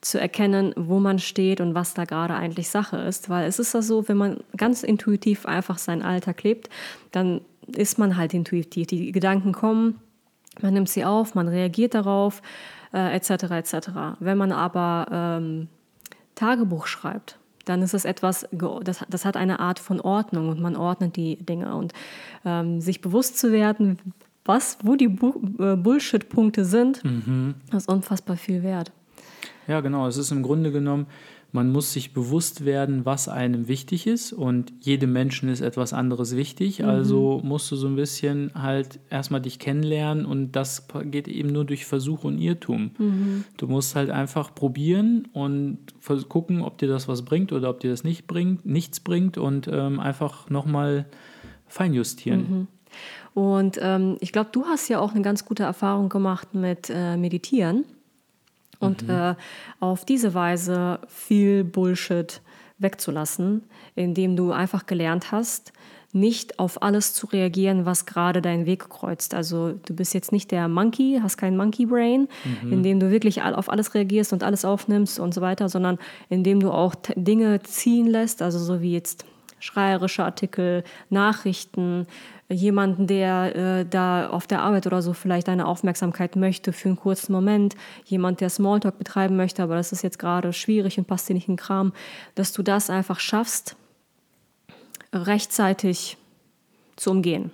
zu 0.00 0.18
erkennen, 0.18 0.72
wo 0.76 0.98
man 0.98 1.18
steht 1.18 1.60
und 1.60 1.74
was 1.74 1.94
da 1.94 2.04
gerade 2.04 2.34
eigentlich 2.34 2.70
Sache 2.70 2.96
ist. 2.96 3.28
Weil 3.28 3.46
es 3.46 3.58
ist 3.58 3.74
ja 3.74 3.82
so, 3.82 4.08
wenn 4.08 4.16
man 4.16 4.38
ganz 4.56 4.82
intuitiv 4.82 5.46
einfach 5.46 5.78
seinen 5.78 6.02
Alltag 6.02 6.42
lebt, 6.42 6.70
dann 7.12 7.42
ist 7.66 7.98
man 7.98 8.16
halt 8.16 8.34
intuitiv. 8.34 8.86
Die 8.86 9.12
Gedanken 9.12 9.52
kommen, 9.52 10.00
man 10.60 10.74
nimmt 10.74 10.88
sie 10.88 11.04
auf, 11.04 11.34
man 11.34 11.48
reagiert 11.48 11.94
darauf, 11.94 12.42
äh, 12.92 13.14
etc. 13.14 13.30
etc. 13.50 13.88
Wenn 14.20 14.38
man 14.38 14.52
aber 14.52 15.06
ähm, 15.10 15.68
Tagebuch 16.34 16.86
schreibt, 16.86 17.38
dann 17.66 17.82
ist 17.82 17.94
es 17.94 18.04
etwas, 18.04 18.48
das, 18.82 19.04
das 19.08 19.24
hat 19.24 19.36
eine 19.36 19.60
Art 19.60 19.78
von 19.78 20.00
Ordnung 20.00 20.48
und 20.48 20.60
man 20.60 20.76
ordnet 20.76 21.16
die 21.16 21.36
Dinge. 21.36 21.74
Und 21.76 21.92
ähm, 22.44 22.80
sich 22.80 23.00
bewusst 23.00 23.38
zu 23.38 23.52
werden, 23.52 23.98
was, 24.44 24.78
wo 24.82 24.96
die 24.96 25.08
Bu 25.08 25.34
äh, 25.58 25.76
Bullshit-Punkte 25.76 26.64
sind, 26.64 27.02
ist 27.76 27.88
unfassbar 27.88 28.36
viel 28.36 28.62
wert. 28.62 28.90
Ja, 29.70 29.82
genau. 29.82 30.08
Es 30.08 30.16
ist 30.16 30.32
im 30.32 30.42
Grunde 30.42 30.72
genommen, 30.72 31.06
man 31.52 31.70
muss 31.70 31.92
sich 31.92 32.12
bewusst 32.12 32.64
werden, 32.64 33.06
was 33.06 33.28
einem 33.28 33.68
wichtig 33.68 34.08
ist 34.08 34.32
und 34.32 34.72
jedem 34.80 35.12
Menschen 35.12 35.48
ist 35.48 35.60
etwas 35.60 35.92
anderes 35.92 36.34
wichtig. 36.34 36.84
Also 36.84 37.40
musst 37.44 37.70
du 37.70 37.76
so 37.76 37.86
ein 37.86 37.94
bisschen 37.94 38.50
halt 38.54 38.98
erstmal 39.10 39.40
dich 39.40 39.60
kennenlernen 39.60 40.26
und 40.26 40.56
das 40.56 40.88
geht 41.04 41.28
eben 41.28 41.50
nur 41.50 41.64
durch 41.64 41.86
Versuch 41.86 42.24
und 42.24 42.38
Irrtum. 42.38 42.90
Du 43.58 43.68
musst 43.68 43.94
halt 43.94 44.10
einfach 44.10 44.56
probieren 44.56 45.28
und 45.32 45.78
gucken, 46.28 46.62
ob 46.62 46.78
dir 46.78 46.88
das 46.88 47.06
was 47.06 47.24
bringt 47.24 47.52
oder 47.52 47.70
ob 47.70 47.78
dir 47.78 47.92
das 47.92 48.02
nicht 48.02 48.26
bringt, 48.26 48.66
nichts 48.66 48.98
bringt 48.98 49.38
und 49.38 49.68
ähm, 49.72 50.00
einfach 50.00 50.50
nochmal 50.50 51.06
feinjustieren. 51.68 52.66
Und 53.34 53.78
ähm, 53.80 54.16
ich 54.18 54.32
glaube, 54.32 54.50
du 54.50 54.64
hast 54.64 54.88
ja 54.88 54.98
auch 54.98 55.12
eine 55.12 55.22
ganz 55.22 55.44
gute 55.44 55.62
Erfahrung 55.62 56.08
gemacht 56.08 56.54
mit 56.54 56.90
äh, 56.90 57.16
Meditieren 57.16 57.84
und 58.80 59.08
äh, 59.08 59.34
auf 59.78 60.04
diese 60.04 60.34
Weise 60.34 60.98
viel 61.06 61.64
Bullshit 61.64 62.40
wegzulassen, 62.78 63.62
indem 63.94 64.36
du 64.36 64.52
einfach 64.52 64.86
gelernt 64.86 65.32
hast, 65.32 65.72
nicht 66.12 66.58
auf 66.58 66.82
alles 66.82 67.14
zu 67.14 67.26
reagieren, 67.26 67.86
was 67.86 68.04
gerade 68.04 68.42
deinen 68.42 68.66
Weg 68.66 68.88
kreuzt. 68.88 69.32
Also 69.32 69.74
du 69.84 69.94
bist 69.94 70.12
jetzt 70.12 70.32
nicht 70.32 70.50
der 70.50 70.66
Monkey, 70.66 71.20
hast 71.22 71.36
kein 71.36 71.56
Monkey 71.56 71.86
Brain, 71.86 72.26
indem 72.68 72.98
du 72.98 73.10
wirklich 73.10 73.42
auf 73.42 73.70
alles 73.70 73.94
reagierst 73.94 74.32
und 74.32 74.42
alles 74.42 74.64
aufnimmst 74.64 75.20
und 75.20 75.32
so 75.32 75.40
weiter, 75.40 75.68
sondern 75.68 75.98
indem 76.28 76.58
du 76.58 76.72
auch 76.72 76.96
Dinge 77.14 77.62
ziehen 77.62 78.08
lässt, 78.08 78.42
also 78.42 78.58
so 78.58 78.80
wie 78.80 78.92
jetzt 78.92 79.24
schreierische 79.60 80.24
Artikel, 80.24 80.82
Nachrichten, 81.08 82.06
jemanden, 82.48 83.06
der 83.06 83.54
äh, 83.54 83.86
da 83.88 84.28
auf 84.28 84.46
der 84.46 84.62
Arbeit 84.62 84.86
oder 84.86 85.02
so 85.02 85.12
vielleicht 85.12 85.48
deine 85.48 85.66
Aufmerksamkeit 85.66 86.34
möchte 86.34 86.72
für 86.72 86.88
einen 86.88 86.96
kurzen 86.96 87.32
Moment, 87.32 87.76
jemand, 88.04 88.40
der 88.40 88.50
Smalltalk 88.50 88.98
betreiben 88.98 89.36
möchte, 89.36 89.62
aber 89.62 89.76
das 89.76 89.92
ist 89.92 90.02
jetzt 90.02 90.18
gerade 90.18 90.52
schwierig 90.52 90.98
und 90.98 91.06
passt 91.06 91.28
dir 91.28 91.34
nicht 91.34 91.48
in 91.48 91.54
den 91.54 91.60
Kram, 91.60 91.92
dass 92.34 92.52
du 92.52 92.62
das 92.62 92.90
einfach 92.90 93.20
schaffst, 93.20 93.76
rechtzeitig 95.12 96.16
zu 96.96 97.10
umgehen. 97.10 97.52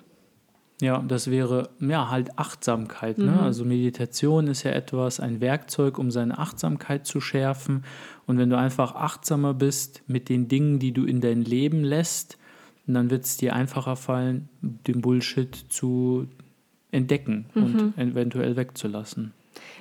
Ja, 0.80 1.02
das 1.06 1.30
wäre 1.30 1.70
ja 1.80 2.10
halt 2.10 2.38
Achtsamkeit. 2.38 3.16
Ne? 3.16 3.40
Also 3.40 3.64
Meditation 3.64 4.46
ist 4.46 4.62
ja 4.62 4.72
etwas, 4.72 5.20
ein 5.20 5.40
Werkzeug, 5.40 5.98
um 5.98 6.10
seine 6.10 6.38
Achtsamkeit 6.38 7.06
zu 7.06 7.20
schärfen. 7.20 7.84
Und 8.26 8.36
wenn 8.36 8.50
du 8.50 8.58
einfach 8.58 8.94
achtsamer 8.94 9.54
bist 9.54 10.02
mit 10.06 10.28
den 10.28 10.48
Dingen, 10.48 10.78
die 10.78 10.92
du 10.92 11.04
in 11.04 11.22
dein 11.22 11.42
Leben 11.42 11.82
lässt, 11.82 12.36
dann 12.86 13.10
wird 13.10 13.24
es 13.24 13.36
dir 13.36 13.54
einfacher 13.54 13.96
fallen, 13.96 14.48
den 14.60 15.00
Bullshit 15.00 15.54
zu 15.54 16.28
entdecken 16.92 17.46
und 17.54 17.98
eventuell 17.98 18.56
wegzulassen. 18.56 19.32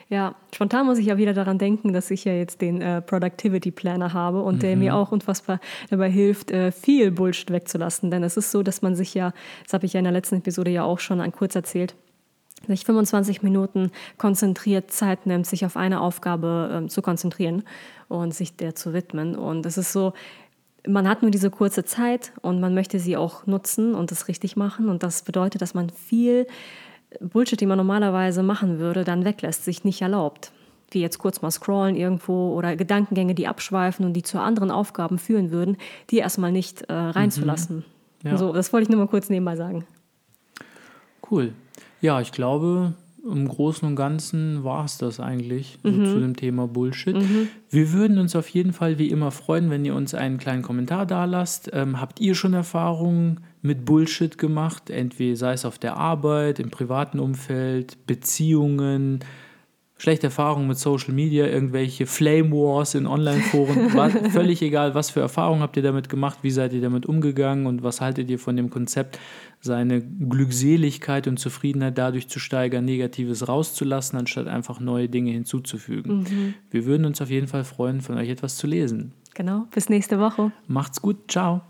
Ja, 0.07 0.35
spontan 0.53 0.85
muss 0.85 0.99
ich 0.99 1.07
ja 1.07 1.17
wieder 1.17 1.33
daran 1.33 1.57
denken, 1.57 1.91
dass 1.91 2.11
ich 2.11 2.25
ja 2.25 2.33
jetzt 2.33 2.61
den 2.61 2.79
äh, 2.79 3.01
Productivity 3.01 3.71
Planner 3.71 4.13
habe 4.13 4.43
und 4.43 4.61
der 4.61 4.77
mir 4.77 4.95
auch 4.95 5.11
unfassbar 5.11 5.59
dabei 5.89 6.11
hilft, 6.11 6.51
äh, 6.51 6.71
viel 6.71 7.09
Bullshit 7.09 7.49
wegzulassen. 7.49 8.11
Denn 8.11 8.23
es 8.23 8.37
ist 8.37 8.51
so, 8.51 8.61
dass 8.61 8.83
man 8.83 8.95
sich 8.95 9.15
ja, 9.15 9.33
das 9.63 9.73
habe 9.73 9.87
ich 9.87 9.93
ja 9.93 9.99
in 9.99 10.03
der 10.03 10.13
letzten 10.13 10.35
Episode 10.35 10.69
ja 10.69 10.83
auch 10.83 10.99
schon 10.99 11.21
an 11.21 11.31
kurz 11.31 11.55
erzählt, 11.55 11.95
sich 12.67 12.85
25 12.85 13.41
Minuten 13.41 13.91
konzentriert 14.17 14.91
Zeit 14.91 15.25
nimmt, 15.25 15.47
sich 15.47 15.65
auf 15.65 15.75
eine 15.75 16.01
Aufgabe 16.01 16.69
ähm, 16.71 16.89
zu 16.89 17.01
konzentrieren 17.01 17.63
und 18.07 18.33
sich 18.33 18.55
der 18.55 18.75
zu 18.75 18.93
widmen. 18.93 19.35
Und 19.35 19.65
es 19.65 19.77
ist 19.77 19.91
so, 19.91 20.13
man 20.87 21.07
hat 21.07 21.23
nur 21.23 21.31
diese 21.31 21.49
kurze 21.49 21.83
Zeit 21.83 22.31
und 22.41 22.59
man 22.59 22.73
möchte 22.75 22.99
sie 22.99 23.17
auch 23.17 23.47
nutzen 23.47 23.95
und 23.95 24.11
das 24.11 24.27
richtig 24.27 24.55
machen. 24.55 24.89
Und 24.89 25.03
das 25.03 25.23
bedeutet, 25.23 25.61
dass 25.61 25.73
man 25.73 25.89
viel 25.89 26.47
Bullshit, 27.21 27.60
die 27.60 27.65
man 27.65 27.78
normalerweise 27.78 28.43
machen 28.43 28.80
würde, 28.80 29.04
dann 29.04 29.25
weglässt, 29.25 29.65
sich 29.65 29.84
nicht 29.84 30.01
erlaubt. 30.01 30.51
Wie 30.91 31.01
jetzt 31.01 31.17
kurz 31.17 31.41
mal 31.41 31.51
scrollen 31.51 31.95
irgendwo 31.95 32.54
oder 32.54 32.75
Gedankengänge, 32.75 33.36
die 33.36 33.47
abschweifen 33.47 34.06
und 34.06 34.13
die 34.13 34.23
zu 34.23 34.39
anderen 34.39 34.71
Aufgaben 34.71 35.17
führen 35.17 35.51
würden, 35.51 35.78
die 36.10 36.17
erstmal 36.17 36.51
nicht 36.51 36.84
äh, 36.84 36.93
reinzulassen. 36.93 37.84
Ja. 38.23 38.38
So, 38.38 38.54
das 38.54 38.71
wollte 38.71 38.84
ich 38.84 38.89
nur 38.89 38.99
mal 38.99 39.08
kurz 39.08 39.30
nebenbei 39.30 39.56
sagen. 39.56 39.86
Cool. 41.30 41.54
Ja, 42.01 42.21
ich 42.21 42.32
glaube, 42.32 42.93
im 43.25 43.47
Großen 43.47 43.88
und 43.88 43.95
Ganzen 43.95 44.63
war 44.63 44.85
es 44.85 44.97
das 44.97 45.19
eigentlich 45.19 45.79
so 45.83 45.89
zu 45.89 46.19
dem 46.19 46.35
Thema 46.35 46.67
Bullshit. 46.67 47.15
Wir 47.69 47.93
würden 47.93 48.19
uns 48.19 48.35
auf 48.35 48.47
jeden 48.49 48.71
Fall 48.73 48.99
wie 48.99 49.09
immer 49.09 49.31
freuen, 49.31 49.69
wenn 49.69 49.83
ihr 49.83 49.95
uns 49.95 50.13
einen 50.13 50.38
kleinen 50.38 50.61
Kommentar 50.61 51.05
da 51.05 51.25
lasst. 51.25 51.69
Ähm, 51.73 51.99
habt 51.99 52.19
ihr 52.19 52.35
schon 52.35 52.53
Erfahrungen 52.53 53.41
mit 53.61 53.83
Bullshit 53.85 54.38
gemacht? 54.38 54.89
Entweder 54.89 55.35
sei 55.35 55.53
es 55.53 55.65
auf 55.65 55.79
der 55.79 55.97
Arbeit, 55.97 56.59
im 56.59 56.69
privaten 56.69 57.19
Umfeld, 57.19 58.06
Beziehungen, 58.06 59.19
schlechte 60.06 60.27
Erfahrungen 60.27 60.67
mit 60.67 60.77
Social 60.77 61.15
Media, 61.15 61.47
irgendwelche 61.47 62.06
Flame 62.06 62.51
Wars 62.51 62.93
in 62.93 63.08
Online-Foren, 63.08 63.89
völlig 64.29 64.62
egal, 64.62 64.93
was 64.93 65.10
für 65.10 65.19
Erfahrungen 65.19 65.63
habt 65.63 65.77
ihr 65.77 65.81
damit 65.81 66.10
gemacht, 66.10 66.39
wie 66.43 66.51
seid 66.51 66.73
ihr 66.73 66.81
damit 66.81 67.08
umgegangen 67.08 67.65
und 67.65 67.81
was 67.81 68.01
haltet 68.01 68.29
ihr 68.29 68.37
von 68.37 68.56
dem 68.56 68.69
Konzept, 68.69 69.19
seine 69.62 70.03
Glückseligkeit 70.03 71.27
und 71.27 71.39
Zufriedenheit 71.39 71.97
dadurch 71.97 72.27
zu 72.27 72.37
steigern, 72.37 72.85
Negatives 72.85 73.47
rauszulassen, 73.47 74.19
anstatt 74.19 74.45
einfach 74.45 74.79
neue 74.79 75.10
Dinge 75.10 75.31
hinzuzufügen. 75.31 76.19
Mhm. 76.19 76.53
Wir 76.69 76.85
würden 76.85 77.08
uns 77.08 77.19
auf 77.19 77.31
jeden 77.31 77.47
Fall 77.47 77.63
freuen, 77.63 78.01
von 78.01 78.19
euch 78.19 78.29
etwas 78.29 78.58
zu 78.58 78.67
lesen. 78.67 79.13
Genau, 79.33 79.65
bis 79.73 79.89
nächste 79.89 80.19
Woche. 80.19 80.51
Macht's 80.67 81.01
gut, 81.01 81.31
ciao. 81.31 81.63